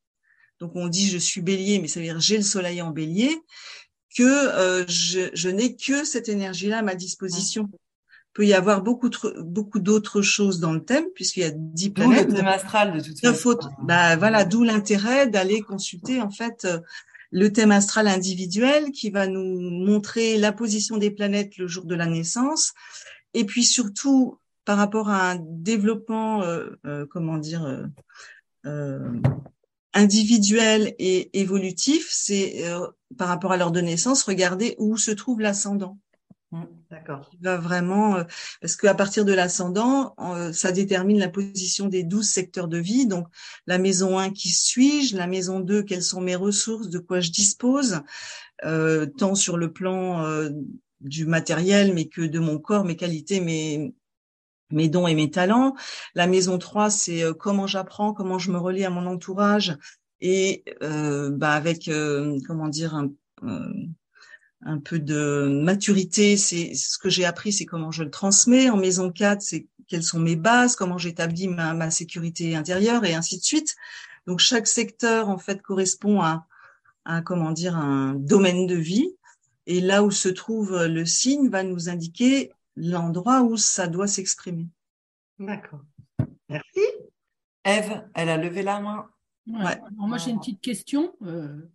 donc 0.61 0.73
on 0.75 0.89
dit 0.89 1.09
je 1.09 1.19
suis 1.19 1.41
bélier, 1.41 1.79
mais 1.79 1.89
ça 1.89 2.01
veut 2.01 2.07
dire 2.07 2.21
j'ai 2.21 2.37
le 2.37 2.43
soleil 2.43 2.83
en 2.83 2.91
bélier, 2.91 3.41
que 4.17 4.23
euh, 4.23 4.85
je, 4.89 5.31
je 5.33 5.49
n'ai 5.49 5.77
que 5.77 6.05
cette 6.05 6.29
énergie-là 6.29 6.79
à 6.79 6.83
ma 6.83 6.95
disposition. 6.95 7.69
Il 7.73 8.39
peut 8.39 8.47
y 8.47 8.55
avoir 8.55 8.83
beaucoup 8.83 9.11
beaucoup 9.39 9.79
d'autres 9.79 10.21
choses 10.21 10.59
dans 10.59 10.73
le 10.73 10.85
thème 10.85 11.05
puisqu'il 11.15 11.41
y 11.41 11.47
a 11.47 11.53
dix 11.55 11.91
planètes. 11.91 12.29
le 12.29 12.35
thème 12.35 12.49
astral 12.49 12.99
de 12.99 13.01
toute 13.01 13.21
façon. 13.21 13.57
Bah 13.83 14.17
voilà, 14.17 14.45
d'où 14.45 14.65
l'intérêt 14.65 15.29
d'aller 15.29 15.61
consulter 15.61 16.21
en 16.21 16.31
fait 16.31 16.65
euh, 16.65 16.81
le 17.35 17.53
thème 17.53 17.73
astral 17.73 18.07
individuel 18.07 18.93
qui 18.93 19.11
va 19.11 19.27
nous 19.27 19.61
montrer 19.61 20.39
la 20.39 20.53
position 20.53 20.99
des 20.99 21.11
planètes 21.11 21.59
le 21.59 21.67
jour 21.67 21.85
de 21.85 21.97
la 21.97 22.07
naissance, 22.07 22.75
et 23.35 23.45
puis 23.45 23.65
surtout 23.65 24.39
par 24.65 24.79
rapport 24.79 25.11
à 25.11 25.33
un 25.33 25.37
développement, 25.41 26.43
euh, 26.43 26.71
euh, 26.87 27.07
comment 27.11 27.37
dire, 27.39 27.89
euh, 28.65 29.13
individuel 29.95 30.95
et 31.01 31.41
évolutif, 31.41 32.09
c'est 32.09 32.65
par 33.19 33.27
rapport 33.27 33.51
à 33.51 33.57
l'heure 33.57 33.73
de 33.73 33.81
naissance, 33.81 34.23
regarder 34.23 34.77
où 34.79 34.97
se 34.97 35.11
trouve 35.11 35.41
l'ascendant. 35.41 35.99
Mmh, 36.55 36.67
d'accord. 36.89 37.31
Va 37.41 37.57
vraiment, 37.57 38.15
euh, 38.15 38.25
parce 38.61 38.77
qu'à 38.77 38.95
partir 38.95 39.25
de 39.25 39.33
l'ascendant, 39.33 40.15
euh, 40.21 40.53
ça 40.53 40.71
détermine 40.71 41.19
la 41.19 41.29
position 41.29 41.89
des 41.89 42.05
douze 42.05 42.29
secteurs 42.29 42.69
de 42.69 42.79
vie. 42.79 43.07
Donc, 43.09 43.27
la 43.67 43.79
maison 43.79 44.21
1, 44.21 44.31
qui 44.31 44.51
suis-je? 44.51 45.17
La 45.17 45.27
maison 45.27 45.59
2, 45.59 45.83
quelles 45.83 46.05
sont 46.05 46.21
mes 46.21 46.37
ressources? 46.37 46.91
De 46.91 47.01
quoi 47.01 47.19
je 47.19 47.33
dispose? 47.33 48.03
Euh, 48.65 49.07
Tant 49.07 49.35
sur 49.35 49.57
le 49.57 49.73
plan 49.73 50.25
du 51.01 51.27
matériel, 51.27 51.93
mais 51.93 52.07
que 52.07 52.23
de 52.23 52.39
mon 52.39 52.61
corps, 52.61 52.85
mes 52.85 52.97
qualités, 52.97 53.41
mes, 53.41 53.93
mes 54.71 54.89
dons 54.89 55.09
et 55.09 55.17
mes 55.17 55.33
talents. 55.33 55.75
La 56.15 56.29
maison 56.29 56.59
3, 56.59 56.89
c'est 56.89 57.25
comment 57.37 57.67
j'apprends, 57.67 58.15
comment 58.15 58.39
je 58.39 58.53
me 58.53 58.59
relie 58.59 58.85
à 58.85 58.91
mon 58.91 59.07
entourage 59.07 59.77
et 60.21 60.65
bah 60.81 61.53
avec, 61.53 61.91
comment 62.47 62.69
dire, 62.69 62.95
un 62.95 63.11
un 64.65 64.79
peu 64.79 64.99
de 64.99 65.49
maturité, 65.63 66.37
c'est 66.37 66.75
ce 66.75 66.99
que 66.99 67.11
j'ai 67.11 67.25
appris, 67.25 67.53
c'est 67.53 67.67
comment 67.67 67.91
je 67.91 68.03
le 68.03 68.11
transmets. 68.11 68.71
En 68.71 68.77
maison 68.77 69.11
4, 69.11 69.43
c'est 69.43 69.67
quelles 69.87 70.03
sont 70.03 70.19
mes 70.19 70.37
bases, 70.37 70.77
comment 70.77 70.99
j'établis 70.99 71.49
ma, 71.49 71.75
ma, 71.75 71.91
sécurité 71.91 72.57
intérieure 72.57 73.05
et 73.05 73.15
ainsi 73.15 73.39
de 73.39 73.45
suite. 73.45 73.77
Donc 74.27 74.41
chaque 74.41 74.67
secteur 74.67 75.29
en 75.29 75.39
fait 75.39 75.61
correspond 75.61 76.23
à, 76.23 76.47
à 77.05 77.21
comment 77.21 77.51
dire 77.51 77.77
un 77.77 78.15
domaine 78.15 78.67
de 78.67 78.77
vie 78.77 79.15
et 79.67 79.81
là 79.81 80.03
où 80.03 80.11
se 80.11 80.29
trouve 80.29 80.85
le 80.85 81.05
signe 81.05 81.49
va 81.49 81.63
nous 81.63 81.89
indiquer 81.89 82.53
l'endroit 82.77 83.43
où 83.43 83.57
ça 83.57 83.87
doit 83.87 84.07
s'exprimer. 84.07 84.69
D'accord. 85.39 85.81
Merci. 86.49 86.81
Eve, 87.65 88.03
elle 88.15 88.29
a 88.29 88.37
levé 88.37 88.63
la 88.63 88.81
main. 88.81 89.07
Ouais. 89.47 89.79
moi 89.97 90.17
j'ai 90.17 90.31
une 90.31 90.39
petite 90.39 90.63
question. 90.63 91.15
Euh, 91.23 91.71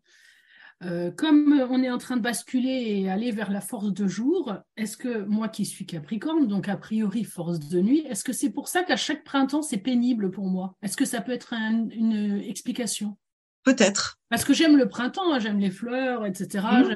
euh, 0.84 1.12
comme 1.12 1.66
on 1.70 1.84
est 1.84 1.90
en 1.90 1.98
train 1.98 2.18
de 2.18 2.22
basculer 2.22 3.02
et 3.02 3.10
aller 3.10 3.32
vers 3.32 3.52
la 3.52 3.62
force 3.62 3.92
de 3.92 4.08
jour, 4.08 4.56
est-ce 4.78 4.96
que 4.96 5.24
moi 5.26 5.50
qui 5.50 5.66
suis 5.66 5.86
Capricorne, 5.86 6.48
donc 6.48 6.70
a 6.70 6.78
priori 6.78 7.24
force 7.24 7.60
de 7.60 7.82
nuit, 7.82 8.06
est-ce 8.10 8.24
que 8.24 8.34
c'est 8.34 8.50
pour 8.50 8.68
ça 8.68 8.84
qu'à 8.84 8.96
chaque 8.96 9.24
printemps 9.24 9.62
c'est 9.62 9.78
pénible 9.78 10.32
pour 10.32 10.46
moi? 10.46 10.76
Est-ce 10.82 10.96
que 10.96 11.06
ça 11.06 11.22
peut 11.22 11.34
être 11.34 11.54
une 11.54 12.42
explication? 12.46 13.18
Peut-être. 13.64 14.20
Parce 14.30 14.46
que 14.46 14.54
j'aime 14.54 14.78
le 14.78 14.88
printemps, 14.88 15.34
hein, 15.34 15.40
j'aime 15.40 15.60
les 15.60 15.70
fleurs, 15.70 16.26
etc. 16.26 16.66
Mhm. 16.86 16.96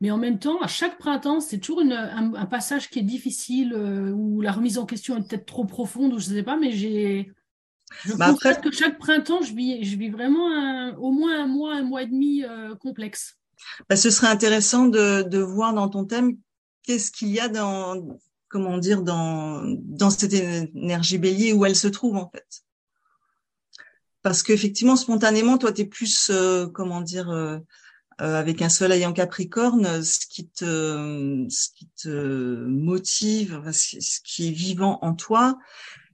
Mais 0.00 0.10
en 0.10 0.16
même 0.16 0.38
temps, 0.38 0.60
à 0.60 0.66
chaque 0.66 0.98
printemps, 0.98 1.40
c'est 1.40 1.58
toujours 1.58 1.82
un, 1.82 2.46
passage 2.46 2.88
qui 2.88 3.00
est 3.00 3.04
difficile, 3.04 3.74
euh, 3.74 4.10
où 4.10 4.40
la 4.40 4.52
remise 4.52 4.78
en 4.78 4.86
question 4.86 5.16
est 5.16 5.28
peut-être 5.28 5.46
trop 5.46 5.64
profonde, 5.64 6.14
ou 6.14 6.18
je 6.18 6.30
ne 6.30 6.36
sais 6.36 6.42
pas, 6.42 6.56
mais 6.56 6.72
j'ai 6.72 7.30
je 8.04 8.14
bah 8.14 8.34
que 8.62 8.70
chaque 8.70 8.98
printemps, 8.98 9.42
je 9.42 9.52
vis, 9.52 9.84
je 9.84 9.96
vis 9.96 10.10
vraiment 10.10 10.90
au 10.98 11.10
moins 11.12 11.42
un 11.42 11.46
mois, 11.46 11.74
un 11.74 11.82
mois 11.82 12.02
et 12.02 12.06
demi 12.06 12.44
euh, 12.44 12.74
complexe. 12.76 13.36
Bah, 13.88 13.96
ce 13.96 14.10
serait 14.10 14.28
intéressant 14.28 14.86
de, 14.86 15.22
de 15.22 15.38
voir 15.38 15.74
dans 15.74 15.88
ton 15.88 16.04
thème 16.04 16.36
qu'est-ce 16.82 17.10
qu'il 17.10 17.28
y 17.28 17.40
a 17.40 17.48
dans, 17.48 18.18
comment 18.48 18.78
dire, 18.78 19.02
dans, 19.02 19.62
dans 19.64 20.10
cette 20.10 20.32
énergie 20.32 21.18
bélier, 21.18 21.52
où 21.52 21.64
elle 21.64 21.76
se 21.76 21.88
trouve 21.88 22.16
en 22.16 22.30
fait. 22.30 22.62
Parce 24.22 24.42
qu'effectivement, 24.42 24.96
spontanément, 24.96 25.58
toi, 25.58 25.72
tu 25.72 25.82
es 25.82 25.84
plus, 25.86 26.30
euh, 26.30 26.66
comment 26.66 27.00
dire, 27.00 27.30
euh, 27.30 27.58
avec 28.18 28.60
un 28.60 28.68
soleil 28.68 29.06
en 29.06 29.14
Capricorne, 29.14 30.02
ce 30.02 30.26
qui 30.26 30.46
te, 30.46 31.46
ce 31.48 31.68
qui 31.74 31.88
te 32.02 32.66
motive, 32.66 33.62
ce 33.72 34.20
qui 34.22 34.48
est 34.48 34.52
vivant 34.52 34.98
en 35.00 35.14
toi, 35.14 35.58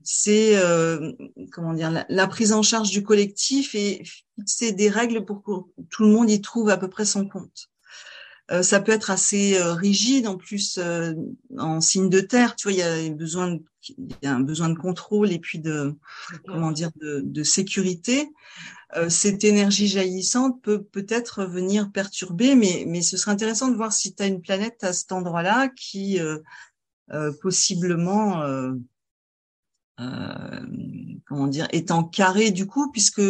c'est 0.09 0.55
euh, 0.55 1.11
comment 1.51 1.73
dire 1.73 2.05
la, 2.07 2.27
prise 2.27 2.53
en 2.53 2.61
charge 2.61 2.91
du 2.91 3.03
collectif 3.03 3.75
et 3.75 4.01
fixer 4.37 4.71
des 4.71 4.89
règles 4.89 5.25
pour 5.25 5.43
que 5.43 5.51
tout 5.89 6.03
le 6.03 6.09
monde 6.09 6.29
y 6.29 6.39
trouve 6.39 6.69
à 6.69 6.77
peu 6.77 6.87
près 6.87 7.03
son 7.03 7.27
compte. 7.27 7.67
Euh, 8.49 8.63
ça 8.63 8.79
peut 8.79 8.93
être 8.93 9.11
assez 9.11 9.57
euh, 9.57 9.73
rigide 9.73 10.25
en 10.25 10.37
plus 10.37 10.79
en 11.57 11.81
signe 11.81 12.09
de 12.09 12.21
terre, 12.21 12.55
tu 12.55 12.69
vois, 12.69 12.71
il 12.71 12.77
y 12.77 12.83
a 12.83 13.09
besoin 13.09 13.55
de, 13.55 13.61
il 13.97 14.15
y 14.23 14.27
a 14.27 14.33
un 14.33 14.39
besoin 14.39 14.69
de 14.69 14.77
contrôle 14.77 15.29
et 15.29 15.39
puis 15.39 15.59
de 15.59 15.93
comment 16.47 16.71
dire 16.71 16.91
de, 17.01 17.19
de 17.21 17.43
sécurité. 17.43 18.29
cette 19.09 19.43
énergie 19.43 19.89
jaillissante 19.89 20.61
peut 20.63 20.83
peut-être 20.83 21.43
venir 21.43 21.91
perturber, 21.91 22.55
mais 22.55 22.85
mais 22.87 23.01
ce 23.01 23.17
serait 23.17 23.31
intéressant 23.31 23.67
de 23.67 23.75
voir 23.75 23.91
si 23.91 24.15
tu 24.15 24.23
as 24.23 24.27
une 24.27 24.41
planète 24.41 24.85
à 24.85 24.93
cet 24.93 25.11
endroit-là 25.11 25.67
qui 25.67 26.21
possiblement 27.41 28.41
euh, 28.41 28.73
comment 29.97 31.47
dire, 31.47 31.67
étant 31.71 32.03
carré 32.03 32.51
du 32.51 32.67
coup, 32.67 32.91
puisque 32.91 33.21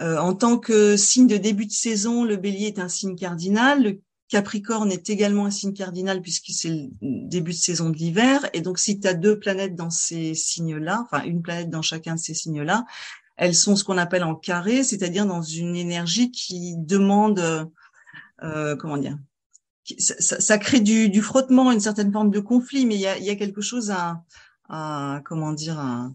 euh, 0.00 0.18
en 0.18 0.34
tant 0.34 0.58
que 0.58 0.96
signe 0.96 1.26
de 1.26 1.36
début 1.36 1.66
de 1.66 1.72
saison, 1.72 2.24
le 2.24 2.36
bélier 2.36 2.66
est 2.66 2.78
un 2.78 2.88
signe 2.88 3.16
cardinal, 3.16 3.82
le 3.82 4.00
Capricorne 4.28 4.90
est 4.90 5.10
également 5.10 5.46
un 5.46 5.50
signe 5.50 5.74
cardinal 5.74 6.20
puisque 6.20 6.50
c'est 6.50 6.70
le 6.70 6.88
début 7.00 7.52
de 7.52 7.56
saison 7.56 7.90
de 7.90 7.96
l'hiver. 7.96 8.48
Et 8.52 8.62
donc, 8.62 8.78
si 8.78 8.98
tu 8.98 9.06
as 9.06 9.14
deux 9.14 9.38
planètes 9.38 9.76
dans 9.76 9.90
ces 9.90 10.34
signes-là, 10.34 11.04
enfin 11.04 11.22
une 11.24 11.42
planète 11.42 11.70
dans 11.70 11.82
chacun 11.82 12.14
de 12.14 12.20
ces 12.20 12.34
signes-là, 12.34 12.84
elles 13.36 13.54
sont 13.54 13.76
ce 13.76 13.84
qu'on 13.84 13.98
appelle 13.98 14.24
en 14.24 14.34
carré, 14.34 14.82
c'est-à-dire 14.82 15.26
dans 15.26 15.42
une 15.42 15.76
énergie 15.76 16.30
qui 16.30 16.74
demande, 16.76 17.70
euh, 18.42 18.76
comment 18.76 18.96
dire, 18.96 19.18
ça, 19.98 20.40
ça, 20.40 20.58
crée 20.58 20.80
du, 20.80 21.10
du, 21.10 21.20
frottement, 21.20 21.70
une 21.70 21.80
certaine 21.80 22.10
forme 22.10 22.30
de 22.30 22.40
conflit, 22.40 22.86
mais 22.86 22.94
il 22.94 23.00
y 23.00 23.06
a, 23.06 23.18
y 23.18 23.30
a 23.30 23.36
quelque 23.36 23.60
chose 23.60 23.90
à, 23.90 24.24
à 24.68 25.20
comment 25.24 25.52
dire 25.52 25.78
à, 25.78 26.10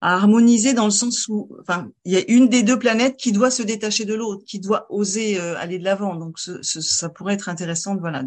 harmoniser 0.00 0.74
dans 0.74 0.84
le 0.84 0.92
sens 0.92 1.26
où 1.28 1.48
enfin 1.60 1.90
il 2.04 2.12
y 2.12 2.16
a 2.16 2.30
une 2.30 2.48
des 2.48 2.62
deux 2.62 2.78
planètes 2.78 3.16
qui 3.16 3.32
doit 3.32 3.50
se 3.50 3.62
détacher 3.62 4.04
de 4.04 4.14
l'autre 4.14 4.44
qui 4.44 4.60
doit 4.60 4.86
oser 4.90 5.40
euh, 5.40 5.58
aller 5.58 5.78
de 5.78 5.84
l'avant. 5.84 6.14
Donc 6.14 6.38
ce, 6.38 6.62
ça 6.62 7.08
pourrait 7.08 7.34
être 7.34 7.48
intéressant 7.48 7.96
voilà 7.96 8.22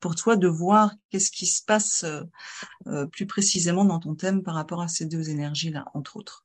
pour 0.00 0.14
toi 0.14 0.36
de 0.36 0.48
voir 0.48 0.92
qu'est-ce 1.10 1.30
qui 1.30 1.46
se 1.46 1.62
passe 1.64 2.04
euh, 2.04 2.22
euh, 2.88 3.06
plus 3.06 3.26
précisément 3.26 3.86
dans 3.86 4.00
ton 4.00 4.14
thème 4.14 4.42
par 4.42 4.54
rapport 4.54 4.82
à 4.82 4.88
ces 4.88 5.06
deux 5.06 5.30
énergies 5.30 5.70
là 5.70 5.86
entre 5.94 6.16
autres. 6.16 6.44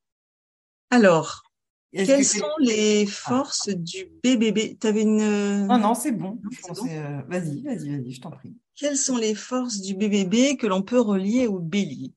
Alors 0.91 1.43
quelles 1.91 2.23
sont 2.23 2.45
les 2.59 3.05
ah. 3.07 3.11
forces 3.11 3.69
du 3.69 4.05
BBB 4.23 4.77
T'avais 4.79 5.01
une 5.01 5.65
Non 5.65 5.79
non, 5.79 5.95
c'est 5.95 6.11
bon. 6.11 6.39
Vas-y, 7.27 7.63
vas-y, 7.63 7.89
vas-y, 7.89 8.11
je 8.11 8.21
t'en 8.21 8.29
prie 8.29 8.55
quelles 8.79 8.97
sont 8.97 9.17
les 9.17 9.35
forces 9.35 9.81
du 9.81 9.93
BBB 9.93 10.57
que 10.57 10.65
l'on 10.65 10.81
peut 10.81 11.01
relier 11.01 11.47
au 11.47 11.59
bélier? 11.59 12.13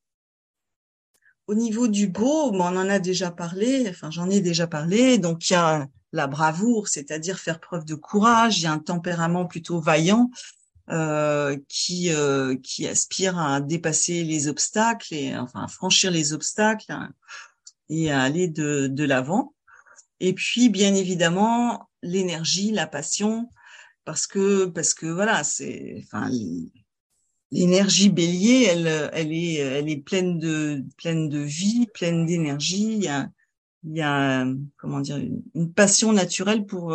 Au 1.49 1.55
niveau 1.55 1.89
du 1.89 2.07
beau, 2.07 2.53
on 2.53 2.61
en 2.61 2.89
a 2.89 3.01
déjà 3.01 3.33
parlé, 3.33 3.85
enfin 3.89 4.11
j'en 4.13 4.31
ai 4.31 4.41
déjà 4.41 4.69
parlé, 4.69 5.19
donc 5.19 5.51
il 5.51 5.55
y 5.55 5.57
a 5.57 5.89
la 6.13 6.27
bravoure, 6.29 6.87
c'est-à-dire 6.87 7.41
faire 7.41 7.59
preuve 7.59 7.85
de 7.85 7.97
courage, 7.97 8.59
il 8.59 8.63
y 8.63 8.67
a 8.67 8.73
un 8.73 8.79
tempérament 8.79 9.47
plutôt 9.47 9.81
vaillant 9.81 10.31
euh, 10.91 11.59
qui 11.69 12.13
euh, 12.13 12.57
qui 12.63 12.87
aspire 12.87 13.39
à 13.39 13.61
dépasser 13.61 14.23
les 14.23 14.47
obstacles 14.47 15.15
et 15.15 15.37
enfin 15.37 15.65
à 15.65 15.69
franchir 15.69 16.13
les 16.13 16.33
obstacles 16.33 16.95
et 17.89 18.13
à 18.13 18.23
aller 18.23 18.47
de 18.47 19.05
l'avant. 19.05 19.55
Et 20.21 20.33
puis 20.33 20.69
bien 20.69 20.95
évidemment 20.95 21.89
l'énergie, 22.03 22.71
la 22.71 22.87
passion, 22.87 23.49
parce 24.05 24.27
que 24.27 24.67
parce 24.67 24.95
que 24.95 25.07
voilà, 25.07 25.45
c'est 25.45 26.03
enfin 26.05 26.31
l'énergie 27.51 28.11
bélier, 28.11 28.69
elle 28.71 29.11
elle 29.13 29.33
est 29.33 29.55
elle 29.55 29.89
est 29.89 29.99
pleine 29.99 30.39
de 30.39 30.85
pleine 30.97 31.29
de 31.29 31.39
vie, 31.39 31.87
pleine 31.95 32.27
d'énergie. 32.27 32.95
Il 32.95 33.05
y 33.05 33.09
a 33.09 33.31
il 33.85 33.97
y 33.97 34.03
a 34.03 34.47
comment 34.77 35.01
dire 35.01 35.17
une, 35.17 35.73
passion 35.73 36.13
naturelle 36.13 36.67
pour 36.67 36.95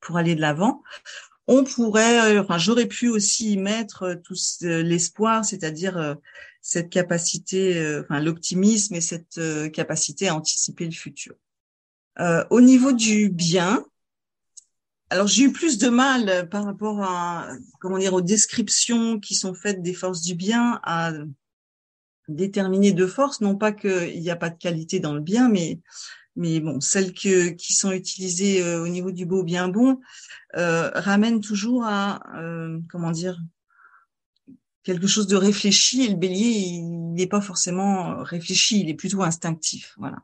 pour 0.00 0.16
aller 0.16 0.34
de 0.34 0.40
l'avant. 0.40 0.82
On 1.46 1.64
pourrait, 1.64 2.38
enfin, 2.38 2.58
j'aurais 2.58 2.86
pu 2.86 3.08
aussi 3.08 3.54
y 3.54 3.56
mettre 3.56 4.14
tout 4.22 4.36
l'espoir, 4.60 5.44
c'est-à-dire 5.44 6.16
cette 6.62 6.90
capacité, 6.90 7.98
enfin, 8.00 8.20
l'optimisme 8.20 8.94
et 8.94 9.00
cette 9.00 9.40
capacité 9.72 10.28
à 10.28 10.36
anticiper 10.36 10.84
le 10.84 10.92
futur. 10.92 11.34
Euh, 12.18 12.44
au 12.50 12.60
niveau 12.60 12.92
du 12.92 13.30
bien, 13.30 13.84
alors 15.10 15.26
j'ai 15.26 15.42
eu 15.44 15.52
plus 15.52 15.78
de 15.78 15.88
mal 15.88 16.48
par 16.48 16.64
rapport 16.64 17.02
à 17.02 17.48
comment 17.80 17.98
dire 17.98 18.14
aux 18.14 18.20
descriptions 18.20 19.18
qui 19.18 19.34
sont 19.34 19.54
faites 19.54 19.82
des 19.82 19.94
forces 19.94 20.22
du 20.22 20.34
bien 20.34 20.80
à 20.84 21.12
déterminer 22.28 22.92
deux 22.92 23.08
forces, 23.08 23.40
non 23.40 23.56
pas 23.56 23.72
qu'il 23.72 24.20
n'y 24.20 24.30
a 24.30 24.36
pas 24.36 24.50
de 24.50 24.58
qualité 24.58 25.00
dans 25.00 25.14
le 25.14 25.20
bien, 25.20 25.48
mais 25.48 25.80
mais 26.36 26.60
bon, 26.60 26.80
celles 26.80 27.12
que, 27.12 27.48
qui 27.48 27.74
sont 27.74 27.90
utilisées 27.90 28.62
euh, 28.62 28.82
au 28.82 28.88
niveau 28.88 29.10
du 29.10 29.26
beau 29.26 29.42
bien 29.42 29.68
bon 29.68 30.00
euh, 30.56 30.90
ramènent 30.94 31.40
toujours 31.40 31.84
à 31.84 32.22
euh, 32.38 32.78
comment 32.88 33.10
dire 33.10 33.40
quelque 34.84 35.08
chose 35.08 35.26
de 35.26 35.36
réfléchi. 35.36 36.04
Et 36.04 36.08
le 36.08 36.16
bélier 36.16 36.50
il 36.50 37.12
n'est 37.14 37.26
pas 37.26 37.40
forcément 37.40 38.22
réfléchi, 38.22 38.80
il 38.80 38.88
est 38.88 38.94
plutôt 38.94 39.22
instinctif, 39.22 39.94
voilà. 39.98 40.18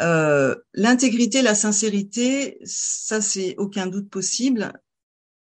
Euh, 0.00 0.54
l'intégrité, 0.74 1.42
la 1.42 1.54
sincérité, 1.54 2.58
ça 2.64 3.20
c'est 3.20 3.56
aucun 3.58 3.86
doute 3.86 4.10
possible. 4.10 4.72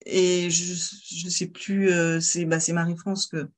Et 0.07 0.50
je 0.50 0.74
je 0.74 1.28
sais 1.28 1.48
plus, 1.48 1.90
euh, 1.90 2.20
c'est 2.20 2.44
bah 2.44 2.61
c'est 2.61 2.72
Marie-France 2.72 3.26
que 3.26 3.48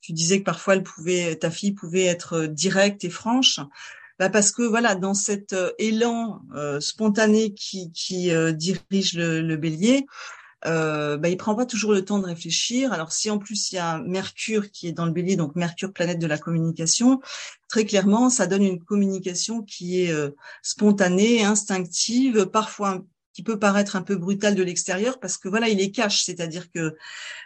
tu 0.00 0.12
disais 0.12 0.38
que 0.38 0.44
parfois 0.44 0.74
elle 0.74 0.84
pouvait, 0.84 1.36
ta 1.36 1.50
fille 1.50 1.72
pouvait 1.72 2.04
être 2.04 2.46
directe 2.46 3.04
et 3.04 3.10
franche. 3.10 3.60
Bah 4.18 4.30
parce 4.30 4.50
que 4.52 4.62
voilà, 4.62 4.94
dans 4.94 5.14
cet 5.14 5.52
euh, 5.52 5.72
élan 5.78 6.42
spontané 6.80 7.52
qui, 7.54 7.92
qui 7.92 8.30
dirige 8.54 9.14
le, 9.14 9.42
le 9.42 9.56
bélier, 9.56 10.06
euh, 10.66 11.16
bah, 11.16 11.28
il 11.28 11.36
prend 11.36 11.54
pas 11.54 11.66
toujours 11.66 11.92
le 11.92 12.04
temps 12.04 12.18
de 12.18 12.26
réfléchir. 12.26 12.92
Alors 12.92 13.12
si 13.12 13.30
en 13.30 13.38
plus 13.38 13.72
il 13.72 13.76
y 13.76 13.78
a 13.78 13.98
Mercure 13.98 14.70
qui 14.70 14.88
est 14.88 14.92
dans 14.92 15.06
le 15.06 15.12
Bélier, 15.12 15.36
donc 15.36 15.54
Mercure 15.56 15.92
planète 15.92 16.18
de 16.18 16.26
la 16.26 16.38
communication, 16.38 17.20
très 17.68 17.84
clairement 17.84 18.30
ça 18.30 18.46
donne 18.46 18.62
une 18.62 18.82
communication 18.82 19.62
qui 19.62 20.02
est 20.02 20.12
euh, 20.12 20.30
spontanée, 20.62 21.44
instinctive, 21.44 22.46
parfois 22.46 23.04
qui 23.32 23.42
peut 23.42 23.58
paraître 23.58 23.96
un 23.96 24.02
peu 24.02 24.16
brutale 24.16 24.54
de 24.54 24.62
l'extérieur 24.62 25.20
parce 25.20 25.36
que 25.38 25.48
voilà 25.48 25.68
il 25.68 25.80
est 25.80 25.90
cache, 25.90 26.24
c'est-à-dire 26.24 26.70
que 26.70 26.96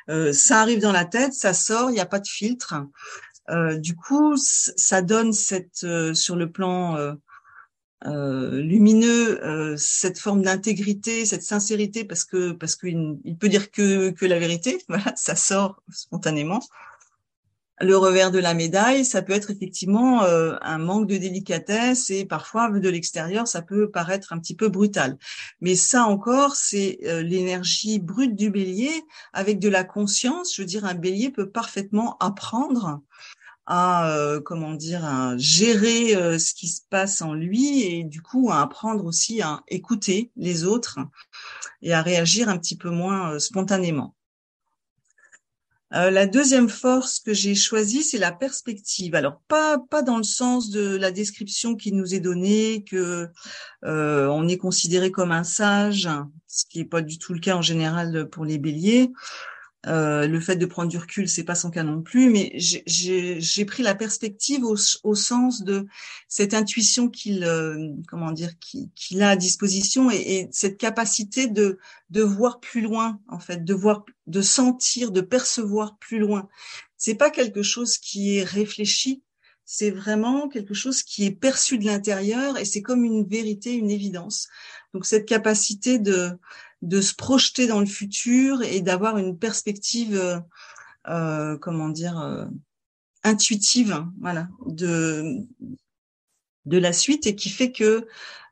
euh, 0.08 0.32
ça 0.32 0.60
arrive 0.60 0.80
dans 0.80 0.92
la 0.92 1.04
tête, 1.04 1.34
ça 1.34 1.52
sort, 1.52 1.90
il 1.90 1.94
n'y 1.94 2.00
a 2.00 2.06
pas 2.06 2.20
de 2.20 2.28
filtre. 2.28 2.74
Euh, 3.50 3.76
du 3.76 3.96
coup, 3.96 4.36
ça 4.36 5.02
donne 5.02 5.32
cette 5.32 5.84
sur 6.14 6.36
le 6.36 6.50
plan 6.50 7.16
euh, 8.06 8.62
lumineux, 8.62 9.44
euh, 9.44 9.76
cette 9.76 10.18
forme 10.18 10.42
d'intégrité, 10.42 11.26
cette 11.26 11.42
sincérité, 11.42 12.04
parce 12.04 12.24
que 12.24 12.52
parce 12.52 12.74
qu'il 12.74 13.18
il 13.24 13.36
peut 13.36 13.48
dire 13.48 13.70
que 13.70 14.10
que 14.10 14.24
la 14.24 14.38
vérité, 14.38 14.82
voilà, 14.88 15.12
ça 15.16 15.36
sort 15.36 15.82
spontanément. 15.90 16.60
Le 17.82 17.96
revers 17.96 18.30
de 18.30 18.38
la 18.38 18.52
médaille, 18.52 19.06
ça 19.06 19.22
peut 19.22 19.32
être 19.32 19.50
effectivement 19.50 20.22
euh, 20.24 20.56
un 20.60 20.76
manque 20.76 21.06
de 21.08 21.16
délicatesse 21.16 22.10
et 22.10 22.26
parfois 22.26 22.70
de 22.70 22.88
l'extérieur, 22.90 23.48
ça 23.48 23.62
peut 23.62 23.90
paraître 23.90 24.34
un 24.34 24.38
petit 24.38 24.54
peu 24.54 24.68
brutal. 24.68 25.16
Mais 25.62 25.76
ça 25.76 26.04
encore, 26.04 26.56
c'est 26.56 26.98
l'énergie 27.22 27.98
brute 27.98 28.36
du 28.36 28.50
bélier 28.50 28.92
avec 29.32 29.58
de 29.58 29.70
la 29.70 29.82
conscience. 29.84 30.54
Je 30.54 30.60
veux 30.60 30.66
dire, 30.66 30.84
un 30.84 30.94
bélier 30.94 31.30
peut 31.30 31.48
parfaitement 31.48 32.18
apprendre 32.18 33.00
à 33.66 34.10
euh, 34.10 34.40
comment 34.40 34.74
dire 34.74 35.04
à 35.04 35.36
gérer 35.36 36.16
euh, 36.16 36.38
ce 36.38 36.54
qui 36.54 36.68
se 36.68 36.82
passe 36.90 37.22
en 37.22 37.34
lui 37.34 37.82
et 37.82 38.04
du 38.04 38.22
coup 38.22 38.50
à 38.50 38.60
apprendre 38.60 39.04
aussi 39.04 39.42
à 39.42 39.62
écouter 39.68 40.30
les 40.36 40.64
autres 40.64 40.98
et 41.82 41.92
à 41.92 42.02
réagir 42.02 42.48
un 42.48 42.58
petit 42.58 42.76
peu 42.76 42.90
moins 42.90 43.34
euh, 43.34 43.38
spontanément. 43.38 44.14
la 45.92 46.26
deuxième 46.26 46.68
force 46.68 47.18
que 47.18 47.34
j'ai 47.34 47.56
choisie, 47.56 48.04
c'est 48.04 48.18
la 48.18 48.30
perspective. 48.30 49.16
Alors 49.16 49.40
pas 49.48 49.76
pas 49.90 50.02
dans 50.02 50.18
le 50.18 50.24
sens 50.24 50.70
de 50.70 50.96
la 50.96 51.10
description 51.10 51.74
qui 51.74 51.90
nous 51.92 52.14
est 52.14 52.20
donnée 52.20 52.84
que 52.84 53.28
on 53.82 54.48
est 54.48 54.58
considéré 54.58 55.10
comme 55.10 55.32
un 55.32 55.44
sage, 55.44 56.08
ce 56.46 56.64
qui 56.64 56.80
est 56.80 56.84
pas 56.84 57.02
du 57.02 57.18
tout 57.18 57.34
le 57.34 57.40
cas 57.40 57.56
en 57.56 57.62
général 57.62 58.28
pour 58.30 58.44
les 58.44 58.58
béliers. 58.58 59.10
Euh, 59.86 60.26
le 60.26 60.40
fait 60.40 60.56
de 60.56 60.66
prendre 60.66 60.90
du 60.90 60.98
recul, 60.98 61.26
c'est 61.26 61.44
pas 61.44 61.54
son 61.54 61.70
cas 61.70 61.84
non 61.84 62.02
plus, 62.02 62.28
mais 62.28 62.52
j'ai 62.56 63.64
pris 63.64 63.82
la 63.82 63.94
perspective 63.94 64.62
au, 64.62 64.76
au, 65.04 65.14
sens 65.14 65.62
de 65.62 65.86
cette 66.28 66.52
intuition 66.52 67.08
qu'il, 67.08 67.44
euh, 67.44 67.88
comment 68.06 68.32
dire, 68.32 68.52
qu'il 68.58 69.22
a 69.22 69.30
à 69.30 69.36
disposition 69.36 70.10
et, 70.10 70.16
et, 70.16 70.48
cette 70.52 70.76
capacité 70.76 71.46
de 71.46 71.78
de 72.10 72.22
voir 72.22 72.60
plus 72.60 72.82
loin, 72.82 73.20
en 73.28 73.38
fait, 73.38 73.64
de 73.64 73.72
voir, 73.72 74.04
de 74.26 74.42
sentir, 74.42 75.12
de 75.12 75.22
percevoir 75.22 75.96
plus 75.96 76.18
loin. 76.18 76.48
C'est 76.98 77.14
pas 77.14 77.30
quelque 77.30 77.62
chose 77.62 77.96
qui 77.96 78.36
est 78.36 78.44
réfléchi, 78.44 79.22
c'est 79.72 79.92
vraiment 79.92 80.48
quelque 80.48 80.74
chose 80.74 81.04
qui 81.04 81.24
est 81.24 81.30
perçu 81.30 81.78
de 81.78 81.86
l'intérieur 81.86 82.58
et 82.58 82.64
c'est 82.64 82.82
comme 82.82 83.04
une 83.04 83.24
vérité, 83.24 83.72
une 83.72 83.90
évidence. 83.90 84.48
Donc 84.92 85.06
cette 85.06 85.26
capacité 85.26 86.00
de 86.00 86.32
de 86.82 87.00
se 87.00 87.14
projeter 87.14 87.66
dans 87.66 87.80
le 87.80 87.86
futur 87.86 88.62
et 88.62 88.80
d'avoir 88.80 89.18
une 89.18 89.38
perspective, 89.38 90.16
euh, 90.16 90.38
euh 91.08 91.58
comment 91.58 91.88
dire, 91.88 92.18
euh, 92.20 92.46
intuitive, 93.22 94.04
voilà, 94.20 94.48
de 94.66 95.46
de 96.66 96.78
la 96.78 96.92
suite 96.92 97.26
et 97.26 97.34
qui 97.34 97.50
fait 97.50 97.72
que 97.72 98.06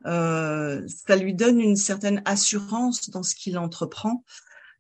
euh, 0.07 0.87
ça 1.07 1.16
lui 1.16 1.35
donne 1.35 1.61
une 1.61 1.76
certaine 1.76 2.22
assurance 2.24 3.11
dans 3.11 3.22
ce 3.22 3.35
qu'il 3.35 3.59
entreprend. 3.59 4.24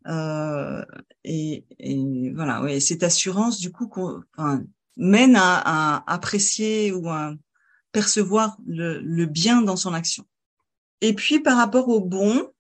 Euh, 0.06 0.84
et, 1.24 1.64
et, 1.78 2.32
voilà, 2.34 2.62
ouais, 2.62 2.80
cette 2.80 3.02
assurance 3.02 3.58
du 3.58 3.72
coup 3.72 3.90
enfin, 4.36 4.62
mène 4.96 5.36
à, 5.36 5.62
à, 5.96 6.12
apprécier 6.12 6.92
ou 6.92 7.08
à 7.08 7.34
percevoir 7.92 8.56
le, 8.66 9.00
le, 9.00 9.26
bien 9.26 9.62
dans 9.62 9.76
son 9.76 9.92
action. 9.92 10.24
Et 11.00 11.14
puis 11.14 11.40
par 11.40 11.56
rapport 11.56 11.88
au 11.88 12.00
bon, 12.00 12.50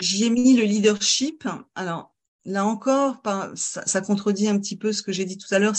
J'y 0.00 0.30
mis 0.30 0.56
le 0.56 0.64
leadership. 0.64 1.46
Alors 1.74 2.14
là 2.44 2.64
encore, 2.64 3.22
ça, 3.54 4.00
contredit 4.00 4.48
un 4.48 4.58
petit 4.58 4.76
peu 4.76 4.92
ce 4.92 5.02
que 5.02 5.12
j'ai 5.12 5.24
dit 5.24 5.38
tout 5.38 5.52
à 5.54 5.58
l'heure, 5.58 5.74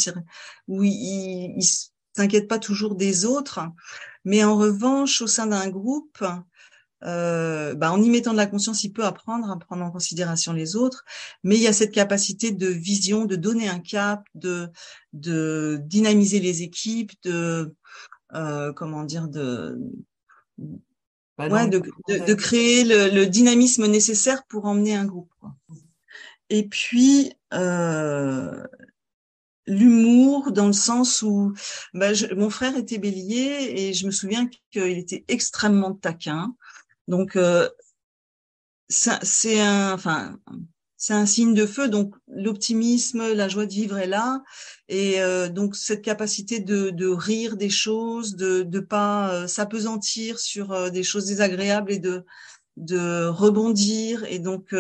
où 0.68 0.84
il, 0.84 1.56
il 1.58 1.64
s'inquiète 2.16 2.48
pas 2.48 2.60
toujours 2.60 2.96
des 2.96 3.26
autres, 3.26 3.62
mais 4.26 4.44
en 4.44 4.58
revanche, 4.58 5.22
au 5.22 5.28
sein 5.28 5.48
d'un 5.48 5.70
groupe, 5.70 6.24
euh, 7.04 7.76
bah, 7.76 7.92
en 7.92 8.02
y 8.02 8.10
mettant 8.10 8.32
de 8.32 8.38
la 8.38 8.46
conscience, 8.46 8.84
il 8.84 8.92
peut 8.92 9.06
apprendre 9.06 9.50
à 9.50 9.58
prendre 9.58 9.84
en 9.84 9.92
considération 9.92 10.54
les 10.54 10.76
autres, 10.76 11.06
mais 11.44 11.56
il 11.56 11.62
y 11.62 11.68
a 11.68 11.74
cette 11.74 11.94
capacité 11.94 12.52
de 12.52 12.68
vision, 12.68 13.26
de 13.26 13.36
donner 13.36 13.70
un 13.70 13.80
cap, 13.80 14.26
de, 14.36 14.70
de 15.14 15.80
dynamiser 15.84 16.40
les 16.40 16.62
équipes, 16.62 17.14
de 17.24 17.74
euh, 18.36 18.74
comment 18.74 19.04
dire, 19.04 19.28
de 19.28 19.80
ouais, 21.48 21.68
de, 21.68 21.80
de, 22.08 22.26
de, 22.26 22.34
créer 22.34 22.84
le, 22.84 23.10
le, 23.10 23.26
dynamisme 23.26 23.86
nécessaire 23.86 24.44
pour 24.48 24.66
emmener 24.66 24.96
un 24.96 25.06
groupe. 25.06 25.32
Quoi. 25.40 25.56
Et 26.50 26.68
puis 26.68 27.34
euh, 27.54 28.64
l'humour 29.68 30.52
dans 30.52 30.68
le 30.68 30.74
sens 30.74 31.22
où 31.22 31.54
bah, 31.94 32.14
je, 32.14 32.34
mon 32.34 32.50
frère 32.50 32.76
était 32.76 32.98
bélier 32.98 33.74
et 33.76 33.94
je 33.94 34.06
me 34.06 34.12
souviens 34.12 34.50
qu'il 34.72 34.98
était 34.98 35.24
extrêmement 35.28 35.94
taquin. 35.94 36.56
Donc 37.08 37.36
euh, 37.36 37.70
c'est 38.90 39.62
un, 39.62 39.94
enfin 39.94 40.40
c'est 41.00 41.14
un 41.14 41.26
signe 41.26 41.54
de 41.56 41.66
feu. 41.66 41.88
Donc 41.88 42.14
l'optimisme, 42.28 43.34
la 43.34 43.48
joie 43.48 43.66
de 43.66 43.72
vivre 43.74 43.98
est 43.98 44.08
là, 44.08 44.44
et 44.90 45.22
euh, 45.22 45.50
donc 45.50 45.76
cette 45.76 46.04
capacité 46.04 46.60
de, 46.60 46.92
de, 46.92 47.08
rire 47.08 47.56
des 47.58 47.70
choses, 47.70 48.36
de 48.36 48.64
ne 48.64 48.80
pas 48.82 49.34
euh, 49.34 49.48
s'apesantir 49.48 50.40
sur 50.40 50.74
euh, 50.74 50.90
des 50.90 51.04
choses 51.04 51.26
désagréables 51.26 51.92
et 51.92 52.00
de 52.00 52.26
de 52.78 53.26
rebondir. 53.28 54.26
Et 54.26 54.40
donc 54.40 54.76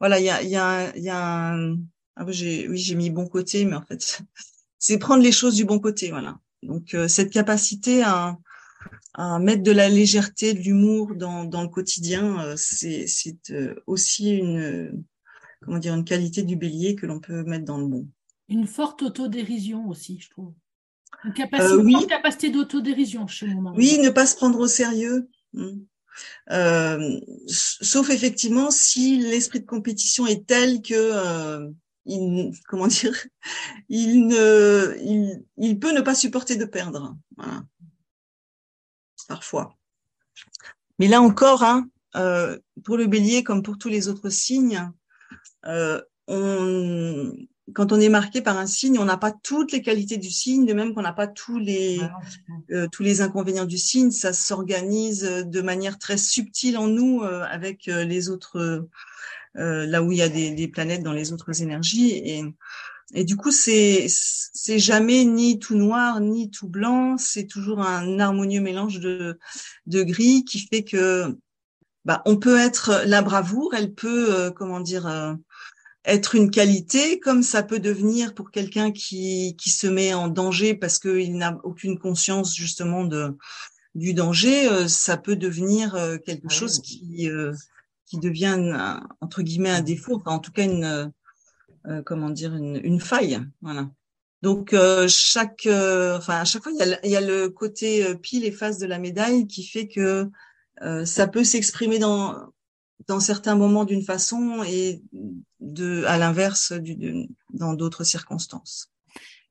voilà, 0.00 0.18
il 0.18 0.24
y 0.24 0.30
a 0.30 0.42
y 0.42 0.56
a 0.56 0.96
y 0.96 1.08
a 1.10 1.52
un... 1.54 1.76
ah, 2.16 2.24
j'ai 2.28 2.68
oui 2.68 2.78
j'ai 2.78 2.94
mis 2.94 3.10
bon 3.10 3.26
côté, 3.28 3.64
mais 3.64 3.76
en 3.76 3.82
fait 3.82 4.22
c'est 4.78 4.98
prendre 4.98 5.22
les 5.22 5.32
choses 5.32 5.54
du 5.54 5.64
bon 5.64 5.78
côté. 5.78 6.10
Voilà. 6.10 6.38
Donc 6.62 6.96
cette 7.08 7.30
capacité 7.30 8.02
à 8.02 8.38
à 9.14 9.38
mettre 9.38 9.62
de 9.62 9.72
la 9.72 9.88
légèreté, 9.88 10.54
de 10.54 10.60
l'humour 10.60 11.14
dans, 11.14 11.44
dans 11.44 11.62
le 11.62 11.68
quotidien, 11.68 12.54
c'est 12.56 13.06
aussi 13.86 14.30
une, 14.30 15.04
comment 15.62 15.78
dire, 15.78 15.94
une 15.94 16.04
qualité 16.04 16.42
du 16.42 16.56
bélier 16.56 16.94
que 16.94 17.06
l'on 17.06 17.20
peut 17.20 17.42
mettre 17.44 17.64
dans 17.64 17.78
le 17.78 17.86
bon. 17.86 18.08
Une 18.48 18.66
forte 18.66 19.02
autodérision 19.02 19.88
aussi, 19.88 20.18
je 20.20 20.30
trouve. 20.30 20.52
Une 21.24 21.32
capacité, 21.32 21.72
euh, 21.72 21.82
oui. 21.82 22.06
capacité 22.06 22.50
d'autodérision 22.50 23.26
chez 23.26 23.46
mon 23.46 23.62
mari. 23.62 23.76
Oui, 23.78 23.98
ne 23.98 24.10
pas 24.10 24.26
se 24.26 24.36
prendre 24.36 24.58
au 24.58 24.66
sérieux. 24.66 25.28
Hmm. 25.52 25.80
Euh, 26.50 27.20
sauf 27.46 28.10
effectivement 28.10 28.70
si 28.70 29.18
l'esprit 29.18 29.60
de 29.60 29.66
compétition 29.66 30.26
est 30.26 30.46
tel 30.46 30.82
que 30.82 30.94
euh, 30.94 31.70
il, 32.04 32.52
comment 32.68 32.86
dire, 32.86 33.14
il 33.88 34.26
ne, 34.26 34.96
il, 35.00 35.44
il, 35.56 35.78
peut 35.78 35.92
ne 35.92 36.00
pas 36.00 36.14
supporter 36.14 36.56
de 36.56 36.64
perdre. 36.64 37.16
Voilà. 37.36 37.62
Parfois. 39.28 39.76
Mais 40.98 41.08
là 41.08 41.22
encore, 41.22 41.62
hein, 41.62 41.88
euh, 42.16 42.58
pour 42.84 42.96
le 42.96 43.06
bélier 43.06 43.42
comme 43.42 43.62
pour 43.62 43.78
tous 43.78 43.88
les 43.88 44.08
autres 44.08 44.28
signes, 44.28 44.90
on, 46.28 47.32
quand 47.74 47.92
on 47.92 48.00
est 48.00 48.08
marqué 48.08 48.42
par 48.42 48.58
un 48.58 48.66
signe, 48.66 48.98
on 48.98 49.04
n'a 49.04 49.16
pas 49.16 49.32
toutes 49.32 49.72
les 49.72 49.82
qualités 49.82 50.16
du 50.16 50.30
signe, 50.30 50.66
de 50.66 50.72
même 50.72 50.94
qu'on 50.94 51.02
n'a 51.02 51.12
pas 51.12 51.26
tous 51.26 51.58
les 51.58 52.00
euh, 52.70 52.88
tous 52.90 53.02
les 53.02 53.20
inconvénients 53.20 53.64
du 53.64 53.78
signe. 53.78 54.10
Ça 54.10 54.32
s'organise 54.32 55.22
de 55.22 55.62
manière 55.62 55.98
très 55.98 56.16
subtile 56.16 56.76
en 56.76 56.88
nous 56.88 57.22
euh, 57.22 57.44
avec 57.48 57.88
euh, 57.88 58.04
les 58.04 58.28
autres, 58.28 58.88
là 59.54 60.02
où 60.02 60.12
il 60.12 60.18
y 60.18 60.22
a 60.22 60.28
des, 60.28 60.50
des, 60.50 60.68
planètes 60.68 61.02
dans 61.02 61.12
les 61.12 61.32
autres 61.32 61.62
énergies. 61.62 62.10
Et, 62.12 62.44
et 63.14 63.24
du 63.24 63.36
coup, 63.36 63.50
c'est 63.50 64.06
c'est 64.08 64.78
jamais 64.78 65.24
ni 65.24 65.58
tout 65.58 65.76
noir 65.76 66.20
ni 66.20 66.50
tout 66.50 66.68
blanc. 66.68 67.16
C'est 67.18 67.46
toujours 67.46 67.80
un 67.80 68.18
harmonieux 68.18 68.60
mélange 68.60 69.00
de 69.00 69.38
de 69.86 70.02
gris 70.02 70.44
qui 70.44 70.60
fait 70.60 70.84
que 70.84 71.36
bah, 72.04 72.22
on 72.26 72.36
peut 72.36 72.58
être 72.58 73.02
la 73.06 73.22
bravoure, 73.22 73.74
elle 73.74 73.94
peut 73.94 74.52
comment 74.56 74.80
dire 74.80 75.36
être 76.04 76.34
une 76.34 76.50
qualité, 76.50 77.20
comme 77.20 77.42
ça 77.42 77.62
peut 77.62 77.78
devenir 77.78 78.34
pour 78.34 78.50
quelqu'un 78.50 78.90
qui, 78.90 79.54
qui 79.56 79.70
se 79.70 79.86
met 79.86 80.14
en 80.14 80.28
danger 80.28 80.74
parce 80.74 80.98
qu'il 80.98 81.36
n'a 81.36 81.58
aucune 81.62 81.98
conscience 81.98 82.54
justement 82.54 83.04
de 83.04 83.36
du 83.94 84.14
danger, 84.14 84.68
euh, 84.68 84.88
ça 84.88 85.16
peut 85.16 85.36
devenir 85.36 85.94
euh, 85.94 86.16
quelque 86.16 86.46
ah 86.48 86.54
chose 86.54 86.80
qui 86.80 87.28
euh, 87.28 87.52
qui 88.06 88.18
devient 88.18 88.74
entre 89.20 89.42
guillemets 89.42 89.70
un 89.70 89.80
défaut, 89.80 90.16
enfin 90.16 90.32
en 90.32 90.38
tout 90.38 90.52
cas 90.52 90.64
une 90.64 91.12
comment 92.04 92.30
dire 92.30 92.54
une, 92.54 92.80
une 92.84 93.00
faille, 93.00 93.40
voilà. 93.60 93.90
Donc 94.42 94.74
chaque 95.08 95.66
enfin 95.66 96.40
à 96.40 96.44
chaque 96.44 96.62
fois 96.62 96.72
il 96.72 96.78
y 96.78 96.82
a, 96.82 97.06
il 97.06 97.10
y 97.10 97.16
a 97.16 97.20
le 97.20 97.48
côté 97.48 98.14
pile 98.16 98.44
et 98.44 98.52
face 98.52 98.78
de 98.78 98.86
la 98.86 98.98
médaille 98.98 99.46
qui 99.46 99.64
fait 99.64 99.88
que 99.88 100.28
ça 101.04 101.28
peut 101.28 101.44
s'exprimer 101.44 101.98
dans 101.98 102.52
dans 103.08 103.20
certains 103.20 103.56
moments 103.56 103.84
d'une 103.84 104.02
façon 104.02 104.62
et 104.64 105.02
de, 105.60 106.04
à 106.04 106.18
l'inverse 106.18 106.72
dans 107.50 107.74
d'autres 107.74 108.04
circonstances. 108.04 108.92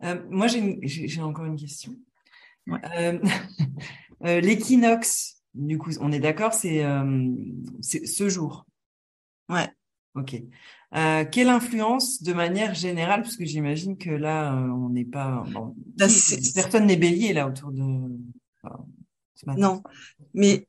Euh, 0.03 0.21
moi, 0.29 0.47
j'ai 0.47 1.21
encore 1.21 1.45
une 1.45 1.57
question. 1.57 1.95
Euh, 2.69 3.19
euh, 4.25 4.41
l'équinoxe, 4.41 5.43
du 5.53 5.77
coup, 5.77 5.91
on 5.99 6.11
est 6.11 6.19
d'accord, 6.19 6.53
c'est 6.53 6.83
ce 7.81 8.29
jour. 8.29 8.65
Ouais. 9.49 9.69
Ok. 10.15 10.35
quelle 11.31 11.49
influence 11.49 12.21
de 12.21 12.33
manière 12.33 12.73
générale, 12.73 13.21
parce 13.21 13.37
que 13.37 13.45
j'imagine 13.45 13.97
que 13.97 14.09
là, 14.09 14.53
on 14.55 14.89
n'est 14.89 15.05
pas. 15.05 15.43
Bon, 15.51 15.75
personne 15.97 16.85
n'est 16.85 16.97
bélier 16.97 17.33
là 17.33 17.47
autour 17.47 17.71
de. 17.71 17.81
non, 19.57 19.81
mais 20.33 20.67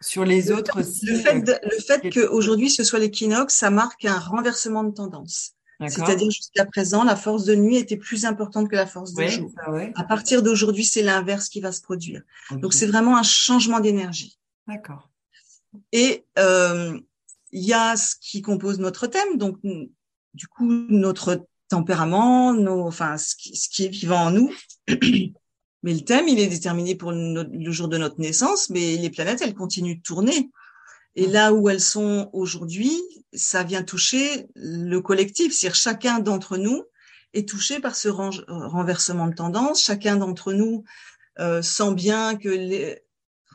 sur 0.00 0.24
les 0.24 0.50
autres. 0.52 0.78
Le 0.78 1.18
fait, 1.18 1.60
le 1.62 1.80
fait 1.80 2.10
qu'aujourd'hui 2.10 2.70
ce 2.70 2.84
soit 2.84 2.98
l'équinoxe, 2.98 3.54
ça 3.54 3.70
marque 3.70 4.04
un 4.04 4.18
renversement 4.18 4.84
de 4.84 4.92
tendance. 4.92 5.54
C'est-à-dire 5.86 6.30
jusqu'à 6.30 6.64
présent, 6.64 7.04
la 7.04 7.14
force 7.14 7.44
de 7.44 7.54
nuit 7.54 7.76
était 7.76 7.96
plus 7.96 8.24
importante 8.24 8.68
que 8.68 8.74
la 8.74 8.86
force 8.86 9.14
de 9.14 9.26
jour. 9.26 9.52
À 9.94 10.04
partir 10.04 10.42
d'aujourd'hui, 10.42 10.84
c'est 10.84 11.02
l'inverse 11.02 11.48
qui 11.48 11.60
va 11.60 11.70
se 11.72 11.82
produire. 11.82 12.22
Donc 12.50 12.74
c'est 12.74 12.86
vraiment 12.86 13.16
un 13.16 13.22
changement 13.22 13.80
d'énergie. 13.80 14.38
D'accord. 14.66 15.08
Et 15.92 16.24
euh, 16.38 16.98
il 17.52 17.62
y 17.62 17.72
a 17.72 17.96
ce 17.96 18.16
qui 18.20 18.42
compose 18.42 18.78
notre 18.78 19.06
thème, 19.06 19.36
donc 19.36 19.58
du 20.34 20.48
coup 20.48 20.66
notre 20.66 21.46
tempérament, 21.68 22.54
nos, 22.54 22.86
enfin 22.86 23.16
ce 23.18 23.34
qui, 23.36 23.56
ce 23.56 23.68
qui 23.68 23.84
est 23.84 23.88
vivant 23.88 24.26
en 24.26 24.30
nous. 24.30 24.52
Mais 25.82 25.94
le 25.94 26.00
thème, 26.00 26.28
il 26.28 26.40
est 26.40 26.48
déterminé 26.48 26.94
pour 26.94 27.12
le, 27.12 27.70
jour 27.70 27.88
de 27.88 27.98
notre 27.98 28.20
naissance, 28.20 28.70
mais 28.70 28.96
les 28.96 29.10
planètes, 29.10 29.42
elles 29.42 29.54
continuent 29.54 29.98
de 29.98 30.02
tourner. 30.02 30.50
Et 31.14 31.26
là 31.26 31.52
où 31.52 31.68
elles 31.68 31.80
sont 31.80 32.30
aujourd'hui, 32.32 32.92
ça 33.32 33.62
vient 33.62 33.82
toucher 33.82 34.46
le 34.54 35.00
collectif, 35.00 35.52
c'est-à-dire 35.52 35.76
chacun 35.76 36.18
d'entre 36.18 36.56
nous 36.56 36.84
est 37.34 37.48
touché 37.48 37.80
par 37.80 37.94
ce 37.94 38.08
renversement 38.08 39.28
de 39.28 39.34
tendance. 39.34 39.82
Chacun 39.82 40.16
d'entre 40.16 40.52
nous 40.52 40.84
euh, 41.38 41.62
sent 41.62 41.94
bien 41.94 42.36
que 42.36 42.48
les, 42.48 43.00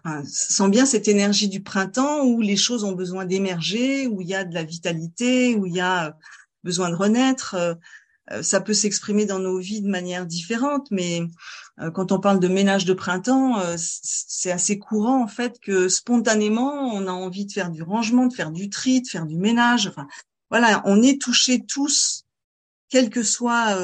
enfin, 0.03 0.23
sent 0.25 0.69
bien 0.69 0.85
cette 0.85 1.07
énergie 1.07 1.49
du 1.49 1.61
printemps 1.63 2.23
où 2.23 2.41
les 2.41 2.57
choses 2.57 2.83
ont 2.83 2.93
besoin 2.93 3.25
d'émerger, 3.25 4.07
où 4.07 4.21
il 4.21 4.27
y 4.27 4.35
a 4.35 4.43
de 4.43 4.53
la 4.53 4.63
vitalité, 4.63 5.55
où 5.55 5.65
il 5.65 5.73
y 5.73 5.81
a 5.81 6.17
besoin 6.63 6.89
de 6.89 6.95
renaître. 6.95 7.55
Euh, 7.55 7.73
euh, 8.31 8.41
ça 8.41 8.61
peut 8.61 8.73
s'exprimer 8.73 9.25
dans 9.25 9.39
nos 9.39 9.59
vies 9.59 9.81
de 9.81 9.89
manière 9.89 10.25
différente, 10.25 10.87
mais 10.91 11.21
quand 11.93 12.11
on 12.11 12.19
parle 12.19 12.39
de 12.39 12.47
ménage 12.47 12.85
de 12.85 12.93
printemps, 12.93 13.59
euh, 13.59 13.75
c'est 13.77 14.51
assez 14.51 14.77
courant 14.77 15.23
en 15.23 15.27
fait 15.27 15.59
que 15.59 15.89
spontanément 15.89 16.93
on 16.93 17.07
a 17.07 17.11
envie 17.11 17.45
de 17.45 17.51
faire 17.51 17.71
du 17.71 17.83
rangement, 17.83 18.27
de 18.27 18.33
faire 18.33 18.51
du 18.51 18.69
tri, 18.69 19.01
de 19.01 19.07
faire 19.07 19.25
du 19.25 19.37
ménage. 19.37 19.87
Enfin, 19.87 20.07
voilà, 20.49 20.81
on 20.85 21.01
est 21.01 21.19
touchés 21.19 21.63
tous, 21.65 22.25
quel 22.89 23.09
que 23.09 23.23
soit 23.23 23.77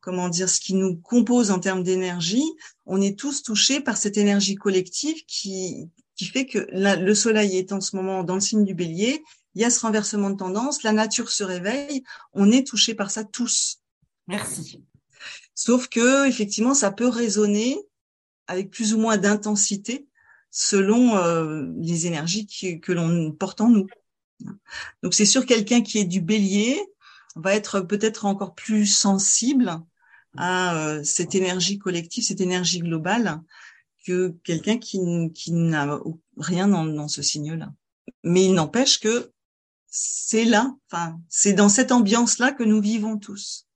comment 0.00 0.28
dire 0.28 0.50
ce 0.50 0.60
qui 0.60 0.74
nous 0.74 0.96
compose 0.96 1.50
en 1.50 1.60
termes 1.60 1.82
d'énergie, 1.82 2.44
on 2.84 3.00
est 3.00 3.18
tous 3.18 3.42
touchés 3.42 3.80
par 3.80 3.96
cette 3.96 4.18
énergie 4.18 4.54
collective 4.54 5.24
qui 5.26 5.88
qui 6.16 6.26
fait 6.26 6.46
que 6.46 6.66
le 6.72 7.14
soleil 7.14 7.56
est 7.56 7.72
en 7.72 7.80
ce 7.80 7.96
moment 7.96 8.22
dans 8.22 8.34
le 8.34 8.40
signe 8.40 8.64
du 8.64 8.74
Bélier 8.74 9.22
il 9.54 9.62
y 9.62 9.64
a 9.64 9.70
ce 9.70 9.80
renversement 9.80 10.30
de 10.30 10.36
tendance, 10.36 10.82
la 10.82 10.92
nature 10.92 11.30
se 11.30 11.44
réveille, 11.44 12.02
on 12.32 12.50
est 12.50 12.66
touché 12.66 12.94
par 12.94 13.10
ça 13.10 13.24
tous. 13.24 13.80
Merci. 14.26 14.82
Sauf 15.54 15.88
que 15.88 16.26
effectivement, 16.28 16.74
ça 16.74 16.90
peut 16.90 17.08
résonner 17.08 17.78
avec 18.46 18.70
plus 18.70 18.94
ou 18.94 18.98
moins 18.98 19.16
d'intensité 19.16 20.06
selon 20.50 21.16
euh, 21.16 21.66
les 21.78 22.06
énergies 22.06 22.46
que 22.80 22.92
l'on 22.92 23.32
porte 23.32 23.60
en 23.60 23.70
nous. 23.70 23.86
Donc 25.02 25.14
c'est 25.14 25.26
sûr 25.26 25.46
quelqu'un 25.46 25.82
qui 25.82 25.98
est 25.98 26.04
du 26.04 26.20
bélier 26.20 26.80
va 27.36 27.54
être 27.54 27.80
peut-être 27.80 28.26
encore 28.26 28.54
plus 28.54 28.86
sensible 28.86 29.80
à 30.36 30.76
euh, 30.76 31.04
cette 31.04 31.34
énergie 31.34 31.78
collective, 31.78 32.24
cette 32.24 32.40
énergie 32.40 32.80
globale 32.80 33.40
que 34.06 34.34
quelqu'un 34.44 34.78
qui, 34.78 35.00
n'a 35.48 36.00
rien 36.36 36.68
dans, 36.68 36.84
dans 36.84 37.08
ce 37.08 37.22
signe-là. 37.22 37.72
Mais 38.22 38.44
il 38.44 38.54
n'empêche 38.54 39.00
que 39.00 39.32
c'est 39.86 40.44
là, 40.44 40.74
enfin, 40.90 41.20
c'est 41.28 41.52
dans 41.52 41.68
cette 41.68 41.92
ambiance-là 41.92 42.52
que 42.52 42.64
nous 42.64 42.80
vivons 42.80 43.16
tous. 43.16 43.66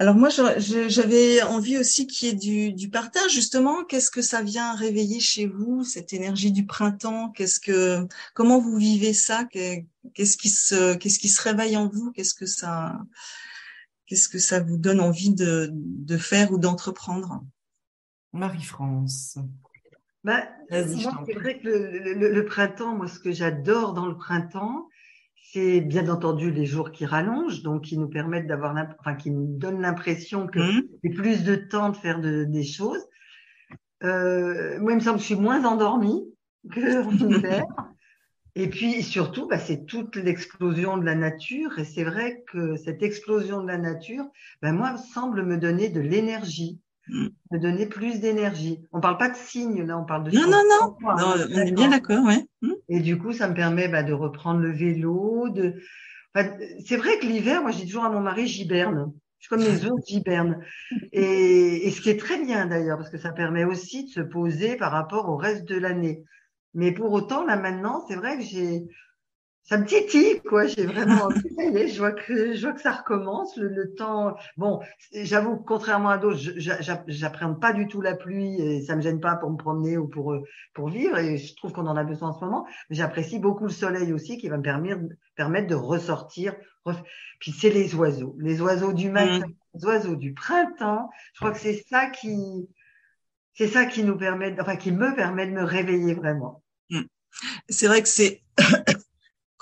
Alors 0.00 0.16
moi, 0.16 0.28
j'avais 0.28 1.42
envie 1.42 1.78
aussi 1.78 2.08
qu'il 2.08 2.28
y 2.28 2.66
ait 2.66 2.72
du, 2.72 2.90
partage, 2.90 3.32
justement. 3.32 3.84
Qu'est-ce 3.84 4.10
que 4.10 4.22
ça 4.22 4.42
vient 4.42 4.74
réveiller 4.74 5.20
chez 5.20 5.46
vous, 5.46 5.84
cette 5.84 6.12
énergie 6.12 6.50
du 6.50 6.66
printemps? 6.66 7.30
Qu'est-ce 7.30 7.60
que, 7.60 8.06
comment 8.34 8.58
vous 8.58 8.76
vivez 8.76 9.12
ça? 9.12 9.44
Qu'est-ce 9.44 10.36
qui 10.36 10.48
se, 10.50 10.94
qu'est-ce 10.96 11.20
qui 11.20 11.28
se 11.28 11.40
réveille 11.40 11.76
en 11.76 11.88
vous? 11.88 12.10
Qu'est-ce 12.10 12.34
que 12.34 12.46
ça, 12.46 12.98
qu'est-ce 14.06 14.28
que 14.28 14.40
ça 14.40 14.60
vous 14.60 14.78
donne 14.78 15.00
envie 15.00 15.32
de, 15.32 15.70
de 15.72 16.18
faire 16.18 16.50
ou 16.50 16.58
d'entreprendre? 16.58 17.44
Marie-France. 18.32 19.38
Bah, 20.24 20.42
moi, 20.70 21.24
c'est 21.26 21.34
vrai 21.34 21.60
que 21.60 21.68
le, 21.68 22.30
le, 22.30 22.44
printemps, 22.44 22.96
moi, 22.96 23.06
ce 23.06 23.20
que 23.20 23.30
j'adore 23.30 23.92
dans 23.92 24.06
le 24.06 24.16
printemps, 24.16 24.88
c'est 25.54 25.80
bien 25.80 26.08
entendu 26.08 26.50
les 26.50 26.66
jours 26.66 26.90
qui 26.90 27.06
rallongent, 27.06 27.62
donc 27.62 27.82
qui 27.82 27.96
nous 27.96 28.08
permettent 28.08 28.48
d'avoir, 28.48 28.74
enfin, 28.98 29.14
qui 29.14 29.30
nous 29.30 29.46
donnent 29.56 29.80
l'impression 29.80 30.48
que 30.48 30.58
mmh. 30.58 30.82
j'ai 31.04 31.10
plus 31.10 31.44
de 31.44 31.54
temps 31.54 31.90
de 31.90 31.96
faire 31.96 32.18
des 32.20 32.64
choses. 32.64 33.06
Euh, 34.02 34.80
moi, 34.80 34.92
il 34.92 34.96
me 34.96 35.00
semble 35.00 35.16
que 35.16 35.20
je 35.20 35.26
suis 35.26 35.36
moins 35.36 35.64
endormie 35.64 36.24
que 36.72 37.04
en 37.06 37.30
hiver. 37.30 37.64
Et 38.56 38.68
puis 38.68 39.04
surtout, 39.04 39.46
bah, 39.46 39.58
c'est 39.60 39.86
toute 39.86 40.16
l'explosion 40.16 40.96
de 40.96 41.04
la 41.04 41.14
nature. 41.14 41.78
Et 41.78 41.84
c'est 41.84 42.04
vrai 42.04 42.42
que 42.48 42.76
cette 42.76 43.04
explosion 43.04 43.62
de 43.62 43.68
la 43.68 43.78
nature, 43.78 44.24
bah, 44.60 44.72
moi, 44.72 44.96
semble 44.96 45.44
me 45.44 45.56
donner 45.56 45.88
de 45.88 46.00
l'énergie. 46.00 46.80
Me 47.08 47.58
donner 47.58 47.86
plus 47.86 48.20
d'énergie. 48.20 48.84
On 48.92 49.00
parle 49.00 49.18
pas 49.18 49.28
de 49.28 49.36
signes, 49.36 49.84
là, 49.84 49.98
on 49.98 50.04
parle 50.04 50.24
de... 50.24 50.30
Non, 50.30 50.46
non, 50.46 50.62
non, 50.68 50.96
non, 51.16 51.34
on 51.50 51.58
est 51.58 51.72
bien 51.72 51.90
d'accord, 51.90 52.24
ouais. 52.24 52.46
Mmh. 52.62 52.72
Et 52.88 53.00
du 53.00 53.18
coup, 53.18 53.32
ça 53.32 53.48
me 53.48 53.54
permet 53.54 53.88
bah, 53.88 54.02
de 54.02 54.12
reprendre 54.12 54.60
le 54.60 54.72
vélo. 54.72 55.48
De... 55.50 55.74
c'est 56.84 56.96
vrai 56.96 57.18
que 57.18 57.26
l'hiver, 57.26 57.62
moi, 57.62 57.72
dis 57.72 57.86
toujours 57.86 58.04
à 58.04 58.10
mon 58.10 58.20
mari, 58.20 58.46
j'hiberne. 58.46 59.12
Je 59.38 59.46
suis 59.46 59.48
comme 59.48 59.60
les 59.60 59.86
autres, 59.90 60.04
j'hiberne. 60.08 60.64
Et, 61.12 61.86
et 61.86 61.90
ce 61.90 62.00
qui 62.00 62.10
est 62.10 62.18
très 62.18 62.42
bien 62.42 62.66
d'ailleurs, 62.66 62.96
parce 62.96 63.10
que 63.10 63.18
ça 63.18 63.32
permet 63.32 63.64
aussi 63.64 64.04
de 64.04 64.10
se 64.10 64.20
poser 64.20 64.76
par 64.76 64.92
rapport 64.92 65.28
au 65.28 65.36
reste 65.36 65.64
de 65.64 65.76
l'année. 65.76 66.24
Mais 66.72 66.92
pour 66.92 67.12
autant, 67.12 67.44
là 67.44 67.56
maintenant, 67.56 68.04
c'est 68.08 68.16
vrai 68.16 68.38
que 68.38 68.42
j'ai 68.42 68.88
ça 69.66 69.78
me 69.78 69.86
titille, 69.86 70.42
quoi. 70.42 70.66
J'ai 70.66 70.84
vraiment. 70.84 71.30
Ça 71.30 71.64
y 71.64 71.76
est, 71.76 71.88
je 71.88 71.98
vois 71.98 72.12
que, 72.12 72.54
je 72.54 72.60
vois 72.60 72.74
que 72.74 72.82
ça 72.82 72.92
recommence. 72.92 73.56
Le, 73.56 73.68
le 73.68 73.94
temps. 73.94 74.36
Bon, 74.58 74.80
j'avoue, 75.14 75.56
contrairement 75.56 76.10
à 76.10 76.18
d'autres, 76.18 76.38
j'appréhende 77.06 77.60
pas 77.60 77.72
du 77.72 77.88
tout 77.88 78.02
la 78.02 78.14
pluie 78.14 78.60
et 78.60 78.82
ça 78.82 78.94
me 78.94 79.00
gêne 79.00 79.20
pas 79.20 79.36
pour 79.36 79.50
me 79.50 79.56
promener 79.56 79.96
ou 79.96 80.06
pour, 80.06 80.36
pour 80.74 80.90
vivre. 80.90 81.16
Et 81.16 81.38
je 81.38 81.56
trouve 81.56 81.72
qu'on 81.72 81.86
en 81.86 81.96
a 81.96 82.04
besoin 82.04 82.28
en 82.28 82.38
ce 82.38 82.44
moment. 82.44 82.66
Mais 82.90 82.96
j'apprécie 82.96 83.38
beaucoup 83.38 83.64
le 83.64 83.70
soleil 83.70 84.12
aussi 84.12 84.36
qui 84.36 84.48
va 84.48 84.58
me 84.58 84.62
permettre, 84.62 85.00
permettre 85.34 85.68
de 85.68 85.74
ressortir. 85.74 86.54
Puis 87.40 87.52
c'est 87.52 87.70
les 87.70 87.94
oiseaux. 87.94 88.36
Les 88.38 88.60
oiseaux 88.60 88.92
du 88.92 89.08
matin, 89.08 89.46
mmh. 89.46 89.54
les 89.76 89.84
oiseaux 89.86 90.16
du 90.16 90.34
printemps. 90.34 91.08
Je 91.32 91.40
crois 91.40 91.52
que 91.52 91.58
c'est 91.58 91.82
ça 91.88 92.10
qui, 92.10 92.68
c'est 93.54 93.68
ça 93.68 93.86
qui 93.86 94.04
nous 94.04 94.18
permet, 94.18 94.54
enfin, 94.60 94.76
qui 94.76 94.92
me 94.92 95.14
permet 95.14 95.46
de 95.46 95.52
me 95.52 95.64
réveiller 95.64 96.12
vraiment. 96.12 96.62
Mmh. 96.90 97.00
C'est 97.70 97.86
vrai 97.86 98.02
que 98.02 98.08
c'est 98.08 98.42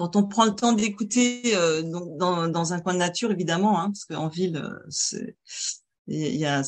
quand 0.02 0.16
on 0.16 0.24
prend 0.24 0.46
le 0.46 0.54
temps 0.56 0.72
d'écouter 0.72 1.54
euh, 1.54 1.80
dans, 1.82 2.72
un 2.72 2.80
coin 2.80 2.92
de 2.92 2.98
nature, 2.98 3.30
évidemment, 3.30 3.78
hein, 3.80 3.92
parce 3.92 4.04
qu'en 4.04 4.26
ville, 4.26 4.56
euh, 4.56 5.26
il 6.08 6.34
y 6.34 6.44
a 6.44 6.62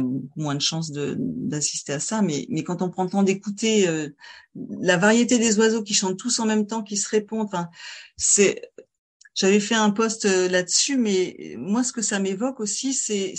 beaucoup 0.00 0.40
moins 0.40 0.56
de 0.56 0.60
chances 0.60 0.90
d'assister 0.90 1.92
à 1.92 2.00
ça 2.00 2.20
mais 2.20 2.48
quand 2.64 2.82
on 2.82 2.90
prend 2.90 3.04
le 3.04 3.10
temps 3.10 3.22
d'écouter 3.22 3.86
euh, 3.86 4.08
la 4.56 4.96
variété 4.96 5.38
des 5.38 5.56
oiseaux 5.60 5.84
qui 5.84 5.94
chantent 5.94 6.18
tous 6.18 6.40
en 6.40 6.46
même 6.46 6.66
temps 6.66 6.82
qui 6.82 6.96
se 6.96 7.08
répondent 7.08 7.48
c'est 8.16 8.68
j'avais 9.34 9.60
fait 9.60 9.76
un 9.76 9.90
post 9.90 10.24
là-dessus 10.24 10.96
mais 10.96 11.54
moi 11.56 11.84
ce 11.84 11.92
que 11.92 12.02
ça 12.02 12.18
m'évoque 12.18 12.58
aussi 12.58 12.92
c'est 12.92 13.36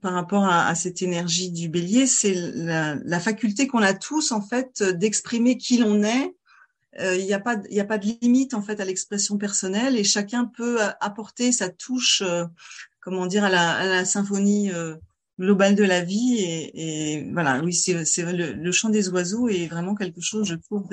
par 0.00 0.14
rapport 0.14 0.46
à, 0.46 0.74
cette 0.74 1.02
énergie 1.02 1.50
du 1.50 1.68
bélier 1.68 2.06
c'est 2.06 2.34
la, 2.34 2.94
la 3.04 3.20
faculté 3.20 3.66
qu'on 3.66 3.82
a 3.82 3.92
tous 3.92 4.32
en 4.32 4.40
fait 4.40 4.82
d'exprimer 4.82 5.58
qui 5.58 5.76
l'on 5.76 6.02
est 6.02 6.34
il 6.98 7.24
n'y 7.24 7.32
a 7.32 7.40
pas 7.40 7.56
il 7.70 7.78
a 7.80 7.84
pas 7.84 7.98
de 7.98 8.06
limite 8.22 8.54
en 8.54 8.62
fait 8.62 8.80
à 8.80 8.84
l'expression 8.84 9.38
personnelle 9.38 9.96
et 9.96 10.04
chacun 10.04 10.46
peut 10.46 10.78
apporter 11.00 11.52
sa 11.52 11.68
touche 11.68 12.22
euh, 12.22 12.44
comment 13.00 13.26
dire 13.26 13.44
à 13.44 13.50
la, 13.50 13.72
à 13.72 13.86
la 13.86 14.04
symphonie 14.04 14.72
euh, 14.72 14.96
globale 15.38 15.74
de 15.74 15.84
la 15.84 16.02
vie 16.02 16.38
et, 16.38 17.18
et 17.18 17.32
voilà 17.32 17.62
oui 17.62 17.74
c'est 17.74 17.92
le, 17.92 18.52
le, 18.52 18.72
chant 18.72 18.88
des 18.88 19.08
oiseaux 19.10 19.48
est 19.48 19.66
vraiment 19.66 19.94
quelque 19.94 20.20
chose 20.20 20.48
je 20.48 20.54
trouve 20.54 20.88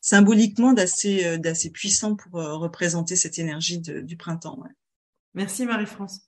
symboliquement 0.00 0.72
d'assez 0.72 1.38
d'assez 1.38 1.70
puissant 1.70 2.16
pour 2.16 2.32
représenter 2.32 3.16
cette 3.16 3.38
énergie 3.38 3.80
du 3.80 4.16
printemps 4.16 4.58
ouais. 4.60 4.70
merci 5.34 5.64
Marie-France 5.64 6.20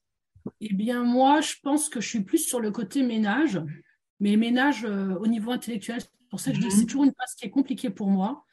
eh 0.61 0.73
bien 0.73 1.05
moi 1.05 1.41
je 1.43 1.55
pense 1.63 1.91
que 1.91 2.01
je 2.01 2.09
suis 2.09 2.23
plus 2.23 2.39
sur 2.39 2.61
le 2.61 2.71
côté 2.71 3.03
ménage 3.03 3.61
mais 4.21 4.37
ménage 4.37 4.85
au 4.85 5.27
niveau 5.27 5.51
intellectuel 5.51 6.01
c'est 6.01 6.29
pour 6.31 6.41
ça 6.41 6.51
que 6.51 6.57
je 6.57 6.63
dis 6.63 6.69
que 6.69 6.73
c'est 6.73 6.81
mhm. 6.81 6.87
toujours 6.87 7.05
une 7.05 7.13
phase 7.19 7.35
qui 7.37 7.45
est 7.45 7.51
compliquée 7.51 7.91
pour 7.91 8.09
moi 8.09 8.47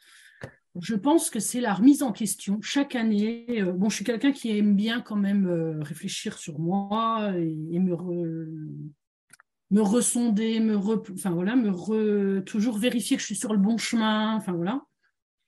je 0.78 0.94
pense 0.94 1.30
que 1.30 1.40
c'est 1.40 1.60
la 1.60 1.74
remise 1.74 2.02
en 2.02 2.12
question 2.12 2.60
chaque 2.62 2.94
année. 2.94 3.46
Euh, 3.62 3.72
bon, 3.72 3.88
je 3.88 3.96
suis 3.96 4.04
quelqu'un 4.04 4.32
qui 4.32 4.56
aime 4.56 4.76
bien 4.76 5.00
quand 5.00 5.16
même 5.16 5.46
euh, 5.46 5.82
réfléchir 5.82 6.38
sur 6.38 6.60
moi 6.60 7.32
et, 7.36 7.78
me, 7.78 7.96
me 9.70 9.80
ressonder, 9.82 10.60
me 10.60 10.76
enfin 10.76 11.30
me 11.30 12.40
toujours 12.40 12.78
vérifier 12.78 13.16
que 13.16 13.20
je 13.20 13.26
suis 13.26 13.36
sur 13.36 13.52
le 13.52 13.58
bon 13.58 13.78
chemin. 13.78 14.36
Enfin 14.36 14.52
voilà. 14.52 14.82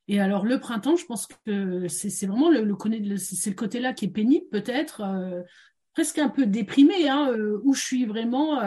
Et 0.08 0.20
alors 0.20 0.44
le 0.44 0.58
printemps, 0.58 0.96
je 0.96 1.06
pense 1.06 1.28
que 1.46 1.86
c'est 1.86 2.26
vraiment 2.26 2.50
le, 2.50 2.64
le 2.64 2.74
côté-là 3.54 3.92
qui 3.92 4.06
est 4.06 4.10
pénible 4.10 4.46
peut-être, 4.50 5.02
euh, 5.02 5.42
presque 5.94 6.18
un 6.18 6.28
peu 6.28 6.46
déprimé, 6.46 7.08
hein, 7.08 7.32
où 7.62 7.74
je 7.74 7.80
suis 7.80 8.04
vraiment 8.06 8.60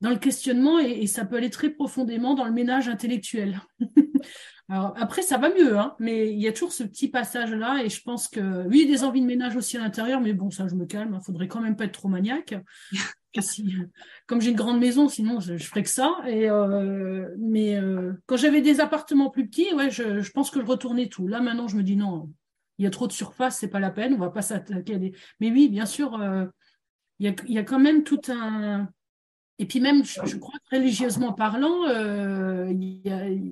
dans 0.00 0.10
le 0.10 0.16
questionnement 0.16 0.78
et, 0.78 1.06
ça 1.06 1.24
peut 1.24 1.36
aller 1.36 1.50
très 1.50 1.70
profondément 1.70 2.34
dans 2.34 2.44
le 2.44 2.52
ménage 2.52 2.88
intellectuel. 2.88 3.60
Alors, 4.70 4.92
après, 4.98 5.22
ça 5.22 5.38
va 5.38 5.48
mieux, 5.48 5.78
hein, 5.78 5.94
mais 5.98 6.30
il 6.30 6.38
y 6.38 6.46
a 6.46 6.52
toujours 6.52 6.72
ce 6.72 6.82
petit 6.82 7.08
passage-là, 7.08 7.82
et 7.82 7.88
je 7.88 8.02
pense 8.02 8.28
que, 8.28 8.66
oui, 8.66 8.80
il 8.82 8.88
y 8.88 8.92
a 8.92 8.96
des 8.96 9.04
envies 9.04 9.22
de 9.22 9.26
ménage 9.26 9.56
aussi 9.56 9.78
à 9.78 9.80
l'intérieur, 9.80 10.20
mais 10.20 10.34
bon, 10.34 10.50
ça, 10.50 10.68
je 10.68 10.74
me 10.74 10.84
calme, 10.84 11.12
il 11.12 11.16
hein, 11.16 11.20
faudrait 11.20 11.48
quand 11.48 11.62
même 11.62 11.74
pas 11.74 11.84
être 11.84 11.92
trop 11.92 12.08
maniaque. 12.08 12.54
comme 14.26 14.40
j'ai 14.40 14.50
une 14.50 14.56
grande 14.56 14.78
maison, 14.78 15.08
sinon, 15.08 15.40
je, 15.40 15.56
je 15.56 15.64
ferais 15.64 15.82
que 15.82 15.88
ça. 15.88 16.16
Et, 16.26 16.50
euh, 16.50 17.34
mais 17.38 17.76
euh, 17.76 18.12
quand 18.26 18.36
j'avais 18.36 18.60
des 18.60 18.80
appartements 18.80 19.30
plus 19.30 19.48
petits, 19.48 19.72
ouais, 19.74 19.90
je, 19.90 20.20
je, 20.20 20.30
pense 20.32 20.50
que 20.50 20.60
je 20.60 20.66
retournais 20.66 21.08
tout. 21.08 21.28
Là, 21.28 21.40
maintenant, 21.40 21.68
je 21.68 21.76
me 21.76 21.82
dis 21.82 21.96
non, 21.96 22.30
il 22.78 22.84
y 22.84 22.86
a 22.86 22.90
trop 22.90 23.06
de 23.06 23.12
surface, 23.12 23.58
c'est 23.58 23.68
pas 23.68 23.80
la 23.80 23.90
peine, 23.90 24.14
on 24.14 24.18
va 24.18 24.30
pas 24.30 24.42
s'attaquer 24.42 24.94
à 24.94 24.98
des. 24.98 25.12
Mais 25.40 25.50
oui, 25.50 25.68
bien 25.68 25.86
sûr, 25.86 26.20
euh, 26.20 26.46
il, 27.18 27.26
y 27.26 27.28
a, 27.28 27.34
il 27.46 27.54
y 27.54 27.58
a 27.58 27.64
quand 27.64 27.78
même 27.78 28.04
tout 28.04 28.20
un 28.28 28.88
et 29.60 29.66
puis 29.66 29.80
même, 29.80 30.04
je, 30.04 30.36
crois 30.36 30.54
que 30.58 30.76
religieusement 30.76 31.32
parlant, 31.32 31.88
euh, 31.88 32.72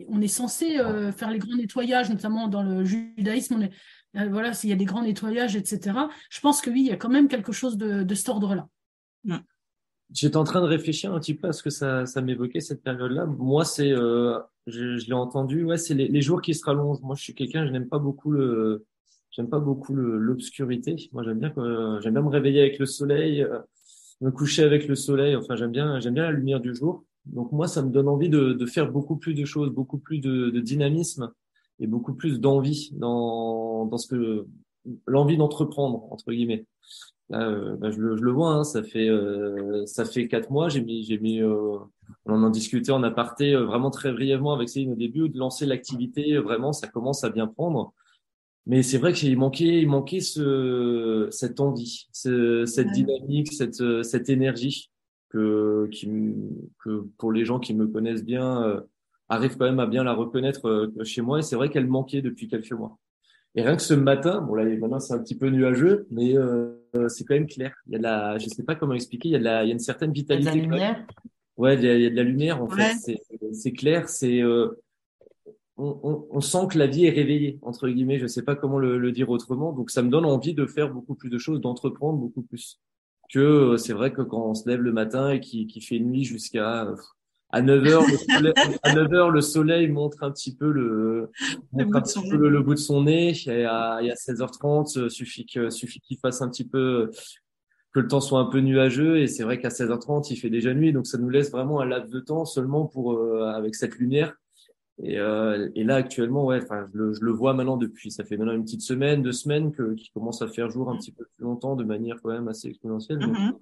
on 0.08 0.20
est 0.20 0.28
censé 0.28 0.78
euh, 0.78 1.10
faire 1.10 1.32
les 1.32 1.40
grands 1.40 1.56
nettoyages, 1.56 2.08
notamment 2.10 2.46
dans 2.46 2.62
le 2.62 2.84
judaïsme. 2.84 3.56
On 3.56 3.62
est, 3.62 3.72
euh, 4.16 4.28
voilà, 4.28 4.54
s'il 4.54 4.70
y 4.70 4.72
a 4.72 4.76
des 4.76 4.84
grands 4.84 5.02
nettoyages, 5.02 5.56
etc. 5.56 5.98
Je 6.30 6.40
pense 6.40 6.60
que 6.60 6.70
oui, 6.70 6.82
il 6.82 6.86
y 6.86 6.92
a 6.92 6.96
quand 6.96 7.08
même 7.08 7.26
quelque 7.26 7.50
chose 7.50 7.76
de, 7.76 8.04
de 8.04 8.14
cet 8.14 8.28
ordre-là. 8.28 8.68
J'étais 10.12 10.36
en 10.36 10.44
train 10.44 10.60
de 10.60 10.66
réfléchir 10.66 11.12
un 11.12 11.18
petit 11.18 11.34
peu 11.34 11.48
à 11.48 11.52
ce 11.52 11.64
que 11.64 11.70
ça, 11.70 12.06
ça 12.06 12.22
m'évoquait 12.22 12.60
cette 12.60 12.84
période-là. 12.84 13.26
Moi, 13.26 13.64
c'est, 13.64 13.90
euh, 13.90 14.38
je, 14.68 14.98
je 14.98 15.06
l'ai 15.06 15.12
entendu, 15.12 15.64
ouais, 15.64 15.76
c'est 15.76 15.94
les, 15.94 16.06
les, 16.06 16.22
jours 16.22 16.40
qui 16.40 16.54
se 16.54 16.64
rallongent. 16.64 17.00
Moi, 17.02 17.16
je 17.16 17.22
suis 17.24 17.34
quelqu'un, 17.34 17.66
je 17.66 17.72
n'aime 17.72 17.88
pas 17.88 17.98
beaucoup 17.98 18.30
le, 18.30 18.86
j'aime 19.32 19.48
pas 19.48 19.58
beaucoup 19.58 19.96
l'obscurité. 19.96 20.94
Moi, 21.10 21.24
j'aime 21.24 21.40
bien, 21.40 21.52
j'aime 22.00 22.12
bien 22.12 22.22
me 22.22 22.28
réveiller 22.28 22.60
avec 22.60 22.78
le 22.78 22.86
soleil 22.86 23.44
me 24.20 24.30
coucher 24.30 24.62
avec 24.62 24.88
le 24.88 24.94
soleil. 24.94 25.36
Enfin, 25.36 25.56
j'aime 25.56 25.72
bien, 25.72 26.00
j'aime 26.00 26.14
bien 26.14 26.24
la 26.24 26.32
lumière 26.32 26.60
du 26.60 26.74
jour. 26.74 27.04
Donc 27.26 27.52
moi, 27.52 27.68
ça 27.68 27.82
me 27.82 27.90
donne 27.90 28.08
envie 28.08 28.28
de, 28.28 28.52
de 28.52 28.66
faire 28.66 28.90
beaucoup 28.90 29.16
plus 29.16 29.34
de 29.34 29.44
choses, 29.44 29.70
beaucoup 29.70 29.98
plus 29.98 30.18
de, 30.18 30.50
de 30.50 30.60
dynamisme 30.60 31.32
et 31.80 31.86
beaucoup 31.86 32.14
plus 32.14 32.40
d'envie 32.40 32.90
dans, 32.94 33.86
dans 33.86 33.98
ce 33.98 34.06
que 34.06 34.46
l'envie 35.06 35.36
d'entreprendre 35.36 36.12
entre 36.12 36.32
guillemets. 36.32 36.66
Là, 37.28 37.48
euh, 37.48 37.76
bah, 37.76 37.90
je, 37.90 37.98
le, 37.98 38.16
je, 38.16 38.22
le, 38.22 38.30
vois, 38.30 38.50
hein, 38.50 38.64
ça 38.64 38.84
fait 38.84 39.08
euh, 39.08 39.84
ça 39.86 40.04
fait 40.04 40.28
quatre 40.28 40.50
mois. 40.50 40.68
J'ai 40.68 40.80
mis 40.80 41.02
j'ai 41.02 41.18
mis 41.18 41.42
euh, 41.42 41.78
on 42.24 42.42
en 42.44 42.50
discutait 42.50 42.92
en 42.92 43.02
aparté 43.02 43.52
euh, 43.52 43.64
vraiment 43.64 43.90
très 43.90 44.12
brièvement 44.12 44.54
avec 44.54 44.68
Céline 44.68 44.92
au 44.92 44.96
début 44.96 45.28
de 45.28 45.36
lancer 45.36 45.66
l'activité. 45.66 46.38
Vraiment, 46.38 46.72
ça 46.72 46.86
commence 46.86 47.24
à 47.24 47.30
bien 47.30 47.48
prendre. 47.48 47.92
Mais 48.66 48.82
c'est 48.82 48.98
vrai 48.98 49.12
qu'il 49.12 49.36
manquait, 49.38 49.80
il 49.80 49.88
manquait 49.88 50.20
ce, 50.20 51.28
cette 51.30 51.60
envie, 51.60 52.08
ce, 52.12 52.64
cette 52.66 52.90
dynamique, 52.90 53.52
cette, 53.52 54.02
cette 54.02 54.28
énergie 54.28 54.90
que, 55.28 55.88
qui, 55.92 56.08
que 56.82 57.04
pour 57.16 57.30
les 57.30 57.44
gens 57.44 57.60
qui 57.60 57.74
me 57.74 57.86
connaissent 57.86 58.24
bien 58.24 58.62
euh, 58.64 58.80
arrivent 59.28 59.56
quand 59.56 59.66
même 59.66 59.78
à 59.78 59.86
bien 59.86 60.02
la 60.02 60.14
reconnaître 60.14 60.68
euh, 60.68 61.04
chez 61.04 61.22
moi. 61.22 61.38
Et 61.38 61.42
c'est 61.42 61.54
vrai 61.54 61.70
qu'elle 61.70 61.86
manquait 61.86 62.22
depuis 62.22 62.48
quelques 62.48 62.72
mois. 62.72 62.98
Et 63.54 63.62
rien 63.62 63.76
que 63.76 63.82
ce 63.82 63.94
matin, 63.94 64.42
bon 64.42 64.54
là 64.54 64.64
maintenant 64.64 65.00
c'est 65.00 65.14
un 65.14 65.18
petit 65.18 65.36
peu 65.36 65.48
nuageux, 65.48 66.06
mais 66.10 66.36
euh, 66.36 66.74
c'est 67.08 67.24
quand 67.24 67.34
même 67.34 67.46
clair. 67.46 67.72
Il 67.86 67.92
y 67.92 67.94
a 67.94 67.98
de 67.98 68.02
la, 68.02 68.36
je 68.38 68.48
sais 68.48 68.64
pas 68.64 68.74
comment 68.74 68.94
expliquer, 68.94 69.28
il 69.28 69.32
y 69.32 69.36
a 69.36 69.38
de 69.38 69.44
la, 69.44 69.64
il 69.64 69.68
y 69.68 69.70
a 69.70 69.72
une 69.72 69.78
certaine 69.78 70.12
vitalité. 70.12 70.50
Il 70.50 70.56
y 70.56 70.58
a 70.58 70.66
de 70.66 70.70
la 70.70 70.76
lumière. 70.76 71.06
Ouais, 71.56 71.74
il 71.76 71.84
y, 71.84 71.88
a, 71.88 71.94
il 71.94 72.02
y 72.02 72.06
a 72.06 72.10
de 72.10 72.16
la 72.16 72.22
lumière 72.22 72.62
en 72.62 72.68
fait. 72.68 72.94
C'est, 73.00 73.18
c'est 73.52 73.72
clair, 73.72 74.08
c'est 74.10 74.42
euh, 74.42 74.68
on, 75.78 76.26
on, 76.30 76.40
sent 76.40 76.68
que 76.70 76.78
la 76.78 76.86
vie 76.86 77.06
est 77.06 77.10
réveillée, 77.10 77.58
entre 77.62 77.88
guillemets, 77.88 78.18
je 78.18 78.22
ne 78.22 78.28
sais 78.28 78.42
pas 78.42 78.56
comment 78.56 78.78
le, 78.78 79.12
dire 79.12 79.28
autrement. 79.30 79.72
Donc 79.72 79.90
ça 79.90 80.02
me 80.02 80.08
donne 80.08 80.24
envie 80.24 80.54
de 80.54 80.66
faire 80.66 80.92
beaucoup 80.92 81.14
plus 81.14 81.28
de 81.28 81.38
choses, 81.38 81.60
d'entreprendre 81.60 82.18
beaucoup 82.18 82.42
plus. 82.42 82.80
Que 83.30 83.40
euh, 83.40 83.76
c'est 83.76 83.92
vrai 83.92 84.12
que 84.12 84.22
quand 84.22 84.50
on 84.50 84.54
se 84.54 84.68
lève 84.68 84.80
le 84.80 84.92
matin 84.92 85.30
et 85.30 85.40
qu'il 85.40 85.82
fait 85.82 85.98
nuit 85.98 86.24
jusqu'à 86.24 86.94
à 87.50 87.62
9 87.62 87.86
heures, 87.86 88.02
le 88.06 88.16
soleil, 88.16 88.52
à 88.82 88.94
9 88.94 89.12
heures, 89.12 89.30
le 89.30 89.40
soleil 89.40 89.88
montre 89.88 90.22
un 90.22 90.30
petit 90.30 90.54
peu 90.54 90.70
le, 90.70 91.30
le, 91.74 91.84
bout, 91.84 92.00
de 92.00 92.36
le, 92.36 92.60
bout 92.60 92.74
de 92.74 92.78
son 92.78 93.04
nez. 93.04 93.34
Et 93.46 93.64
à, 93.64 94.00
16h30, 94.02 94.98
euh, 94.98 95.08
suffit 95.08 95.46
que, 95.46 95.70
suffit 95.70 96.00
qu'il 96.00 96.18
fasse 96.18 96.42
un 96.42 96.48
petit 96.48 96.66
peu, 96.66 97.10
que 97.92 98.00
le 98.00 98.08
temps 98.08 98.20
soit 98.20 98.40
un 98.40 98.46
peu 98.46 98.60
nuageux. 98.60 99.18
Et 99.18 99.26
c'est 99.26 99.44
vrai 99.44 99.58
qu'à 99.58 99.68
16h30, 99.68 100.28
il 100.30 100.36
fait 100.36 100.50
déjà 100.50 100.74
nuit. 100.74 100.92
Donc 100.92 101.06
ça 101.06 101.18
nous 101.18 101.28
laisse 101.28 101.50
vraiment 101.50 101.80
un 101.80 101.86
laps 101.86 102.12
de 102.12 102.20
temps 102.20 102.44
seulement 102.44 102.86
pour, 102.86 103.12
euh, 103.12 103.44
avec 103.54 103.74
cette 103.74 103.96
lumière, 103.96 104.34
et, 105.02 105.18
euh, 105.18 105.68
et 105.74 105.84
là 105.84 105.96
actuellement, 105.96 106.46
ouais, 106.46 106.60
enfin, 106.62 106.86
je 106.92 106.98
le, 106.98 107.12
je 107.12 107.20
le, 107.22 107.30
vois 107.30 107.52
maintenant 107.52 107.76
depuis, 107.76 108.10
ça 108.10 108.24
fait 108.24 108.36
maintenant 108.36 108.54
une 108.54 108.64
petite 108.64 108.80
semaine, 108.80 109.22
deux 109.22 109.32
semaines 109.32 109.72
que 109.72 109.92
qui 109.94 110.10
commence 110.10 110.40
à 110.40 110.48
faire 110.48 110.70
jour 110.70 110.88
un 110.88 110.96
petit 110.96 111.12
peu 111.12 111.26
plus 111.36 111.44
longtemps, 111.44 111.76
de 111.76 111.84
manière 111.84 112.16
quand 112.22 112.30
même 112.30 112.48
assez 112.48 112.68
exponentielle. 112.68 113.18
Mm-hmm. 113.18 113.52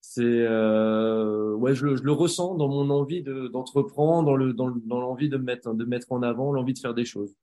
C'est 0.00 0.22
euh, 0.22 1.54
ouais, 1.54 1.74
je, 1.74 1.94
je, 1.96 2.02
le 2.02 2.12
ressens 2.12 2.56
dans 2.56 2.68
mon 2.68 2.90
envie 2.90 3.22
de 3.22 3.46
d'entreprendre, 3.46 4.26
dans 4.26 4.36
le 4.36 4.52
dans, 4.52 4.70
dans 4.70 5.00
l'envie 5.00 5.28
de 5.28 5.36
mettre 5.36 5.72
de 5.72 5.84
mettre 5.84 6.10
en 6.10 6.22
avant, 6.22 6.52
l'envie 6.52 6.74
de 6.74 6.78
faire 6.78 6.94
des 6.94 7.04
choses. 7.04 7.34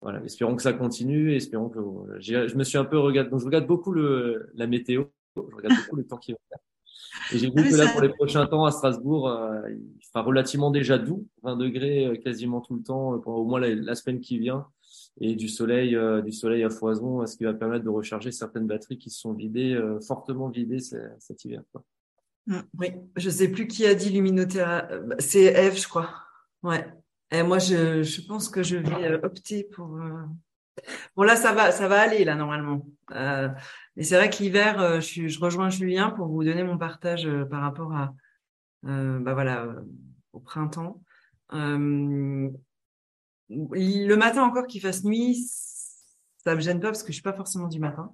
Voilà, 0.00 0.22
espérons 0.24 0.56
que 0.56 0.62
ça 0.62 0.72
continue, 0.72 1.34
espérons 1.34 1.68
que 1.68 1.78
je 2.18 2.56
me 2.56 2.64
suis 2.64 2.78
un 2.78 2.84
peu 2.84 2.98
regardé, 2.98 3.30
donc 3.30 3.40
je 3.40 3.46
regarde 3.46 3.68
beaucoup 3.68 3.92
le 3.92 4.50
la 4.54 4.66
météo, 4.66 5.04
je 5.36 5.56
regarde 5.56 5.76
beaucoup 5.84 5.96
le 5.96 6.04
temps 6.04 6.18
qui 6.18 6.32
va 6.32 6.38
faire. 6.48 6.58
Et 7.30 7.38
j'ai 7.38 7.50
vu 7.50 7.68
que 7.68 7.76
là, 7.76 7.88
pour 7.90 8.00
les 8.00 8.08
prochains 8.08 8.46
temps 8.46 8.64
à 8.64 8.70
Strasbourg, 8.70 9.28
euh, 9.28 9.68
il 9.70 10.04
sera 10.04 10.22
relativement 10.22 10.70
déjà 10.70 10.98
doux, 10.98 11.26
20 11.42 11.56
degrés 11.56 12.06
euh, 12.06 12.16
quasiment 12.16 12.60
tout 12.60 12.74
le 12.74 12.82
temps, 12.82 13.14
euh, 13.14 13.18
au 13.26 13.44
moins 13.44 13.60
la, 13.60 13.94
semaine 13.94 14.20
qui 14.20 14.38
vient, 14.38 14.66
et 15.20 15.34
du 15.34 15.48
soleil, 15.48 15.96
du 16.24 16.32
soleil 16.32 16.64
à 16.64 16.70
foison, 16.70 17.26
ce 17.26 17.36
qui 17.36 17.44
va 17.44 17.52
permettre 17.52 17.84
de 17.84 17.90
recharger 17.90 18.32
certaines 18.32 18.66
batteries 18.66 18.98
qui 18.98 19.10
se 19.10 19.20
sont 19.20 19.34
vidées, 19.34 19.78
fortement 20.06 20.48
vidées 20.48 20.78
cet 20.80 21.44
hiver. 21.44 21.62
Quoi. 21.70 21.84
Mmh, 22.46 22.60
oui, 22.78 22.88
je 23.16 23.28
sais 23.28 23.48
plus 23.48 23.66
qui 23.66 23.86
a 23.86 23.94
dit 23.94 24.08
luminothérapie. 24.08 24.94
C'est 25.18 25.44
Eve, 25.44 25.78
je 25.78 25.86
crois. 25.86 26.10
Ouais. 26.62 26.86
Et 27.30 27.42
moi, 27.42 27.58
je, 27.58 28.02
je 28.02 28.22
pense 28.22 28.48
que 28.48 28.62
je 28.62 28.78
vais 28.78 29.22
opter 29.22 29.64
pour. 29.64 29.98
Bon 31.16 31.22
là, 31.22 31.36
ça 31.36 31.52
va, 31.52 31.70
ça 31.70 31.88
va 31.88 32.00
aller 32.00 32.24
là 32.24 32.34
normalement. 32.34 32.86
Euh, 33.12 33.48
et 33.96 34.04
c'est 34.04 34.16
vrai 34.16 34.30
que 34.30 34.42
l'hiver, 34.42 35.00
je, 35.00 35.28
je, 35.28 35.40
rejoins 35.40 35.68
Julien 35.68 36.10
pour 36.10 36.28
vous 36.28 36.44
donner 36.44 36.64
mon 36.64 36.78
partage 36.78 37.28
par 37.50 37.60
rapport 37.60 37.92
à, 37.94 38.14
bah 38.82 39.34
voilà, 39.34 39.68
au 40.32 40.40
printemps. 40.40 41.02
le 41.50 42.50
matin 44.16 44.42
encore 44.42 44.66
qu'il 44.66 44.80
fasse 44.80 45.04
nuit, 45.04 45.46
ça 46.44 46.54
me 46.54 46.60
gêne 46.60 46.80
pas 46.80 46.88
parce 46.88 47.02
que 47.02 47.08
je 47.08 47.14
suis 47.14 47.22
pas 47.22 47.32
forcément 47.32 47.68
du 47.68 47.78
matin. 47.78 48.12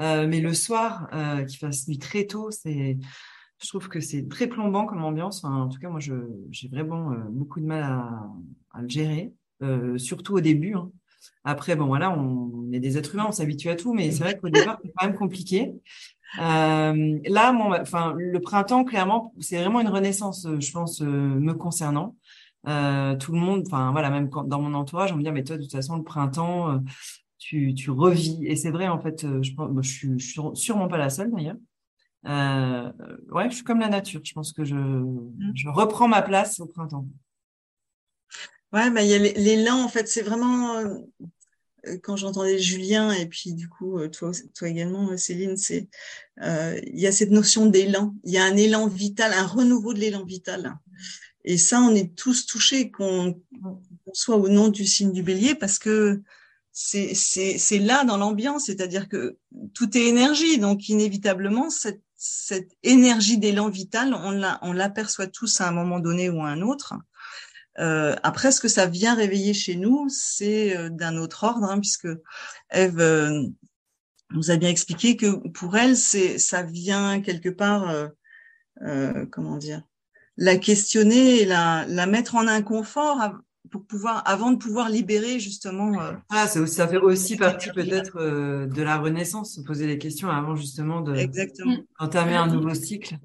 Euh, 0.00 0.26
mais 0.28 0.40
le 0.40 0.54
soir, 0.54 1.08
euh, 1.12 1.44
qu'il 1.44 1.58
fasse 1.58 1.88
nuit 1.88 1.98
très 1.98 2.26
tôt, 2.26 2.50
c'est, 2.50 2.98
je 3.60 3.68
trouve 3.68 3.88
que 3.88 4.00
c'est 4.00 4.28
très 4.28 4.46
plombant 4.46 4.86
comme 4.86 5.02
ambiance. 5.02 5.44
en 5.44 5.68
tout 5.68 5.78
cas, 5.78 5.88
moi, 5.88 6.00
j'ai 6.00 6.68
vraiment 6.68 7.12
euh, 7.12 7.16
beaucoup 7.30 7.60
de 7.60 7.66
mal 7.66 7.82
à, 7.82 8.80
le 8.80 8.88
gérer, 8.88 9.32
euh, 9.62 9.98
surtout 9.98 10.34
au 10.34 10.40
début. 10.40 10.74
Hein. 10.74 10.90
Après, 11.44 11.76
bon, 11.76 11.86
voilà, 11.86 12.10
on, 12.10 12.70
est 12.72 12.80
des 12.80 12.98
êtres 12.98 13.14
humains, 13.14 13.26
on 13.28 13.32
s'habitue 13.32 13.68
à 13.68 13.76
tout, 13.76 13.94
mais 13.94 14.10
c'est 14.10 14.22
vrai 14.22 14.38
qu'au 14.38 14.48
départ, 14.50 14.78
c'est 14.82 14.92
quand 14.96 15.06
même 15.06 15.16
compliqué. 15.16 15.72
Euh, 16.40 17.18
là, 17.26 17.52
mon, 17.52 17.72
enfin, 17.74 18.14
le 18.16 18.40
printemps, 18.40 18.84
clairement, 18.84 19.32
c'est 19.40 19.58
vraiment 19.60 19.80
une 19.80 19.88
renaissance, 19.88 20.46
je 20.58 20.72
pense, 20.72 21.00
me 21.00 21.52
concernant. 21.52 22.16
Euh, 22.68 23.14
tout 23.16 23.30
le 23.30 23.38
monde, 23.38 23.62
enfin 23.64 23.92
voilà, 23.92 24.10
même 24.10 24.28
quand, 24.28 24.42
dans 24.42 24.60
mon 24.60 24.74
entourage, 24.74 25.12
on 25.12 25.16
me 25.16 25.22
dit 25.22 25.30
mais 25.30 25.44
toi 25.44 25.56
de 25.56 25.62
toute 25.62 25.70
façon 25.70 25.96
le 25.96 26.02
printemps, 26.02 26.80
tu, 27.38 27.74
tu 27.74 27.90
revis. 27.90 28.44
Et 28.46 28.56
c'est 28.56 28.70
vrai, 28.70 28.88
en 28.88 28.98
fait, 28.98 29.24
euh, 29.24 29.42
je, 29.42 29.54
pense, 29.54 29.70
je, 29.80 29.88
suis, 29.88 30.18
je 30.18 30.26
suis 30.26 30.40
sûrement 30.54 30.88
pas 30.88 30.98
la 30.98 31.10
seule 31.10 31.30
d'ailleurs. 31.30 31.56
Euh, 32.26 32.90
ouais, 33.30 33.48
je 33.50 33.56
suis 33.56 33.64
comme 33.64 33.78
la 33.78 33.88
nature. 33.88 34.20
Je 34.24 34.32
pense 34.32 34.52
que 34.52 34.64
je, 34.64 34.74
mmh. 34.74 35.52
je 35.54 35.68
reprends 35.68 36.08
ma 36.08 36.22
place 36.22 36.58
au 36.60 36.66
printemps. 36.66 37.06
Ouais, 38.76 38.90
bah, 38.90 39.02
il 39.02 39.08
y 39.08 39.14
a 39.14 39.18
l'élan, 39.18 39.82
en 39.82 39.88
fait, 39.88 40.06
c'est 40.06 40.20
vraiment, 40.20 40.76
euh, 40.76 40.98
quand 42.02 42.16
j'entendais 42.16 42.58
Julien 42.58 43.10
et 43.10 43.24
puis 43.24 43.54
du 43.54 43.70
coup, 43.70 44.06
toi, 44.08 44.32
toi 44.54 44.68
également, 44.68 45.16
Céline, 45.16 45.56
c'est, 45.56 45.88
euh, 46.42 46.78
il 46.86 47.00
y 47.00 47.06
a 47.06 47.12
cette 47.12 47.30
notion 47.30 47.64
d'élan. 47.64 48.14
Il 48.24 48.34
y 48.34 48.38
a 48.38 48.44
un 48.44 48.54
élan 48.54 48.86
vital, 48.86 49.32
un 49.32 49.46
renouveau 49.46 49.94
de 49.94 50.00
l'élan 50.00 50.26
vital. 50.26 50.76
Et 51.46 51.56
ça, 51.56 51.80
on 51.80 51.94
est 51.94 52.14
tous 52.14 52.44
touchés, 52.44 52.90
qu'on 52.90 53.40
soit 54.12 54.36
au 54.36 54.50
nom 54.50 54.68
du 54.68 54.84
signe 54.84 55.12
du 55.12 55.22
bélier, 55.22 55.54
parce 55.54 55.78
que 55.78 56.20
c'est 56.70 57.78
là 57.80 58.04
dans 58.04 58.18
l'ambiance, 58.18 58.66
c'est-à-dire 58.66 59.08
que 59.08 59.38
tout 59.72 59.96
est 59.96 60.04
énergie, 60.04 60.58
donc 60.58 60.90
inévitablement 60.90 61.70
cette 61.70 62.02
cette 62.18 62.70
énergie 62.82 63.38
d'élan 63.38 63.68
vital, 63.68 64.14
on 64.62 64.72
l'aperçoit 64.72 65.26
tous 65.26 65.60
à 65.60 65.68
un 65.68 65.72
moment 65.72 66.00
donné 66.00 66.30
ou 66.30 66.40
à 66.40 66.48
un 66.48 66.62
autre. 66.62 66.94
Euh, 67.78 68.14
après, 68.22 68.52
ce 68.52 68.60
que 68.60 68.68
ça 68.68 68.86
vient 68.86 69.14
réveiller 69.14 69.54
chez 69.54 69.76
nous, 69.76 70.08
c'est 70.08 70.76
euh, 70.76 70.88
d'un 70.88 71.16
autre 71.16 71.44
ordre, 71.44 71.64
hein, 71.64 71.78
puisque 71.78 72.08
Eve 72.70 73.00
euh, 73.00 73.42
nous 74.30 74.50
a 74.50 74.56
bien 74.56 74.70
expliqué 74.70 75.16
que 75.16 75.48
pour 75.50 75.76
elle, 75.76 75.96
c'est 75.96 76.38
ça 76.38 76.62
vient 76.62 77.20
quelque 77.20 77.48
part, 77.48 77.90
euh, 77.90 78.08
euh 78.82 79.26
comment 79.26 79.56
dire, 79.56 79.82
la 80.36 80.56
questionner, 80.56 81.44
la 81.44 81.84
la 81.88 82.06
mettre 82.06 82.34
en 82.34 82.46
inconfort 82.46 83.40
pour 83.76 83.86
pouvoir, 83.86 84.22
avant 84.26 84.50
de 84.50 84.56
pouvoir 84.56 84.88
libérer 84.88 85.38
justement. 85.38 86.00
Euh, 86.00 86.12
ah, 86.30 86.46
ça, 86.46 86.66
ça 86.66 86.88
fait 86.88 86.96
aussi 86.96 87.36
partie 87.36 87.70
peut-être 87.70 88.16
euh, 88.16 88.66
de 88.66 88.82
la 88.82 88.98
renaissance, 88.98 89.56
se 89.56 89.60
poser 89.60 89.86
des 89.86 89.98
questions 89.98 90.30
avant 90.30 90.56
justement 90.56 91.00
de 91.00 91.14
Exactement. 91.14 91.76
entamer 91.98 92.34
un 92.34 92.46
nouveau 92.46 92.74
cycle. 92.74 93.16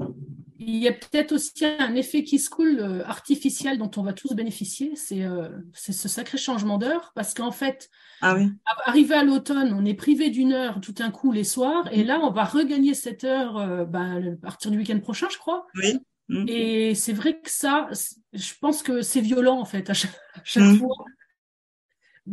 Il 0.60 0.76
y 0.76 0.88
a 0.88 0.94
peut-être 0.94 1.32
aussi 1.32 1.66
un 1.66 1.96
effet 1.96 2.24
qui 2.24 2.38
se 2.38 2.50
coule 2.50 2.80
euh, 2.80 3.04
artificiel 3.06 3.80
dont 3.80 3.90
on 3.98 4.04
va 4.04 4.14
tous 4.14 4.36
bénéficier, 4.36 4.94
c'est 4.96 5.26
ce 5.74 6.08
sacré 6.08 6.38
changement 6.38 6.78
d'heure, 6.78 7.12
parce 7.16 7.34
qu'en 7.34 7.52
fait, 7.52 7.90
ah 8.22 8.36
oui. 8.36 8.52
arrivé 8.86 9.16
à 9.16 9.24
l'automne, 9.24 9.74
on 9.74 9.86
est 9.86 9.96
privé 9.96 10.30
d'une 10.30 10.54
heure 10.54 10.80
tout 10.82 10.92
d'un 10.92 11.10
coup 11.10 11.32
les 11.32 11.44
soirs, 11.44 11.90
et 11.92 12.04
là, 12.04 12.20
on 12.22 12.32
va 12.32 12.44
regagner 12.44 12.94
cette 12.94 13.24
heure 13.24 13.88
ben, 13.88 14.34
à 14.34 14.46
partir 14.46 14.70
du 14.70 14.78
week-end 14.78 15.00
prochain, 15.00 15.28
je 15.32 15.38
crois. 15.38 15.66
Oui. 15.76 16.00
Et 16.48 16.96
c'est 16.96 17.14
vrai 17.14 17.40
que 17.40 17.50
ça, 17.50 17.90
je 18.34 18.54
pense 18.60 18.84
que 18.84 19.02
c'est 19.02 19.22
violent 19.22 19.60
en 19.60 19.66
fait 19.66 19.90
à 19.90 19.94
chaque, 19.94 20.12
mm. 20.56 20.78
fois. 20.78 20.96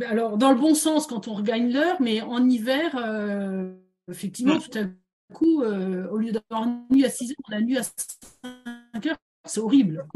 Alors 0.05 0.37
dans 0.37 0.53
le 0.53 0.59
bon 0.59 0.75
sens 0.75 1.07
quand 1.07 1.29
on 1.29 1.35
regagne 1.35 1.73
l'heure, 1.73 2.01
mais 2.01 2.21
en 2.21 2.49
hiver, 2.49 2.97
euh, 2.97 3.75
effectivement, 4.11 4.57
mm. 4.57 4.61
tout 4.61 4.79
à 4.79 5.35
coup, 5.35 5.63
euh, 5.63 6.09
au 6.11 6.19
lieu 6.19 6.33
d'avoir 6.33 6.69
nuit 6.91 7.05
à 7.05 7.11
6 7.11 7.31
heures, 7.31 7.37
on 7.51 7.57
a 7.57 7.61
nuit 7.61 7.79
à 7.79 7.83
5 7.83 9.07
heures. 9.07 9.19
C'est 9.45 9.61
horrible. 9.61 10.07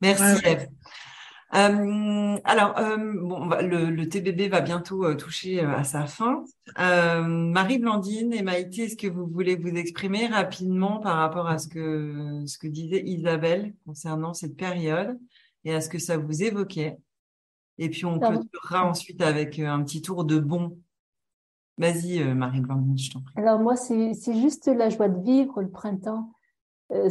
Merci 0.00 0.44
Eve. 0.44 0.68
Euh, 1.54 2.38
alors, 2.44 2.78
euh, 2.78 2.96
bon, 2.96 3.44
le, 3.46 3.90
le, 3.90 4.08
TBB 4.08 4.48
va 4.48 4.62
bientôt 4.62 5.04
euh, 5.04 5.14
toucher 5.14 5.62
euh, 5.62 5.76
à 5.76 5.84
sa 5.84 6.06
fin. 6.06 6.44
Marie-Blandine 6.78 8.32
et 8.32 8.42
Maïté, 8.42 8.84
est-ce 8.84 8.96
que 8.96 9.06
vous 9.06 9.26
voulez 9.26 9.56
vous 9.56 9.68
exprimer 9.68 10.28
rapidement 10.28 10.98
par 11.00 11.16
rapport 11.16 11.48
à 11.48 11.58
ce 11.58 11.68
que, 11.68 12.42
ce 12.46 12.56
que 12.56 12.68
disait 12.68 13.02
Isabelle 13.04 13.74
concernant 13.84 14.32
cette 14.32 14.56
période 14.56 15.18
et 15.64 15.74
à 15.74 15.82
ce 15.82 15.90
que 15.90 15.98
ça 15.98 16.16
vous 16.16 16.42
évoquait? 16.42 16.96
Et 17.76 17.90
puis, 17.90 18.06
on 18.06 18.18
clôturera 18.18 18.88
ensuite 18.88 19.20
avec 19.20 19.58
un 19.58 19.82
petit 19.82 20.00
tour 20.00 20.24
de 20.24 20.38
bon. 20.38 20.78
Vas-y, 21.76 22.22
Marie-Blandine, 22.34 22.96
je 22.96 23.10
t'en 23.10 23.20
prie. 23.20 23.34
Alors, 23.36 23.58
moi, 23.58 23.76
c'est 23.76 24.40
juste 24.40 24.68
la 24.68 24.88
joie 24.88 25.08
de 25.08 25.22
vivre 25.22 25.60
le 25.60 25.70
printemps. 25.70 26.32
Euh, 26.90 27.08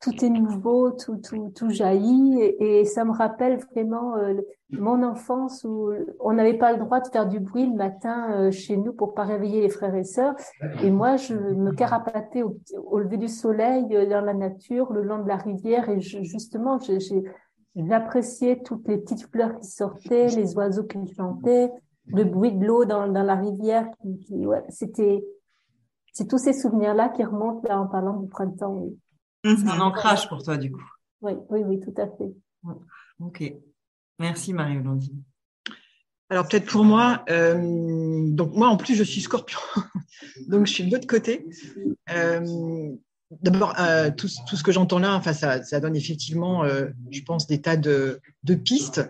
tout 0.00 0.24
est 0.24 0.28
nouveau, 0.28 0.90
tout, 0.90 1.16
tout, 1.16 1.50
tout 1.54 1.70
jaillit 1.70 2.40
et, 2.58 2.84
ça 2.84 3.04
me 3.04 3.12
rappelle 3.12 3.58
vraiment 3.72 4.16
euh, 4.16 4.34
mon 4.70 5.02
enfance 5.02 5.64
où 5.64 5.90
on 6.20 6.34
n'avait 6.34 6.58
pas 6.58 6.72
le 6.72 6.78
droit 6.78 7.00
de 7.00 7.08
faire 7.08 7.26
du 7.26 7.40
bruit 7.40 7.66
le 7.66 7.74
matin 7.74 8.32
euh, 8.32 8.50
chez 8.50 8.76
nous 8.76 8.92
pour 8.92 9.14
pas 9.14 9.24
réveiller 9.24 9.62
les 9.62 9.70
frères 9.70 9.94
et 9.94 10.04
sœurs. 10.04 10.34
Et 10.82 10.90
moi, 10.90 11.16
je 11.16 11.34
me 11.34 11.72
carapatais 11.72 12.42
au, 12.42 12.98
lever 12.98 13.16
du 13.16 13.28
soleil 13.28 13.86
dans 14.08 14.20
la 14.20 14.34
nature, 14.34 14.92
le 14.92 15.02
long 15.02 15.22
de 15.22 15.28
la 15.28 15.36
rivière 15.36 15.88
et 15.88 16.00
justement, 16.00 16.78
j'appréciais 17.76 18.62
toutes 18.62 18.86
les 18.88 18.98
petites 18.98 19.30
fleurs 19.30 19.58
qui 19.58 19.68
sortaient, 19.68 20.28
les 20.28 20.54
oiseaux 20.56 20.84
qui 20.84 20.98
chantaient, 21.14 21.70
le 22.06 22.24
bruit 22.24 22.52
de 22.52 22.66
l'eau 22.66 22.84
dans, 22.84 23.08
dans 23.08 23.22
la 23.22 23.36
rivière. 23.36 23.88
Qui, 24.02 24.46
ouais, 24.46 24.64
c'était 24.68 25.24
c'est 26.14 26.28
tous 26.28 26.38
ces 26.38 26.52
souvenirs-là 26.52 27.08
qui 27.08 27.24
remontent 27.24 27.66
là 27.68 27.80
en 27.80 27.86
parlant 27.86 28.16
du 28.16 28.28
printemps. 28.28 28.86
C'est 29.44 29.68
un 29.68 29.80
ancrage 29.80 30.28
pour 30.28 30.42
toi, 30.42 30.56
du 30.56 30.72
coup. 30.72 30.84
Oui, 31.20 31.32
oui, 31.50 31.60
oui, 31.64 31.80
tout 31.80 31.94
à 32.00 32.06
fait. 32.06 32.32
Ok. 33.20 33.44
Merci, 34.18 34.52
Marie-Hollande. 34.52 35.02
Alors 36.30 36.48
peut-être 36.48 36.66
pour 36.66 36.84
moi, 36.84 37.22
euh, 37.28 38.30
donc 38.30 38.54
moi 38.54 38.68
en 38.68 38.78
plus 38.78 38.94
je 38.94 39.04
suis 39.04 39.20
scorpion, 39.20 39.60
donc 40.48 40.66
je 40.66 40.72
suis 40.72 40.86
de 40.86 40.90
l'autre 40.90 41.06
côté. 41.06 41.46
Euh, 42.10 42.96
D'abord, 43.42 43.74
euh, 43.80 44.10
tout, 44.10 44.28
tout, 44.46 44.56
ce 44.56 44.62
que 44.62 44.72
j'entends 44.72 44.98
là, 44.98 45.14
enfin, 45.14 45.32
ça, 45.32 45.62
ça 45.62 45.80
donne 45.80 45.96
effectivement, 45.96 46.64
euh, 46.64 46.86
je 47.10 47.22
pense, 47.22 47.46
des 47.46 47.60
tas 47.60 47.76
de, 47.76 48.20
de 48.42 48.54
pistes. 48.54 49.02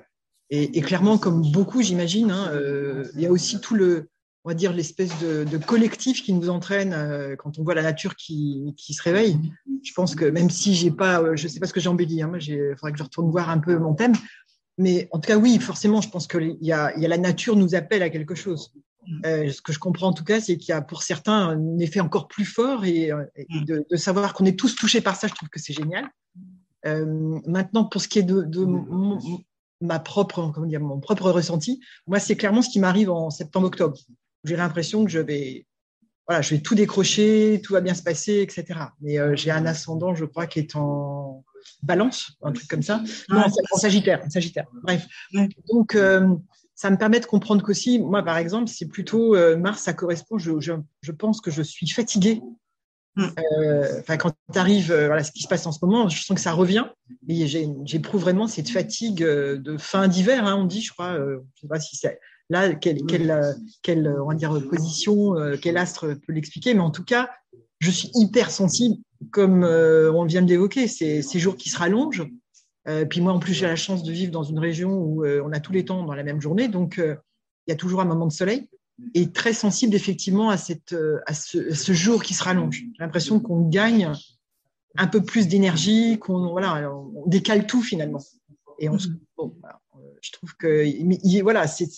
Et, 0.51 0.79
et, 0.79 0.83
clairement, 0.83 1.19
comme 1.19 1.51
beaucoup, 1.51 1.83
j'imagine, 1.83 2.31
hein, 2.31 2.49
euh, 2.53 3.11
il 3.15 3.23
y 3.23 3.27
a 3.27 3.31
aussi 3.31 3.61
tout 3.61 3.75
le, 3.75 4.09
on 4.45 4.51
va 4.51 4.55
dire, 4.55 4.75
l'espèce 4.75 5.19
de, 5.21 5.45
de, 5.45 5.57
collectif 5.57 6.23
qui 6.23 6.35
nous 6.35 6.51
entraîne 6.51 6.93
euh, 6.93 7.35
quand 7.35 7.59
on 7.59 7.65
voit 7.65 7.75
la 7.75 7.83
nature 7.83 8.15
qui, 8.15 8.75
qui, 8.77 8.93
se 8.93 9.03
réveille. 9.03 9.39
Je 9.83 9.93
pense 9.95 10.15
que 10.15 10.27
même 10.27 10.51
si 10.51 10.75
j'ai 10.75 10.91
pas, 10.91 11.23
euh, 11.23 11.35
je 11.35 11.49
sais 11.49 11.61
pas 11.61 11.67
ce 11.67 11.73
que 11.73 11.81
j'ai 11.81 11.89
embelli, 11.89 12.21
hein, 12.21 12.31
il 12.39 12.75
faudrait 12.77 12.93
que 12.93 12.99
je 12.99 13.03
retourne 13.03 13.31
voir 13.31 13.49
un 13.49 13.59
peu 13.59 13.79
mon 13.79 13.95
thème. 13.95 14.13
Mais 14.77 15.09
en 15.13 15.19
tout 15.19 15.29
cas, 15.29 15.39
oui, 15.39 15.59
forcément, 15.61 16.03
je 16.03 16.11
pense 16.11 16.27
qu'il 16.27 16.59
y 16.61 16.73
a, 16.73 16.95
il 16.95 17.03
y 17.03 17.07
a 17.07 17.09
la 17.09 17.17
nature 17.17 17.57
nous 17.57 17.75
appelle 17.75 18.03
à 18.03 18.11
quelque 18.11 18.35
chose. 18.35 18.75
Euh, 19.25 19.51
ce 19.51 19.63
que 19.63 19.73
je 19.73 19.79
comprends 19.79 20.09
en 20.09 20.13
tout 20.13 20.25
cas, 20.25 20.41
c'est 20.41 20.59
qu'il 20.59 20.71
y 20.71 20.73
a 20.73 20.83
pour 20.83 21.03
certains 21.03 21.49
un 21.49 21.79
effet 21.79 22.01
encore 22.01 22.29
plus 22.29 22.47
fort 22.47 22.85
et, 22.85 23.11
et 23.37 23.61
de, 23.67 23.85
de, 23.89 23.97
savoir 23.97 24.33
qu'on 24.33 24.47
est 24.47 24.59
tous 24.59 24.75
touchés 24.77 25.01
par 25.01 25.17
ça, 25.17 25.27
je 25.27 25.35
trouve 25.35 25.49
que 25.49 25.61
c'est 25.61 25.75
génial. 25.75 26.09
Maintenant, 27.47 27.85
pour 27.85 28.03
ce 28.03 28.09
qui 28.09 28.19
est 28.19 28.25
de, 28.25 28.43
de 28.43 28.65
mon, 28.65 29.19
ma 29.81 29.99
propre, 30.01 30.51
comment 30.55 30.67
dire, 30.67 30.81
mon 30.81 31.01
propre 31.01 31.31
ressenti, 31.31 31.81
moi, 32.07 32.19
c'est 32.19 32.37
clairement 32.37 32.61
ce 32.61 32.69
qui 32.69 32.81
m'arrive 32.81 33.11
en 33.11 33.31
septembre-octobre 33.31 33.97
j'ai 34.45 34.57
l'impression 34.57 35.05
que 35.05 35.11
je 35.11 35.19
vais, 35.19 35.67
voilà, 36.27 36.43
je 36.43 36.55
vais 36.55 36.61
tout 36.61 36.75
décrocher, 36.75 37.61
tout 37.63 37.73
va 37.73 37.81
bien 37.81 37.95
se 37.95 38.03
passer, 38.03 38.41
etc. 38.41 38.81
Mais 39.01 39.19
euh, 39.19 39.37
j'ai 39.37 39.51
un 39.51 39.67
ascendant, 39.67 40.15
je 40.15 40.25
crois, 40.25 40.47
qui 40.47 40.59
est 40.59 40.77
en 40.77 41.45
balance, 41.83 42.33
un 42.43 42.53
truc 42.53 42.69
comme 42.69 42.83
ça. 42.83 43.03
Non, 43.29 43.43
en 43.73 43.79
sagittaire, 43.79 44.23
sagittaire. 44.31 44.67
Bref. 44.83 45.07
Donc, 45.69 45.95
euh, 45.95 46.29
ça 46.75 46.91
me 46.91 46.97
permet 46.97 47.21
de 47.21 47.27
comprendre 47.27 47.63
qu'aussi, 47.63 47.99
moi, 47.99 48.23
par 48.23 48.37
exemple, 48.37 48.69
c'est 48.69 48.89
plutôt 48.89 49.35
euh, 49.35 49.57
Mars, 49.57 49.83
ça 49.83 49.93
correspond, 49.93 50.39
je, 50.39 50.61
je, 50.61 50.73
je, 51.03 51.13
pense 51.13 51.41
que 51.41 51.51
je 51.51 51.63
suis 51.63 51.89
fatiguée. 51.89 52.41
Mm. 53.17 53.29
Enfin, 54.01 54.17
quand 54.17 54.35
arrive, 54.57 54.87
voilà, 54.89 55.23
ce 55.23 55.31
qui 55.31 55.43
se 55.43 55.49
passe 55.49 55.67
en 55.67 55.73
ce 55.73 55.79
moment, 55.85 56.09
je 56.09 56.23
sens 56.23 56.35
que 56.35 56.41
ça 56.41 56.53
revient. 56.53 56.87
Et 57.29 57.47
j'éprouve 57.47 58.23
vraiment 58.23 58.49
cette 58.49 58.71
fatigue 58.71 59.23
de 59.23 59.77
fin 59.79 60.09
d'hiver, 60.09 60.47
hein, 60.47 60.57
on 60.57 60.65
dit, 60.65 60.83
je 60.83 60.93
crois. 60.93 61.17
je 61.17 61.61
sais 61.61 61.69
pas 61.69 61.79
si 61.79 61.97
c'est 61.97 62.19
Là, 62.51 62.75
quelle, 62.75 63.05
quelle, 63.07 63.57
quelle 63.83 64.07
on 64.21 64.29
va 64.29 64.35
dire, 64.35 64.69
position, 64.69 65.37
euh, 65.37 65.57
quel 65.61 65.77
astre 65.77 66.15
peut 66.27 66.33
l'expliquer, 66.33 66.75
mais 66.75 66.81
en 66.81 66.91
tout 66.91 67.05
cas, 67.05 67.31
je 67.81 67.91
suis 67.91 68.11
hyper 68.15 68.51
sensible, 68.51 68.97
comme 69.31 69.65
euh, 69.65 70.13
on 70.13 70.25
vient 70.25 70.43
de 70.43 70.49
l'évoquer, 70.49 70.87
ces, 70.87 71.23
ces 71.23 71.39
jours 71.39 71.57
qui 71.57 71.71
se 71.71 71.79
rallongent. 71.79 72.29
Euh, 72.89 73.05
puis 73.05 73.21
moi, 73.21 73.33
en 73.33 73.39
plus, 73.39 73.55
j'ai 73.55 73.67
la 73.67 73.77
chance 73.77 74.03
de 74.03 74.13
vivre 74.13 74.33
dans 74.33 74.43
une 74.43 74.59
région 74.59 74.93
où 74.93 75.25
euh, 75.25 75.43
on 75.45 75.53
a 75.53 75.61
tous 75.61 75.73
les 75.73 75.85
temps 75.85 76.05
dans 76.05 76.15
la 76.15 76.23
même 76.23 76.41
journée, 76.41 76.69
donc 76.69 76.99
euh, 76.99 77.17
il 77.67 77.71
y 77.71 77.73
a 77.73 77.77
toujours 77.77 78.01
un 78.01 78.05
moment 78.05 78.27
de 78.27 78.33
soleil 78.33 78.69
et 79.15 79.33
très 79.33 79.53
sensible 79.53 79.95
effectivement 79.95 80.51
à, 80.51 80.57
cette, 80.57 80.95
à 81.27 81.35
ce, 81.35 81.93
jour 81.93 82.23
qui 82.23 82.33
se 82.33 82.45
rallonge. 82.45 82.77
J'ai 82.77 83.01
l'impression 83.01 83.41
qu'on 83.41 83.69
gagne 83.69 84.13
un 84.97 85.07
peu 85.09 85.25
plus 85.25 85.49
d'énergie, 85.49 86.19
qu'on 86.21 86.51
voilà, 86.51 86.93
on 86.93 87.27
décale 87.27 87.67
tout 87.67 87.83
finalement. 87.83 88.21
Et 88.79 88.89
on, 88.89 88.97
bon, 89.37 89.57
je 90.21 90.31
trouve 90.31 90.55
que 90.57 91.43
voilà, 91.43 91.67
c'est 91.67 91.89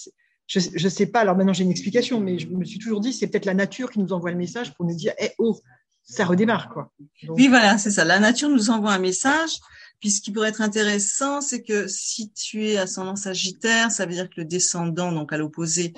je 0.47 0.85
ne 0.85 0.89
sais 0.89 1.07
pas, 1.07 1.21
alors 1.21 1.37
maintenant 1.37 1.53
j'ai 1.53 1.65
une 1.65 1.71
explication, 1.71 2.21
mais 2.21 2.39
je 2.39 2.49
me 2.49 2.65
suis 2.65 2.79
toujours 2.79 3.01
dit, 3.01 3.13
c'est 3.13 3.27
peut-être 3.27 3.47
la 3.47 3.55
nature 3.55 3.91
qui 3.91 3.99
nous 3.99 4.13
envoie 4.13 4.31
le 4.31 4.37
message 4.37 4.75
pour 4.75 4.87
nous 4.87 4.95
dire, 4.95 5.13
eh, 5.19 5.31
oh, 5.39 5.59
ça 6.03 6.25
redémarre. 6.25 6.69
Quoi. 6.69 6.93
oui, 7.29 7.49
voilà, 7.49 7.79
c'est 7.79 7.91
ça. 7.91 8.05
La 8.05 8.21
nature 8.21 8.49
nous 8.49 8.71
envoie 8.71 8.93
un 8.93 8.99
message. 8.99 9.59
Puis 10.01 10.11
ce 10.11 10.21
qui 10.21 10.31
pourrait 10.31 10.51
être 10.51 10.61
intéressant, 10.61 11.41
c'est 11.41 11.63
que 11.63 11.89
si 11.89 12.31
tu 12.33 12.67
es 12.67 12.77
ascendant 12.77 13.17
sagittaire, 13.17 13.91
ça 13.91 14.07
veut 14.07 14.13
dire 14.13 14.29
que 14.29 14.41
le 14.41 14.45
descendant, 14.45 15.11
donc 15.11 15.33
à 15.33 15.39
l'opposé, 15.39 15.95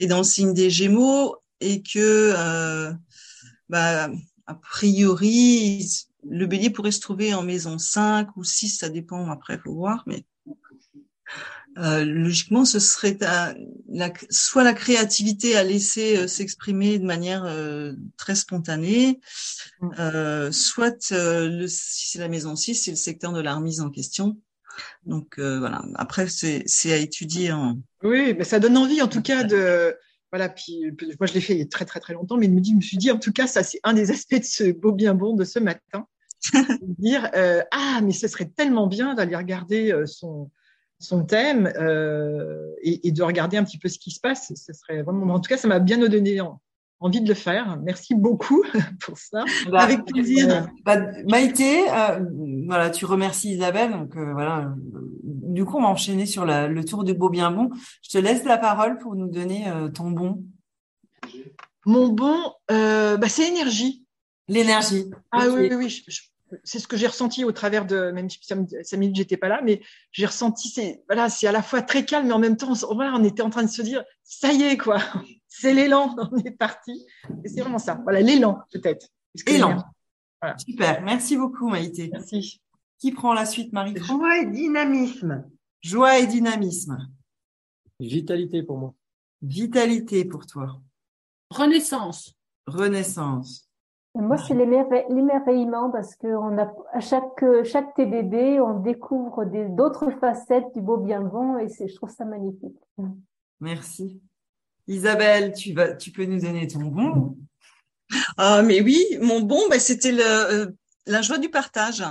est 0.00 0.06
dans 0.06 0.18
le 0.18 0.24
signe 0.24 0.54
des 0.54 0.70
Gémeaux 0.70 1.36
et 1.60 1.82
que, 1.82 1.98
euh, 2.36 2.92
bah, 3.68 4.10
a 4.46 4.54
priori, 4.54 5.86
le 6.28 6.46
bélier 6.46 6.70
pourrait 6.70 6.92
se 6.92 7.00
trouver 7.00 7.34
en 7.34 7.42
maison 7.42 7.78
5 7.78 8.36
ou 8.36 8.44
6, 8.44 8.78
ça 8.78 8.88
dépend, 8.88 9.28
après, 9.30 9.58
faut 9.58 9.74
voir, 9.74 10.04
mais 10.06 10.24
euh, 11.78 12.04
logiquement, 12.04 12.64
ce 12.66 12.78
serait 12.78 13.16
la, 13.18 14.12
soit 14.28 14.62
la 14.62 14.74
créativité 14.74 15.56
à 15.56 15.64
laisser 15.64 16.18
euh, 16.18 16.26
s'exprimer 16.26 16.98
de 16.98 17.04
manière 17.06 17.44
euh, 17.44 17.94
très 18.18 18.34
spontanée, 18.34 19.20
mm. 19.80 20.52
soit 20.52 21.10
le, 21.12 21.66
si 21.66 22.08
c'est 22.08 22.18
la 22.18 22.28
maison 22.28 22.56
6, 22.56 22.74
c'est 22.74 22.90
le 22.90 22.96
secteur 22.96 23.32
de 23.32 23.40
la 23.40 23.54
remise 23.54 23.80
en 23.80 23.90
question. 23.90 24.36
Donc 25.04 25.38
voilà. 25.38 25.82
Après, 25.96 26.26
c'est 26.28 26.92
à 26.92 26.96
étudier 26.96 27.52
en. 27.52 27.78
Oui, 28.02 28.34
mais 28.36 28.44
ça 28.44 28.58
donne 28.58 28.76
envie 28.76 29.02
en 29.02 29.08
tout 29.08 29.22
cas 29.22 29.44
de. 29.44 29.94
Voilà, 30.30 30.48
puis 30.48 30.84
moi 31.20 31.26
je 31.26 31.34
l'ai 31.34 31.42
fait 31.42 31.52
il 31.52 31.58
y 31.58 31.62
a 31.62 31.66
très 31.66 31.84
très 31.84 32.00
très 32.00 32.14
longtemps, 32.14 32.38
mais 32.38 32.46
il 32.46 32.54
me 32.54 32.60
dit, 32.60 32.70
je 32.70 32.76
me 32.76 32.80
suis 32.80 32.96
dit 32.96 33.10
en 33.10 33.18
tout 33.18 33.32
cas 33.32 33.46
ça 33.46 33.62
c'est 33.62 33.80
un 33.84 33.92
des 33.92 34.10
aspects 34.10 34.38
de 34.38 34.44
ce 34.44 34.72
beau 34.72 34.92
bien 34.92 35.12
bon 35.12 35.34
de 35.34 35.44
ce 35.44 35.58
matin, 35.58 36.06
dire 36.80 37.30
ah 37.70 38.00
mais 38.02 38.12
ce 38.12 38.28
serait 38.28 38.48
tellement 38.48 38.86
bien 38.86 39.14
d'aller 39.14 39.36
regarder 39.36 39.92
son 40.06 40.50
son 41.02 41.24
thème 41.24 41.72
euh, 41.76 42.72
et, 42.82 43.10
de 43.12 43.22
regarder 43.22 43.56
un 43.56 43.64
petit 43.64 43.78
peu 43.78 43.88
ce 43.88 43.98
qui 43.98 44.10
se 44.10 44.20
passe. 44.20 44.52
Ce 44.54 44.72
serait 44.72 45.02
vraiment, 45.02 45.34
en 45.34 45.40
tout 45.40 45.48
cas, 45.48 45.56
ça 45.56 45.68
m'a 45.68 45.78
bien 45.78 45.98
donné 45.98 46.40
envie 47.00 47.20
de 47.20 47.28
le 47.28 47.34
faire. 47.34 47.78
Merci 47.82 48.14
beaucoup 48.14 48.62
pour 49.04 49.18
ça. 49.18 49.44
Bah, 49.70 49.80
Avec 49.80 50.04
plaisir. 50.04 50.50
Euh, 50.50 50.60
bah, 50.84 50.98
Maïté, 51.28 51.90
euh, 51.90 52.24
voilà, 52.66 52.90
tu 52.90 53.04
remercies 53.04 53.50
Isabelle. 53.50 53.92
Donc 53.92 54.16
voilà. 54.16 54.72
Du 55.22 55.64
coup, 55.64 55.78
on 55.78 55.82
va 55.82 55.88
enchaîner 55.88 56.26
sur 56.26 56.44
le 56.46 56.84
tour 56.84 57.04
du 57.04 57.14
beau 57.14 57.28
bien 57.28 57.50
bon. 57.50 57.70
Je 58.02 58.10
te 58.10 58.18
laisse 58.18 58.44
la 58.44 58.58
parole 58.58 58.98
pour 58.98 59.14
nous 59.14 59.28
donner 59.28 59.66
ton 59.94 60.10
bon. 60.10 60.44
Mon 61.84 62.08
bon, 62.08 62.38
bah, 62.68 63.28
c'est 63.28 63.48
l'énergie. 63.48 64.04
L'énergie. 64.48 65.10
Ah 65.30 65.46
oui, 65.48 65.68
oui, 65.70 65.74
oui 65.74 66.31
c'est 66.64 66.78
ce 66.78 66.88
que 66.88 66.96
j'ai 66.96 67.06
ressenti 67.06 67.44
au 67.44 67.52
travers 67.52 67.86
de, 67.86 68.10
même 68.10 68.28
si 68.28 68.38
cinq 68.42 68.96
minutes 68.98 69.16
j'étais 69.16 69.36
pas 69.36 69.48
là, 69.48 69.60
mais 69.62 69.80
j'ai 70.10 70.26
ressenti, 70.26 70.68
c'est 70.68 71.02
voilà, 71.08 71.28
c'est 71.28 71.46
à 71.46 71.52
la 71.52 71.62
fois 71.62 71.82
très 71.82 72.04
calme, 72.04 72.26
mais 72.26 72.32
en 72.32 72.38
même 72.38 72.56
temps, 72.56 72.72
on, 72.72 72.94
voilà, 72.94 73.14
on 73.14 73.24
était 73.24 73.42
en 73.42 73.50
train 73.50 73.62
de 73.62 73.70
se 73.70 73.82
dire, 73.82 74.04
ça 74.22 74.52
y 74.52 74.62
est 74.62 74.76
quoi, 74.76 74.98
c'est 75.48 75.74
l'élan, 75.74 76.14
on 76.32 76.38
est 76.38 76.56
parti. 76.56 77.06
Et 77.44 77.48
c'est 77.48 77.60
vraiment 77.60 77.78
ça, 77.78 78.00
voilà, 78.02 78.20
l'élan 78.20 78.58
peut-être. 78.72 79.08
Élan. 79.46 79.82
Super, 80.58 81.02
merci 81.02 81.36
beaucoup 81.36 81.68
Maïté. 81.68 82.10
Merci. 82.12 82.60
Qui 82.98 83.12
prend 83.12 83.32
la 83.32 83.46
suite, 83.46 83.72
Marie 83.72 83.96
Joie 83.96 84.40
et 84.40 84.46
dynamisme. 84.46 85.44
Joie 85.80 86.18
et 86.18 86.26
dynamisme. 86.26 87.08
Vitalité 87.98 88.62
pour 88.62 88.78
moi. 88.78 88.94
Vitalité 89.40 90.24
pour 90.24 90.46
toi. 90.46 90.80
Renaissance. 91.50 92.34
Renaissance. 92.66 93.68
Moi, 94.14 94.36
c'est 94.36 94.54
l'émerveillement 94.54 95.90
parce 95.90 96.16
que 96.16 96.26
on 96.26 96.58
a, 96.58 96.70
à 96.92 97.00
chaque, 97.00 97.44
chaque 97.64 97.94
TBB, 97.94 98.60
on 98.60 98.80
découvre 98.80 99.44
d'autres 99.70 100.10
facettes 100.20 100.66
du 100.74 100.82
beau 100.82 100.98
bien 100.98 101.22
bon 101.22 101.56
et 101.58 101.68
je 101.68 101.94
trouve 101.94 102.10
ça 102.10 102.26
magnifique. 102.26 102.76
Merci. 103.60 104.20
Isabelle, 104.86 105.54
tu, 105.54 105.72
vas, 105.72 105.94
tu 105.94 106.10
peux 106.10 106.24
nous 106.24 106.40
donner 106.40 106.66
ton 106.66 106.82
bon 106.82 107.38
Ah, 108.36 108.62
mais 108.62 108.82
oui, 108.82 109.02
mon 109.20 109.40
bon, 109.40 109.60
ben, 109.70 109.80
c'était 109.80 110.12
le, 110.12 110.22
euh, 110.22 110.66
la 111.06 111.22
joie 111.22 111.38
du 111.38 111.48
partage. 111.48 112.04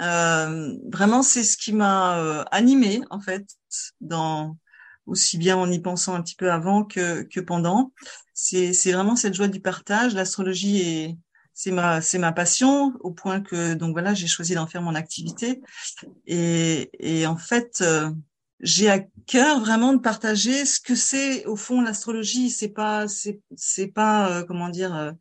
Euh, 0.00 0.74
vraiment, 0.90 1.22
c'est 1.22 1.44
ce 1.44 1.56
qui 1.56 1.72
m'a 1.72 2.18
euh, 2.18 2.44
animée 2.50 3.02
en 3.10 3.20
fait, 3.20 3.46
dans 4.00 4.56
aussi 5.06 5.38
bien 5.38 5.56
en 5.56 5.70
y 5.70 5.80
pensant 5.80 6.14
un 6.14 6.22
petit 6.22 6.36
peu 6.36 6.50
avant 6.52 6.84
que, 6.84 7.22
que 7.22 7.40
pendant. 7.40 7.92
C'est 8.34 8.72
c'est 8.72 8.92
vraiment 8.92 9.16
cette 9.16 9.34
joie 9.34 9.48
du 9.48 9.60
partage. 9.60 10.14
L'astrologie 10.14 10.80
est 10.80 11.18
c'est 11.54 11.70
ma 11.70 12.00
c'est 12.00 12.18
ma 12.18 12.32
passion 12.32 12.92
au 13.00 13.10
point 13.10 13.40
que 13.40 13.74
donc 13.74 13.92
voilà 13.92 14.14
j'ai 14.14 14.26
choisi 14.26 14.54
d'en 14.54 14.66
faire 14.66 14.82
mon 14.82 14.94
activité. 14.94 15.60
Et 16.26 16.90
et 16.98 17.26
en 17.26 17.36
fait 17.36 17.80
euh, 17.82 18.10
j'ai 18.60 18.90
à 18.90 19.00
cœur 19.26 19.60
vraiment 19.60 19.92
de 19.92 19.98
partager 19.98 20.64
ce 20.64 20.80
que 20.80 20.94
c'est 20.94 21.44
au 21.46 21.56
fond 21.56 21.80
l'astrologie. 21.82 22.50
C'est 22.50 22.68
pas 22.70 23.08
c'est 23.08 23.40
c'est 23.56 23.88
pas 23.88 24.30
euh, 24.30 24.44
comment 24.44 24.68
dire 24.68 24.94
euh, 24.94 25.12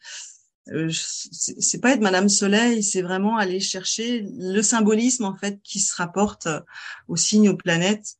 euh 0.69 0.89
c'est 0.91 1.79
pas 1.81 1.91
être 1.91 2.01
Madame 2.01 2.29
Soleil, 2.29 2.83
c'est 2.83 3.01
vraiment 3.01 3.37
aller 3.37 3.59
chercher 3.59 4.25
le 4.37 4.61
symbolisme 4.61 5.25
en 5.25 5.35
fait 5.35 5.59
qui 5.63 5.79
se 5.79 5.95
rapporte 5.95 6.47
aux 7.07 7.15
signes, 7.15 7.49
aux 7.49 7.57
planètes, 7.57 8.17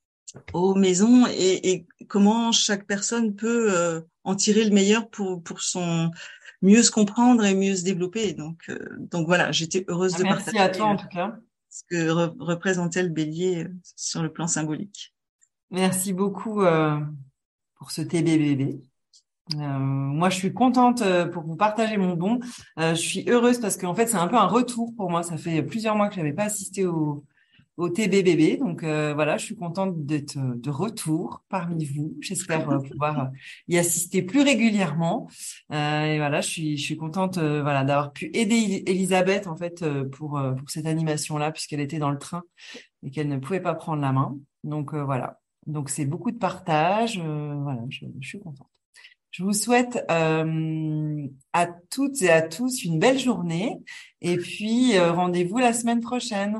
aux 0.53 0.75
maisons 0.75 1.25
et, 1.27 1.71
et 1.71 1.87
comment 2.07 2.51
chaque 2.51 2.85
personne 2.85 3.35
peut 3.35 4.03
en 4.23 4.35
tirer 4.35 4.63
le 4.63 4.71
meilleur 4.71 5.09
pour 5.09 5.43
pour 5.43 5.61
son 5.61 6.11
mieux 6.61 6.83
se 6.83 6.91
comprendre 6.91 7.43
et 7.43 7.55
mieux 7.55 7.75
se 7.75 7.83
développer. 7.83 8.33
Donc 8.33 8.63
euh, 8.69 8.77
donc 8.99 9.27
voilà, 9.27 9.51
j'étais 9.51 9.85
heureuse 9.87 10.13
ah, 10.15 10.19
de 10.19 10.23
partager. 10.23 10.51
Merci 10.57 10.59
à 10.59 10.69
toi 10.69 10.85
en 10.87 10.95
tout 10.95 11.07
cas. 11.07 11.37
Ce 11.69 11.83
que 11.89 12.09
représentait 12.09 13.03
le 13.03 13.09
bélier 13.09 13.63
euh, 13.63 13.73
sur 13.95 14.21
le 14.21 14.31
plan 14.31 14.47
symbolique. 14.47 15.15
Merci 15.69 16.11
beaucoup 16.11 16.61
euh, 16.61 16.99
pour 17.75 17.91
ce 17.91 18.01
TBBB. 18.01 18.81
moi, 19.55 20.29
je 20.29 20.35
suis 20.35 20.53
contente 20.53 21.01
pour 21.31 21.43
vous 21.43 21.55
partager 21.55 21.95
mon 21.95 22.15
bon. 22.15 22.39
je 22.77 22.93
suis 22.95 23.29
heureuse 23.29 23.59
parce 23.59 23.77
qu'en 23.77 23.95
fait, 23.95 24.07
c'est 24.07 24.17
un 24.17 24.27
peu 24.27 24.35
un 24.35 24.47
retour 24.47 24.93
pour 24.97 25.09
moi. 25.09 25.23
Ça 25.23 25.37
fait 25.37 25.63
plusieurs 25.63 25.95
mois 25.95 26.09
que 26.09 26.15
je 26.15 26.19
n'avais 26.19 26.33
pas 26.33 26.43
assisté 26.43 26.85
au, 26.85 27.23
au 27.81 27.89
TBBB. 27.89 28.59
Donc 28.59 28.83
euh, 28.83 29.13
voilà, 29.13 29.37
je 29.37 29.45
suis 29.45 29.55
contente 29.55 30.05
d'être 30.05 30.37
de 30.37 30.69
retour 30.69 31.43
parmi 31.49 31.85
vous. 31.85 32.15
J'espère 32.21 32.69
euh, 32.69 32.79
pouvoir 32.79 33.19
euh, 33.19 33.25
y 33.67 33.77
assister 33.77 34.21
plus 34.21 34.41
régulièrement. 34.41 35.27
et 35.71 36.17
voilà, 36.17 36.41
je 36.41 36.47
suis 36.47 36.77
je 36.77 36.83
suis 36.83 36.97
contente 36.97 37.37
voilà 37.39 37.83
d'avoir 37.83 38.13
pu 38.13 38.29
aider 38.33 38.83
Elisabeth 38.85 39.47
en 39.47 39.55
fait 39.55 39.83
pour 40.11 40.39
pour 40.57 40.69
cette 40.69 40.85
animation 40.85 41.37
là 41.37 41.51
puisqu'elle 41.51 41.79
était 41.79 41.99
dans 41.99 42.11
le 42.11 42.19
train 42.19 42.43
et 43.03 43.09
qu'elle 43.09 43.27
ne 43.27 43.37
pouvait 43.37 43.61
pas 43.61 43.73
prendre 43.73 44.01
la 44.01 44.11
main. 44.11 44.37
Donc 44.63 44.93
voilà. 44.93 45.39
Donc 45.65 45.89
c'est 45.89 46.05
beaucoup 46.05 46.31
de 46.31 46.37
partage. 46.37 47.19
voilà, 47.19 47.81
je, 47.89 48.05
je, 48.19 48.27
suis 48.27 48.39
contente. 48.39 48.67
Je 49.31 49.43
vous 49.43 49.53
souhaite 49.53 50.05
à 50.07 51.67
toutes 51.89 52.21
et 52.21 52.29
à 52.29 52.41
tous 52.43 52.83
une 52.83 52.99
belle 52.99 53.17
journée 53.17 53.79
et 54.21 54.37
puis 54.37 54.99
rendez-vous 54.99 55.57
la 55.57 55.73
semaine 55.73 56.01
prochaine. 56.01 56.59